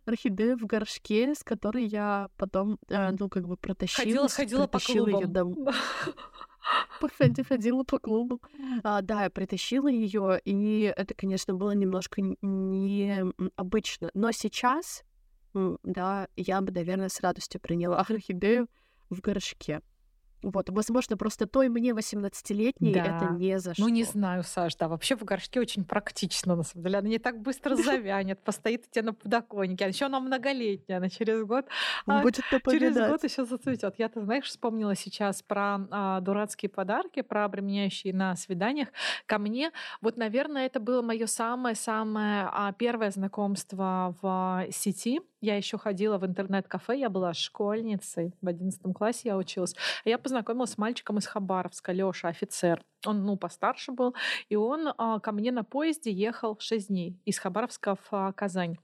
Орхидею 0.05 0.57
в 0.57 0.65
горшке, 0.65 1.33
с 1.33 1.43
которой 1.43 1.85
я 1.85 2.29
потом, 2.37 2.77
а, 2.89 3.11
ну, 3.17 3.27
как 3.29 3.47
бы 3.47 3.57
протащила, 3.57 4.03
Ходила, 4.05 4.29
ходила 4.29 4.67
по 4.67 4.77
дом- 4.79 5.53
клубам. 5.53 5.75
Походи, 7.01 7.43
ходила 7.43 7.83
по 7.83 7.99
клубу. 7.99 8.41
А, 8.83 9.01
да, 9.01 9.23
я 9.23 9.29
притащила 9.29 9.87
ее, 9.87 10.39
и 10.45 10.93
это, 10.95 11.13
конечно, 11.13 11.53
было 11.53 11.71
немножко 11.71 12.21
необычно. 12.21 14.09
Но 14.13 14.31
сейчас, 14.31 15.03
да, 15.53 16.27
я 16.35 16.61
бы, 16.61 16.71
наверное, 16.71 17.09
с 17.09 17.19
радостью 17.21 17.59
приняла 17.61 17.99
орхидею 17.99 18.67
в 19.09 19.21
горшке. 19.21 19.81
Вот, 20.45 20.69
возможно, 20.69 21.17
просто 21.17 21.47
той 21.47 21.69
мне 21.69 21.91
18-летней 21.91 22.91
это 22.91 23.19
Да. 23.21 23.29
не 23.31 23.59
за 23.59 23.73
что. 23.73 23.81
Ну, 23.81 23.89
не 23.89 24.03
знаю, 24.03 24.43
Саш, 24.43 24.75
да, 24.75 24.87
вообще 24.87 25.15
в 25.15 25.23
горшке 25.23 25.59
очень 25.59 25.83
практично, 25.83 26.55
на 26.55 26.63
самом 26.63 26.83
деле. 26.83 26.99
Она 26.99 27.09
не 27.09 27.17
так 27.17 27.41
быстро 27.41 27.75
завянет, 27.75 28.39
постоит 28.43 28.85
у 28.87 28.91
тебя 28.91 29.05
на 29.05 29.13
подоконнике. 29.13 29.85
А 29.85 29.87
еще 29.87 30.05
она 30.05 30.19
многолетняя, 30.19 30.99
она 30.99 31.09
через 31.09 31.43
год 31.43 31.65
а, 32.05 32.21
будет 32.21 32.43
Через 32.69 32.95
год 32.95 33.23
еще 33.23 33.45
зацветет. 33.45 33.95
Я, 33.97 34.07
ты 34.09 34.21
знаешь, 34.21 34.45
вспомнила 34.45 34.95
сейчас 34.95 35.41
про 35.41 35.79
а, 35.89 36.21
дурацкие 36.21 36.69
подарки, 36.69 37.21
про 37.21 37.45
обременяющие 37.45 38.13
на 38.13 38.35
свиданиях. 38.35 38.89
Ко 39.25 39.39
мне, 39.39 39.71
вот, 40.01 40.17
наверное, 40.17 40.67
это 40.67 40.79
было 40.79 41.01
мое 41.01 41.25
самое-самое 41.25 42.49
а, 42.51 42.71
первое 42.73 43.09
знакомство 43.11 44.15
в 44.21 44.67
сети. 44.71 45.21
Я 45.45 45.57
еще 45.57 45.77
ходила 45.77 46.17
в 46.17 46.25
интернет-кафе, 46.25 46.97
я 46.97 47.07
была 47.07 47.35
школьницей, 47.35 48.33
в 48.41 48.47
11 48.47 48.81
классе 48.95 49.21
я 49.25 49.37
училась. 49.37 49.75
А 50.03 50.09
Я 50.09 50.17
познакомилась 50.17 50.71
с 50.71 50.79
мальчиком 50.79 51.19
из 51.19 51.27
Хабаровска, 51.27 51.91
Леша, 51.91 52.29
офицер. 52.29 52.83
Он, 53.05 53.23
ну, 53.25 53.37
постарше 53.37 53.91
был. 53.91 54.15
И 54.49 54.55
он 54.55 54.91
а, 54.97 55.19
ко 55.19 55.31
мне 55.31 55.51
на 55.51 55.63
поезде 55.63 56.11
ехал 56.11 56.57
6 56.59 56.87
дней 56.87 57.19
из 57.25 57.37
Хабаровска 57.37 57.93
в 57.93 58.07
а, 58.09 58.33
Казань. 58.33 58.77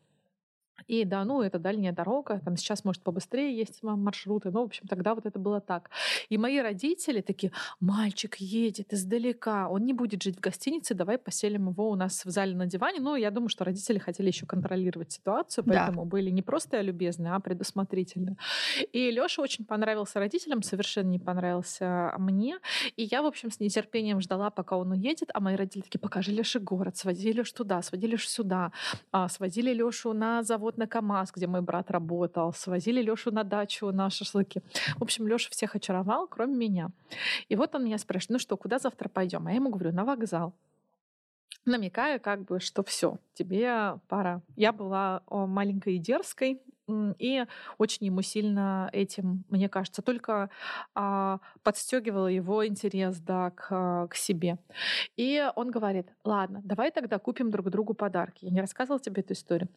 И 0.87 1.05
да, 1.05 1.23
ну 1.25 1.41
это 1.41 1.59
дальняя 1.59 1.93
дорога, 1.93 2.39
там 2.45 2.57
сейчас, 2.57 2.83
может, 2.85 3.01
побыстрее 3.03 3.55
есть 3.57 3.83
ма- 3.83 3.95
маршруты, 3.95 4.51
но, 4.51 4.61
в 4.61 4.65
общем, 4.65 4.87
тогда 4.87 5.13
вот 5.15 5.25
это 5.25 5.39
было 5.39 5.59
так. 5.61 5.89
И 6.29 6.37
мои 6.37 6.59
родители 6.59 7.21
такие, 7.21 7.51
мальчик 7.79 8.35
едет 8.37 8.93
издалека, 8.93 9.69
он 9.69 9.85
не 9.85 9.93
будет 9.93 10.23
жить 10.23 10.37
в 10.37 10.39
гостинице, 10.39 10.93
давай 10.93 11.17
поселим 11.17 11.69
его 11.69 11.89
у 11.89 11.95
нас 11.95 12.25
в 12.25 12.29
зале 12.29 12.55
на 12.55 12.65
диване. 12.65 12.99
Ну, 12.99 13.15
я 13.15 13.31
думаю, 13.31 13.49
что 13.49 13.63
родители 13.65 13.99
хотели 13.99 14.27
еще 14.27 14.45
контролировать 14.45 15.11
ситуацию, 15.11 15.63
Да. 15.65 15.73
поэтому 15.85 16.05
были 16.05 16.29
не 16.29 16.41
просто 16.41 16.81
любезны, 16.81 17.27
а 17.27 17.39
предусмотрительны. 17.39 18.37
И 18.91 19.11
Леша 19.11 19.41
очень 19.41 19.65
понравился 19.65 20.19
родителям, 20.19 20.63
совершенно 20.63 21.09
не 21.09 21.19
понравился 21.19 22.13
мне. 22.17 22.57
И 22.95 23.03
я, 23.03 23.21
в 23.21 23.25
общем, 23.25 23.51
с 23.51 23.59
нетерпением 23.59 24.21
ждала, 24.21 24.49
пока 24.49 24.77
он 24.77 24.91
уедет, 24.91 25.29
а 25.33 25.39
мои 25.39 25.55
родители 25.55 25.81
такие, 25.81 25.99
покажи 25.99 26.31
Леше 26.31 26.59
город, 26.59 26.97
своди 26.97 27.31
Лешу 27.31 27.53
туда, 27.53 27.81
своди 27.81 28.07
Лешу 28.07 28.27
сюда, 28.27 28.71
а, 29.11 29.27
сводили 29.29 29.73
Лешу 29.73 30.13
на 30.13 30.43
завод 30.43 30.70
на 30.77 30.87
КАМАЗ, 30.87 31.31
где 31.35 31.47
мой 31.47 31.61
брат 31.61 31.91
работал, 31.91 32.53
свозили 32.53 33.01
Лёшу 33.01 33.31
на 33.31 33.43
дачу 33.43 33.91
на 33.91 34.09
шашлыки. 34.09 34.61
В 34.97 35.03
общем, 35.03 35.27
Лёша 35.27 35.49
всех 35.51 35.75
очаровал, 35.75 36.27
кроме 36.27 36.55
меня. 36.55 36.89
И 37.49 37.55
вот 37.55 37.75
он 37.75 37.85
меня 37.85 37.97
спрашивает, 37.97 38.31
ну 38.31 38.39
что, 38.39 38.57
куда 38.57 38.79
завтра 38.79 39.09
пойдем? 39.09 39.47
А 39.47 39.51
я 39.51 39.57
ему 39.57 39.69
говорю, 39.69 39.91
на 39.91 40.05
вокзал 40.05 40.53
намекая 41.65 42.19
как 42.19 42.43
бы, 42.45 42.59
что 42.59 42.83
все, 42.83 43.17
тебе 43.33 43.99
пора. 44.07 44.41
Я 44.55 44.71
была 44.71 45.21
маленькой 45.29 45.95
и 45.95 45.99
дерзкой, 45.99 46.61
и 47.19 47.45
очень 47.77 48.07
ему 48.07 48.21
сильно 48.21 48.89
этим, 48.91 49.43
мне 49.49 49.69
кажется, 49.69 50.01
только 50.01 50.49
а, 50.93 51.39
подстегивала 51.63 52.27
его 52.27 52.67
интерес 52.67 53.17
да, 53.19 53.51
к, 53.51 54.07
к 54.09 54.15
себе. 54.15 54.57
И 55.15 55.47
он 55.55 55.71
говорит, 55.71 56.07
ладно, 56.23 56.61
давай 56.63 56.91
тогда 56.91 57.19
купим 57.19 57.49
друг 57.49 57.69
другу 57.69 57.93
подарки. 57.93 58.45
Я 58.45 58.51
не 58.51 58.61
рассказывала 58.61 58.99
тебе 58.99 59.21
эту 59.21 59.33
историю. 59.33 59.69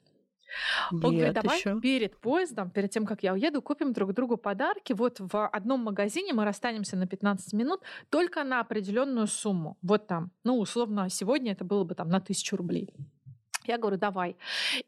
Он 0.90 0.98
Нет, 0.98 1.02
говорит, 1.02 1.34
давай 1.34 1.58
еще. 1.58 1.80
перед 1.80 2.16
поездом, 2.18 2.70
перед 2.70 2.90
тем, 2.90 3.06
как 3.06 3.22
я 3.22 3.32
уеду, 3.32 3.62
купим 3.62 3.92
друг 3.92 4.12
другу 4.12 4.36
подарки. 4.36 4.92
Вот 4.92 5.20
в 5.20 5.48
одном 5.48 5.80
магазине 5.80 6.32
мы 6.32 6.44
расстанемся 6.44 6.96
на 6.96 7.06
15 7.06 7.52
минут 7.52 7.80
только 8.10 8.44
на 8.44 8.60
определенную 8.60 9.26
сумму. 9.26 9.76
Вот 9.82 10.06
там. 10.06 10.30
Ну, 10.44 10.58
условно, 10.58 11.08
сегодня 11.10 11.52
это 11.52 11.64
было 11.64 11.84
бы 11.84 11.94
там 11.94 12.08
на 12.08 12.20
тысячу 12.20 12.56
рублей. 12.56 12.94
Я 13.66 13.78
говорю, 13.78 13.96
давай. 13.96 14.36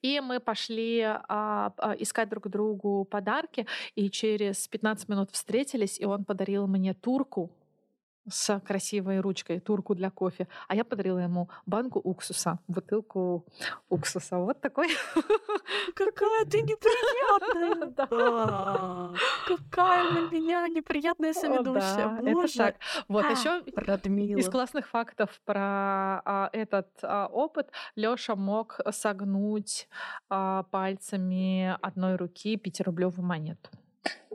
И 0.03 0.21
мы 0.21 0.39
пошли 0.39 1.01
а, 1.01 1.73
а, 1.79 1.93
искать 1.99 2.29
друг 2.29 2.49
другу 2.49 3.05
подарки, 3.05 3.67
и 3.95 4.11
через 4.11 4.69
15 4.69 5.09
минут 5.09 5.31
встретились, 5.31 5.99
и 5.99 6.05
он 6.05 6.25
подарил 6.25 6.67
мне 6.67 6.93
турку 6.93 7.51
с 8.29 8.61
красивой 8.61 9.21
ручкой, 9.21 9.61
турку 9.61 9.95
для 9.95 10.11
кофе, 10.11 10.49
а 10.69 10.75
я 10.75 10.85
подарила 10.85 11.19
ему 11.19 11.49
банку 11.67 12.01
уксуса, 12.01 12.59
бутылку 12.69 13.47
уксуса. 13.89 14.39
Вот 14.39 14.61
такой. 14.61 14.89
Какая 15.95 16.45
ты 16.45 16.63
неприятная! 16.63 17.95
Какая 19.47 20.11
на 20.13 20.31
меня 20.31 20.69
неприятная 20.69 21.33
соведущая. 21.33 22.19
Это 22.23 22.57
так. 22.57 22.77
Вот 23.09 23.25
еще 23.25 23.61
из 24.39 24.49
классных 24.49 24.89
фактов 24.89 25.41
про 25.45 26.23
а, 26.25 26.51
этот 26.53 26.89
а, 27.03 27.27
опыт 27.27 27.71
Лёша 27.95 28.37
мог 28.37 28.81
согнуть 28.91 29.89
а, 30.29 30.65
пальцами 30.65 31.77
одной 31.81 32.17
руки 32.17 32.57
пятирублевую 32.57 33.27
монету. 33.27 33.71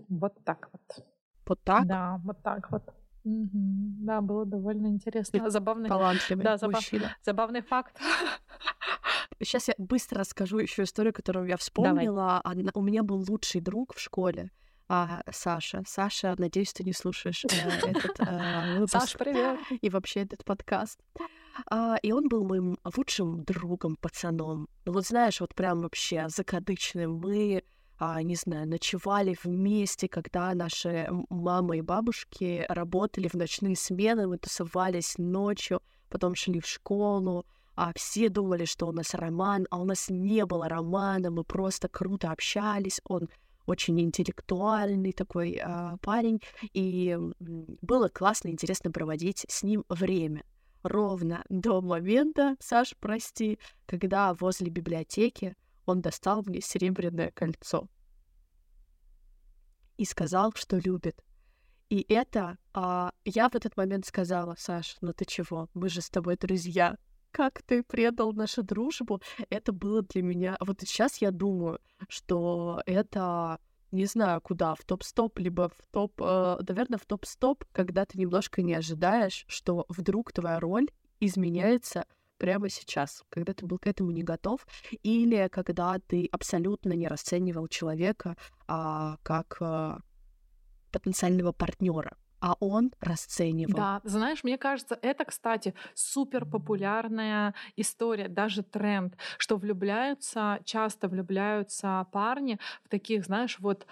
Вот 0.09 0.33
так 0.43 0.69
вот. 0.71 1.05
Вот 1.45 1.59
так? 1.63 1.85
Да, 1.85 2.19
вот 2.23 2.41
так 2.41 2.71
вот. 2.71 2.83
Мгм. 3.23 3.97
Да, 4.05 4.21
было 4.21 4.45
довольно 4.45 4.87
интересно. 4.87 5.49
Забавный, 5.49 5.89
Талантливый 5.89 6.43
да, 6.43 6.57
забав- 6.57 6.75
мужчина. 6.75 7.15
забавный 7.21 7.61
факт. 7.61 7.97
Сейчас 9.39 9.67
я 9.69 9.73
быстро 9.77 10.19
расскажу 10.19 10.59
еще 10.59 10.83
историю, 10.83 11.13
которую 11.13 11.47
я 11.47 11.57
вспомнила. 11.57 12.39
Одна- 12.41 12.71
у 12.75 12.81
меня 12.81 13.01
был 13.03 13.23
лучший 13.27 13.59
друг 13.61 13.95
в 13.95 13.99
школе, 13.99 14.51
а, 14.87 15.21
Саша. 15.31 15.83
Саша, 15.87 16.35
надеюсь, 16.37 16.73
ты 16.73 16.83
не 16.83 16.93
слушаешь 16.93 17.45
э, 17.45 17.47
этот 17.89 18.19
э, 18.19 18.73
выпуск 18.79 18.91
Саш, 18.91 19.13
привет. 19.17 19.59
и 19.81 19.89
вообще 19.89 20.21
этот 20.21 20.45
подкаст. 20.45 20.99
А, 21.69 21.97
и 22.03 22.11
он 22.11 22.27
был 22.29 22.43
моим 22.43 22.77
лучшим 22.95 23.43
другом, 23.43 23.95
пацаном. 23.95 24.67
Ну 24.85 24.93
вот 24.93 25.05
знаешь, 25.07 25.41
вот 25.41 25.55
прям 25.55 25.79
вообще 25.81 26.25
закадычным. 26.29 27.15
Мы 27.19 27.63
а, 28.03 28.23
не 28.23 28.33
знаю, 28.33 28.67
ночевали 28.67 29.37
вместе, 29.43 30.07
когда 30.07 30.55
наши 30.55 31.07
мамы 31.29 31.77
и 31.77 31.81
бабушки 31.81 32.65
работали 32.67 33.27
в 33.27 33.35
ночные 33.35 33.75
смены, 33.75 34.27
мы 34.27 34.39
тусовались 34.39 35.19
ночью, 35.19 35.83
потом 36.09 36.33
шли 36.33 36.59
в 36.59 36.65
школу, 36.65 37.45
а 37.75 37.93
все 37.95 38.29
думали, 38.29 38.65
что 38.65 38.87
у 38.87 38.91
нас 38.91 39.13
роман, 39.13 39.67
а 39.69 39.79
у 39.79 39.85
нас 39.85 40.09
не 40.09 40.47
было 40.47 40.67
романа, 40.67 41.29
мы 41.29 41.43
просто 41.43 41.89
круто 41.89 42.31
общались, 42.31 43.01
он 43.03 43.29
очень 43.67 44.01
интеллектуальный 44.01 45.11
такой 45.11 45.61
а, 45.63 45.97
парень, 46.01 46.41
и 46.73 47.15
было 47.39 48.07
классно, 48.07 48.49
интересно 48.49 48.91
проводить 48.91 49.45
с 49.47 49.61
ним 49.61 49.85
время. 49.89 50.43
Ровно 50.81 51.45
до 51.49 51.81
момента, 51.81 52.55
Саш, 52.59 52.95
прости, 52.99 53.59
когда 53.85 54.33
возле 54.33 54.71
библиотеки 54.71 55.55
он 55.85 56.01
достал 56.01 56.43
мне 56.45 56.61
серебряное 56.61 57.31
кольцо 57.31 57.87
и 59.97 60.05
сказал, 60.05 60.51
что 60.55 60.77
любит. 60.77 61.23
И 61.89 62.05
это 62.07 62.57
а, 62.73 63.11
я 63.25 63.49
в 63.49 63.55
этот 63.55 63.75
момент 63.75 64.05
сказала, 64.05 64.55
Саш, 64.57 64.97
ну 65.01 65.13
ты 65.13 65.25
чего, 65.25 65.69
мы 65.73 65.89
же 65.89 66.01
с 66.01 66.09
тобой 66.09 66.37
друзья. 66.37 66.97
Как 67.31 67.61
ты 67.63 67.83
предал 67.83 68.33
нашу 68.33 68.63
дружбу? 68.63 69.21
Это 69.49 69.71
было 69.71 70.01
для 70.01 70.21
меня... 70.21 70.57
Вот 70.59 70.81
сейчас 70.81 71.17
я 71.17 71.31
думаю, 71.31 71.79
что 72.09 72.81
это 72.85 73.59
не 73.91 74.05
знаю 74.05 74.41
куда, 74.41 74.75
в 74.75 74.83
топ-стоп, 74.85 75.37
либо 75.39 75.69
в 75.69 75.87
топ, 75.91 76.13
э, 76.21 76.57
наверное, 76.67 76.97
в 76.97 77.05
топ-стоп, 77.05 77.65
когда 77.73 78.05
ты 78.05 78.17
немножко 78.17 78.61
не 78.61 78.73
ожидаешь, 78.73 79.45
что 79.47 79.85
вдруг 79.89 80.31
твоя 80.31 80.59
роль 80.59 80.87
изменяется 81.19 82.05
прямо 82.41 82.69
сейчас, 82.69 83.23
когда 83.29 83.53
ты 83.53 83.67
был 83.67 83.77
к 83.77 83.85
этому 83.85 84.09
не 84.09 84.23
готов, 84.23 84.65
или 85.03 85.47
когда 85.51 85.99
ты 85.99 86.27
абсолютно 86.31 86.93
не 86.93 87.07
расценивал 87.07 87.67
человека 87.67 88.35
а, 88.67 89.17
как 89.21 89.57
а, 89.61 89.99
потенциального 90.91 91.51
партнера 91.51 92.17
а 92.43 92.55
он 92.59 92.91
расценивал. 92.99 93.75
Да, 93.75 94.01
знаешь, 94.03 94.43
мне 94.43 94.57
кажется, 94.57 94.97
это, 95.03 95.25
кстати, 95.25 95.75
супер 95.93 96.43
популярная 96.43 97.53
история, 97.75 98.27
даже 98.27 98.63
тренд, 98.63 99.15
что 99.37 99.57
влюбляются, 99.57 100.59
часто 100.65 101.07
влюбляются 101.07 102.07
парни 102.11 102.57
в 102.83 102.89
таких, 102.89 103.25
знаешь, 103.25 103.59
вот 103.59 103.85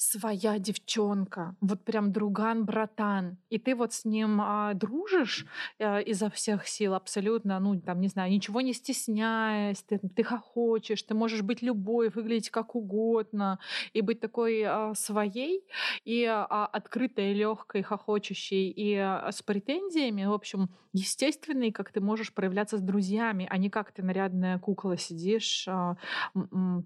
своя 0.00 0.58
девчонка, 0.58 1.54
вот 1.60 1.84
прям 1.84 2.10
друган-братан, 2.10 3.36
и 3.50 3.58
ты 3.58 3.74
вот 3.74 3.92
с 3.92 4.06
ним 4.06 4.40
а, 4.40 4.72
дружишь 4.72 5.44
а, 5.78 5.98
изо 5.98 6.30
всех 6.30 6.66
сил 6.66 6.94
абсолютно, 6.94 7.60
ну, 7.60 7.78
там, 7.78 8.00
не 8.00 8.08
знаю, 8.08 8.32
ничего 8.32 8.62
не 8.62 8.72
стесняясь, 8.72 9.82
ты, 9.82 9.98
ты 9.98 10.24
хохочешь, 10.24 11.02
ты 11.02 11.12
можешь 11.12 11.42
быть 11.42 11.60
любой, 11.60 12.08
выглядеть 12.08 12.48
как 12.48 12.74
угодно, 12.76 13.58
и 13.92 14.00
быть 14.00 14.20
такой 14.20 14.62
а, 14.62 14.94
своей, 14.94 15.66
и 16.06 16.24
а, 16.24 16.64
открытой, 16.64 17.34
легкой, 17.34 17.82
хохочущей, 17.82 18.70
и 18.70 18.94
а, 18.96 19.30
с 19.30 19.42
претензиями, 19.42 20.24
в 20.24 20.32
общем, 20.32 20.70
естественной, 20.94 21.72
как 21.72 21.92
ты 21.92 22.00
можешь 22.00 22.32
проявляться 22.32 22.78
с 22.78 22.80
друзьями, 22.80 23.46
а 23.50 23.58
не 23.58 23.68
как 23.68 23.92
ты 23.92 24.02
нарядная 24.02 24.58
кукла 24.58 24.96
сидишь, 24.96 25.66
а, 25.68 25.96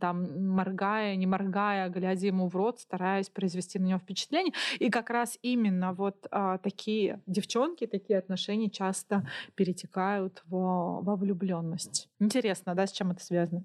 там, 0.00 0.48
моргая, 0.48 1.14
не 1.14 1.26
моргая, 1.26 1.88
глядя 1.88 2.26
ему 2.26 2.48
в 2.48 2.56
рот, 2.56 2.80
стараясь 2.80 3.03
стараюсь 3.04 3.28
произвести 3.28 3.78
на 3.78 3.84
него 3.84 3.98
впечатление. 3.98 4.54
И 4.78 4.88
как 4.88 5.10
раз 5.10 5.38
именно 5.42 5.92
вот 5.92 6.26
а, 6.30 6.56
такие 6.56 7.20
девчонки, 7.26 7.86
такие 7.86 8.18
отношения 8.18 8.70
часто 8.70 9.28
перетекают 9.54 10.42
во, 10.46 11.00
во 11.02 11.14
влюбленность. 11.14 12.08
Интересно, 12.18 12.74
да, 12.74 12.86
с 12.86 12.92
чем 12.92 13.10
это 13.10 13.22
связано? 13.22 13.62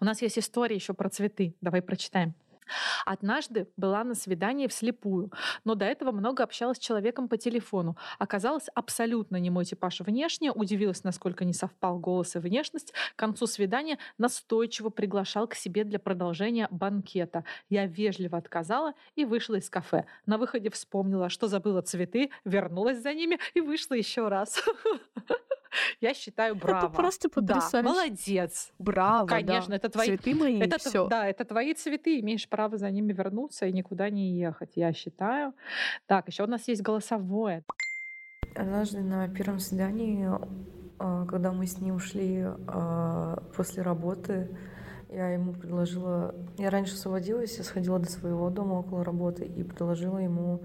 У 0.00 0.04
нас 0.04 0.20
есть 0.20 0.38
история 0.38 0.76
еще 0.76 0.92
про 0.92 1.08
цветы. 1.08 1.54
Давай 1.62 1.80
прочитаем. 1.80 2.34
Однажды 3.04 3.68
была 3.76 4.04
на 4.04 4.14
свидании 4.14 4.66
вслепую, 4.66 5.32
но 5.64 5.74
до 5.74 5.84
этого 5.84 6.12
много 6.12 6.42
общалась 6.42 6.78
с 6.78 6.80
человеком 6.80 7.28
по 7.28 7.36
телефону. 7.36 7.96
Оказалось, 8.18 8.68
абсолютно 8.74 9.36
не 9.36 9.50
мой 9.50 9.64
типаж 9.64 10.00
внешне, 10.00 10.52
удивилась, 10.52 11.04
насколько 11.04 11.44
не 11.44 11.52
совпал 11.52 11.98
голос 11.98 12.36
и 12.36 12.38
внешность. 12.38 12.92
К 13.14 13.18
концу 13.18 13.46
свидания 13.46 13.98
настойчиво 14.18 14.90
приглашал 14.90 15.46
к 15.46 15.54
себе 15.54 15.84
для 15.84 15.98
продолжения 15.98 16.68
банкета. 16.70 17.44
Я 17.68 17.86
вежливо 17.86 18.38
отказала 18.38 18.94
и 19.14 19.24
вышла 19.24 19.56
из 19.56 19.68
кафе. 19.70 20.06
На 20.26 20.38
выходе 20.38 20.70
вспомнила, 20.70 21.28
что 21.28 21.48
забыла 21.48 21.82
цветы, 21.82 22.30
вернулась 22.44 23.02
за 23.02 23.14
ними 23.14 23.38
и 23.54 23.60
вышла 23.60 23.94
еще 23.94 24.28
раз. 24.28 24.62
Я 26.00 26.14
считаю, 26.14 26.54
браво. 26.54 26.86
Это 26.86 26.88
просто 26.88 27.28
потрясающе. 27.28 27.70
Да, 27.72 27.82
молодец. 27.82 28.72
Браво, 28.78 29.26
Конечно, 29.26 29.70
да. 29.70 29.76
это 29.76 29.88
твои... 29.88 30.08
Цветы 30.08 30.34
мои, 30.34 30.60
это, 30.60 30.78
все. 30.78 31.06
Да, 31.08 31.26
это 31.26 31.44
твои 31.44 31.74
цветы, 31.74 32.20
имеешь 32.20 32.48
право 32.48 32.76
за 32.76 32.90
ними 32.90 33.12
вернуться 33.12 33.66
и 33.66 33.72
никуда 33.72 34.10
не 34.10 34.38
ехать, 34.38 34.72
я 34.74 34.92
считаю. 34.92 35.54
Так, 36.06 36.28
еще 36.28 36.44
у 36.44 36.46
нас 36.46 36.66
есть 36.68 36.82
голосовое. 36.82 37.64
Однажды 38.54 39.00
на 39.00 39.28
первом 39.28 39.58
свидании, 39.60 40.28
а, 40.98 41.26
когда 41.26 41.52
мы 41.52 41.66
с 41.66 41.78
ним 41.78 41.98
шли 41.98 42.44
а, 42.44 43.42
после 43.56 43.82
работы, 43.82 44.48
я 45.08 45.30
ему 45.30 45.52
предложила... 45.52 46.34
Я 46.58 46.70
раньше 46.70 46.94
освободилась, 46.94 47.56
я 47.58 47.64
сходила 47.64 47.98
до 47.98 48.10
своего 48.10 48.50
дома 48.50 48.74
около 48.74 49.04
работы 49.04 49.44
и 49.44 49.62
предложила 49.62 50.18
ему 50.18 50.62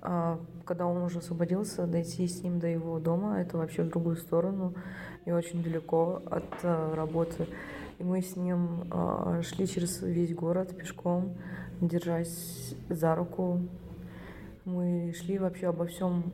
а, 0.00 0.40
когда 0.64 0.86
он 0.86 1.02
уже 1.02 1.18
освободился, 1.18 1.86
дойти 1.86 2.26
с 2.26 2.42
ним 2.42 2.58
до 2.58 2.66
его 2.66 2.98
дома, 2.98 3.40
это 3.40 3.56
вообще 3.56 3.82
в 3.82 3.88
другую 3.88 4.16
сторону 4.16 4.74
и 5.24 5.32
очень 5.32 5.62
далеко 5.62 6.22
от 6.26 6.44
а, 6.62 6.94
работы. 6.94 7.46
И 7.98 8.04
мы 8.04 8.22
с 8.22 8.36
ним 8.36 8.88
а, 8.90 9.40
шли 9.42 9.66
через 9.66 10.02
весь 10.02 10.34
город 10.34 10.76
пешком, 10.76 11.36
держась 11.80 12.74
за 12.88 13.14
руку. 13.14 13.60
Мы 14.64 15.14
шли 15.16 15.38
вообще 15.38 15.68
обо 15.68 15.86
всем 15.86 16.32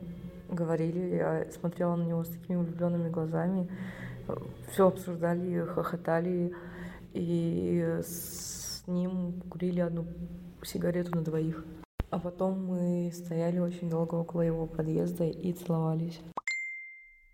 говорили. 0.49 1.15
Я 1.15 1.45
смотрела 1.51 1.95
на 1.95 2.03
него 2.03 2.23
с 2.23 2.29
такими 2.29 2.57
влюбленными 2.57 3.09
глазами. 3.09 3.69
Все 4.71 4.87
обсуждали, 4.87 5.65
хохотали. 5.65 6.53
и 7.13 7.99
с 8.03 8.83
ним 8.87 9.41
курили 9.49 9.81
одну 9.81 10.05
сигарету 10.63 11.15
на 11.15 11.23
двоих. 11.23 11.65
А 12.11 12.19
потом 12.19 12.65
мы 12.65 13.09
стояли 13.13 13.59
очень 13.59 13.89
долго 13.89 14.15
около 14.15 14.41
его 14.41 14.67
подъезда 14.67 15.23
и 15.23 15.53
целовались. 15.53 16.19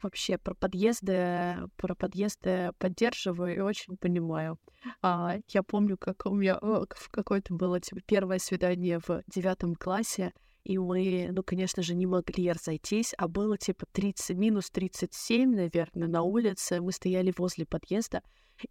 Вообще 0.04 0.38
про 0.38 0.54
подъезды, 0.54 1.56
про 1.76 1.96
подъезды 1.96 2.72
поддерживаю 2.78 3.56
и 3.56 3.60
очень 3.60 3.98
понимаю. 3.98 4.60
А, 5.02 5.38
я 5.50 5.64
помню, 5.64 5.98
как 5.98 6.28
у 6.28 6.36
меня 6.36 6.60
в 6.62 7.10
какое-то 7.10 7.56
было 7.56 7.82
типа 7.82 8.02
первое 8.06 8.38
свидание 8.38 9.00
в 9.00 9.24
девятом 9.28 9.74
классе, 9.74 10.32
и 10.64 10.78
мы, 10.78 11.30
ну, 11.32 11.42
конечно 11.42 11.82
же, 11.82 11.96
не 11.96 12.06
могли 12.06 12.52
разойтись, 12.52 13.16
а 13.18 13.28
было 13.28 13.58
типа 13.58 13.88
30, 13.92 14.38
минус 14.38 14.70
37, 14.70 15.56
наверное, 15.56 16.08
на 16.08 16.22
улице. 16.22 16.82
Мы 16.82 16.92
стояли 16.92 17.34
возле 17.36 17.66
подъезда, 17.66 18.22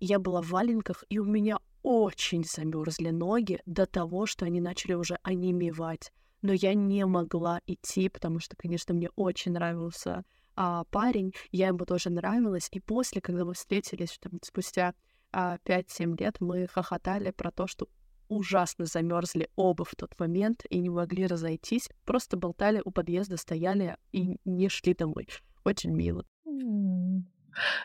я 0.01 0.18
была 0.18 0.43
в 0.43 0.49
валенках, 0.49 1.05
и 1.09 1.18
у 1.18 1.24
меня 1.24 1.59
очень 1.82 2.45
замерзли 2.45 3.11
ноги 3.11 3.61
до 3.66 3.87
того, 3.87 4.26
что 4.26 4.45
они 4.45 4.61
начали 4.61 4.95
уже 4.95 5.18
онемевать. 5.22 6.12
Но 6.43 6.53
я 6.53 6.74
не 6.74 7.07
могла 7.07 7.61
идти, 7.66 8.09
потому 8.09 8.41
что, 8.41 8.57
конечно, 8.57 8.95
мне 8.95 9.09
очень 9.16 9.53
нравился 9.53 10.24
а, 10.57 10.84
парень, 10.84 11.32
я 11.53 11.68
ему 11.68 11.84
тоже 11.84 12.11
нравилась. 12.11 12.68
И 12.72 12.80
после, 12.80 13.20
когда 13.20 13.45
мы 13.45 13.55
встретились, 13.55 14.18
там, 14.20 14.39
спустя 14.43 14.95
а, 15.32 15.59
5-7 15.64 16.16
лет, 16.18 16.41
мы 16.41 16.66
хохотали 16.66 17.30
про 17.30 17.51
то, 17.51 17.66
что 17.66 17.89
ужасно 18.28 18.87
замерзли 18.87 19.49
оба 19.55 19.84
в 19.84 19.95
тот 19.95 20.18
момент 20.18 20.64
и 20.70 20.78
не 20.78 20.89
могли 20.89 21.26
разойтись. 21.26 21.91
Просто 22.05 22.37
болтали 22.37 22.82
у 22.84 22.91
подъезда, 22.91 23.37
стояли 23.37 23.97
и 24.12 24.39
не 24.45 24.68
шли 24.68 24.95
домой. 24.95 25.28
Очень 25.64 25.93
мило. 25.93 26.24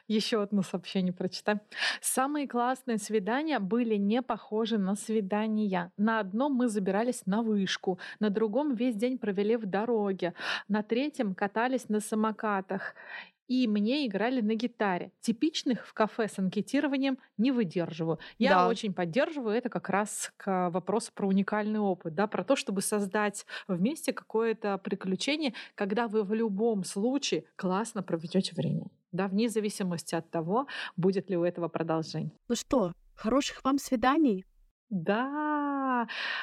Еще 0.07 0.41
одно 0.41 0.61
сообщение 0.61 1.13
прочитаем. 1.13 1.61
Самые 2.01 2.47
классные 2.47 2.97
свидания 2.97 3.59
были 3.59 3.95
не 3.95 4.21
похожи 4.21 4.77
на 4.77 4.95
свидания. 4.95 5.91
На 5.97 6.19
одном 6.19 6.53
мы 6.53 6.67
забирались 6.67 7.23
на 7.25 7.41
вышку, 7.41 7.99
на 8.19 8.29
другом 8.29 8.75
весь 8.75 8.95
день 8.95 9.17
провели 9.17 9.55
в 9.55 9.65
дороге, 9.65 10.33
на 10.67 10.83
третьем 10.83 11.35
катались 11.35 11.89
на 11.89 11.99
самокатах 11.99 12.95
и 13.51 13.67
мне 13.67 14.07
играли 14.07 14.39
на 14.39 14.55
гитаре. 14.55 15.11
Типичных 15.19 15.85
в 15.85 15.93
кафе 15.93 16.29
с 16.29 16.39
анкетированием 16.39 17.17
не 17.37 17.51
выдерживаю. 17.51 18.17
Я 18.37 18.51
да. 18.51 18.69
очень 18.69 18.93
поддерживаю 18.93 19.57
это 19.57 19.67
как 19.67 19.89
раз 19.89 20.31
к 20.37 20.69
вопросу 20.69 21.11
про 21.13 21.27
уникальный 21.27 21.81
опыт, 21.81 22.15
да, 22.15 22.27
про 22.27 22.45
то, 22.45 22.55
чтобы 22.55 22.81
создать 22.81 23.45
вместе 23.67 24.13
какое-то 24.13 24.77
приключение, 24.77 25.53
когда 25.75 26.07
вы 26.07 26.23
в 26.23 26.33
любом 26.33 26.85
случае 26.85 27.43
классно 27.57 28.01
проведете 28.01 28.55
время, 28.55 28.85
да, 29.11 29.27
вне 29.27 29.49
зависимости 29.49 30.15
от 30.15 30.29
того, 30.29 30.67
будет 30.95 31.29
ли 31.29 31.35
у 31.35 31.43
этого 31.43 31.67
продолжение. 31.67 32.31
Ну 32.47 32.55
что, 32.55 32.93
хороших 33.15 33.65
вам 33.65 33.79
свиданий. 33.79 34.45
Да, 34.89 35.80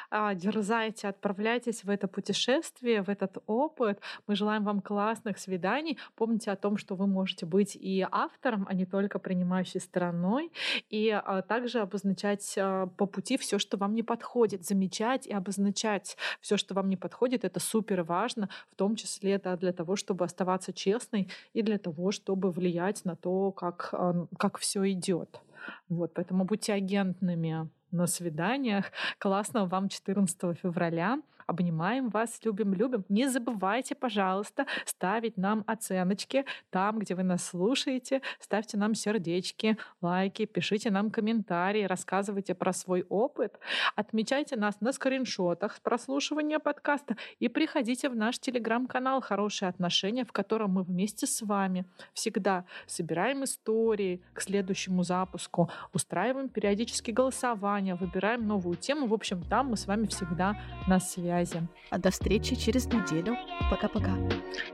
а, 0.09 0.33
дерзайте, 0.35 1.07
отправляйтесь 1.07 1.83
в 1.83 1.89
это 1.89 2.07
путешествие, 2.07 3.01
в 3.01 3.09
этот 3.09 3.37
опыт. 3.47 3.99
Мы 4.27 4.35
желаем 4.35 4.63
вам 4.63 4.81
классных 4.81 5.37
свиданий. 5.39 5.97
Помните 6.15 6.51
о 6.51 6.55
том, 6.55 6.77
что 6.77 6.95
вы 6.95 7.07
можете 7.07 7.45
быть 7.45 7.75
и 7.75 8.05
автором, 8.11 8.65
а 8.69 8.73
не 8.73 8.85
только 8.85 9.19
принимающей 9.19 9.79
стороной, 9.79 10.51
и 10.89 11.09
а, 11.09 11.41
также 11.41 11.79
обозначать 11.79 12.55
а, 12.57 12.87
по 12.87 13.05
пути 13.05 13.37
все, 13.37 13.59
что 13.59 13.77
вам 13.77 13.95
не 13.95 14.03
подходит, 14.03 14.65
замечать 14.65 15.27
и 15.27 15.33
обозначать 15.33 16.17
все, 16.41 16.57
что 16.57 16.73
вам 16.73 16.89
не 16.89 16.97
подходит. 16.97 17.43
Это 17.43 17.59
супер 17.59 18.03
важно, 18.03 18.49
в 18.71 18.75
том 18.75 18.95
числе 18.95 19.33
это 19.33 19.55
для 19.57 19.73
того, 19.73 19.95
чтобы 19.95 20.25
оставаться 20.25 20.73
честной 20.73 21.29
и 21.53 21.61
для 21.61 21.77
того, 21.77 22.11
чтобы 22.11 22.51
влиять 22.51 23.05
на 23.05 23.15
то, 23.15 23.51
как, 23.51 23.93
как 24.37 24.57
все 24.57 24.91
идет. 24.91 25.41
Вот, 25.89 26.13
поэтому 26.13 26.45
будьте 26.45 26.73
агентными 26.73 27.69
на 27.91 28.07
свиданиях. 28.07 28.91
Классного 29.17 29.65
вам 29.65 29.89
14 29.89 30.57
февраля. 30.59 31.19
Обнимаем 31.49 32.09
вас, 32.09 32.39
любим, 32.43 32.75
любим. 32.75 33.03
Не 33.09 33.27
забывайте, 33.27 33.95
пожалуйста, 33.95 34.67
ставить 34.85 35.35
нам 35.35 35.63
оценочки 35.65 36.45
там, 36.69 36.99
где 36.99 37.15
вы 37.15 37.23
нас 37.23 37.43
слушаете. 37.43 38.21
Ставьте 38.39 38.77
нам 38.77 38.93
сердечки, 38.93 39.75
лайки, 39.99 40.45
пишите 40.45 40.91
нам 40.91 41.09
комментарии, 41.09 41.85
рассказывайте 41.85 42.53
про 42.53 42.71
свой 42.71 43.03
опыт. 43.09 43.57
Отмечайте 43.95 44.57
нас 44.57 44.79
на 44.79 44.93
скриншотах 44.93 45.81
прослушивания 45.81 46.59
подкаста 46.59 47.17
и 47.39 47.47
приходите 47.47 48.09
в 48.09 48.15
наш 48.15 48.37
телеграм-канал 48.37 49.19
«Хорошие 49.19 49.69
отношения», 49.69 50.25
в 50.25 50.31
котором 50.31 50.73
мы 50.73 50.83
вместе 50.83 51.25
с 51.25 51.41
вами 51.41 51.85
всегда 52.13 52.65
собираем 52.85 53.43
истории 53.43 54.21
к 54.33 54.41
следующему 54.41 55.01
запуску, 55.01 55.71
устраиваем 55.93 56.47
периодически 56.47 57.09
голосования, 57.09 57.95
выбираем 57.95 58.45
новую 58.45 58.75
тему. 58.75 59.07
В 59.07 59.15
общем, 59.15 59.41
там 59.41 59.69
мы 59.69 59.77
с 59.77 59.87
вами 59.87 60.05
всегда 60.05 60.55
на 60.87 60.99
связи 60.99 61.38
связи. 61.45 61.67
А 61.89 61.97
до 61.97 62.09
встречи 62.09 62.55
через 62.55 62.85
неделю. 62.87 63.35
Пока-пока. 63.69 64.15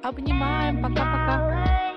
Обнимаем. 0.04 0.82
Пока-пока. 0.82 1.96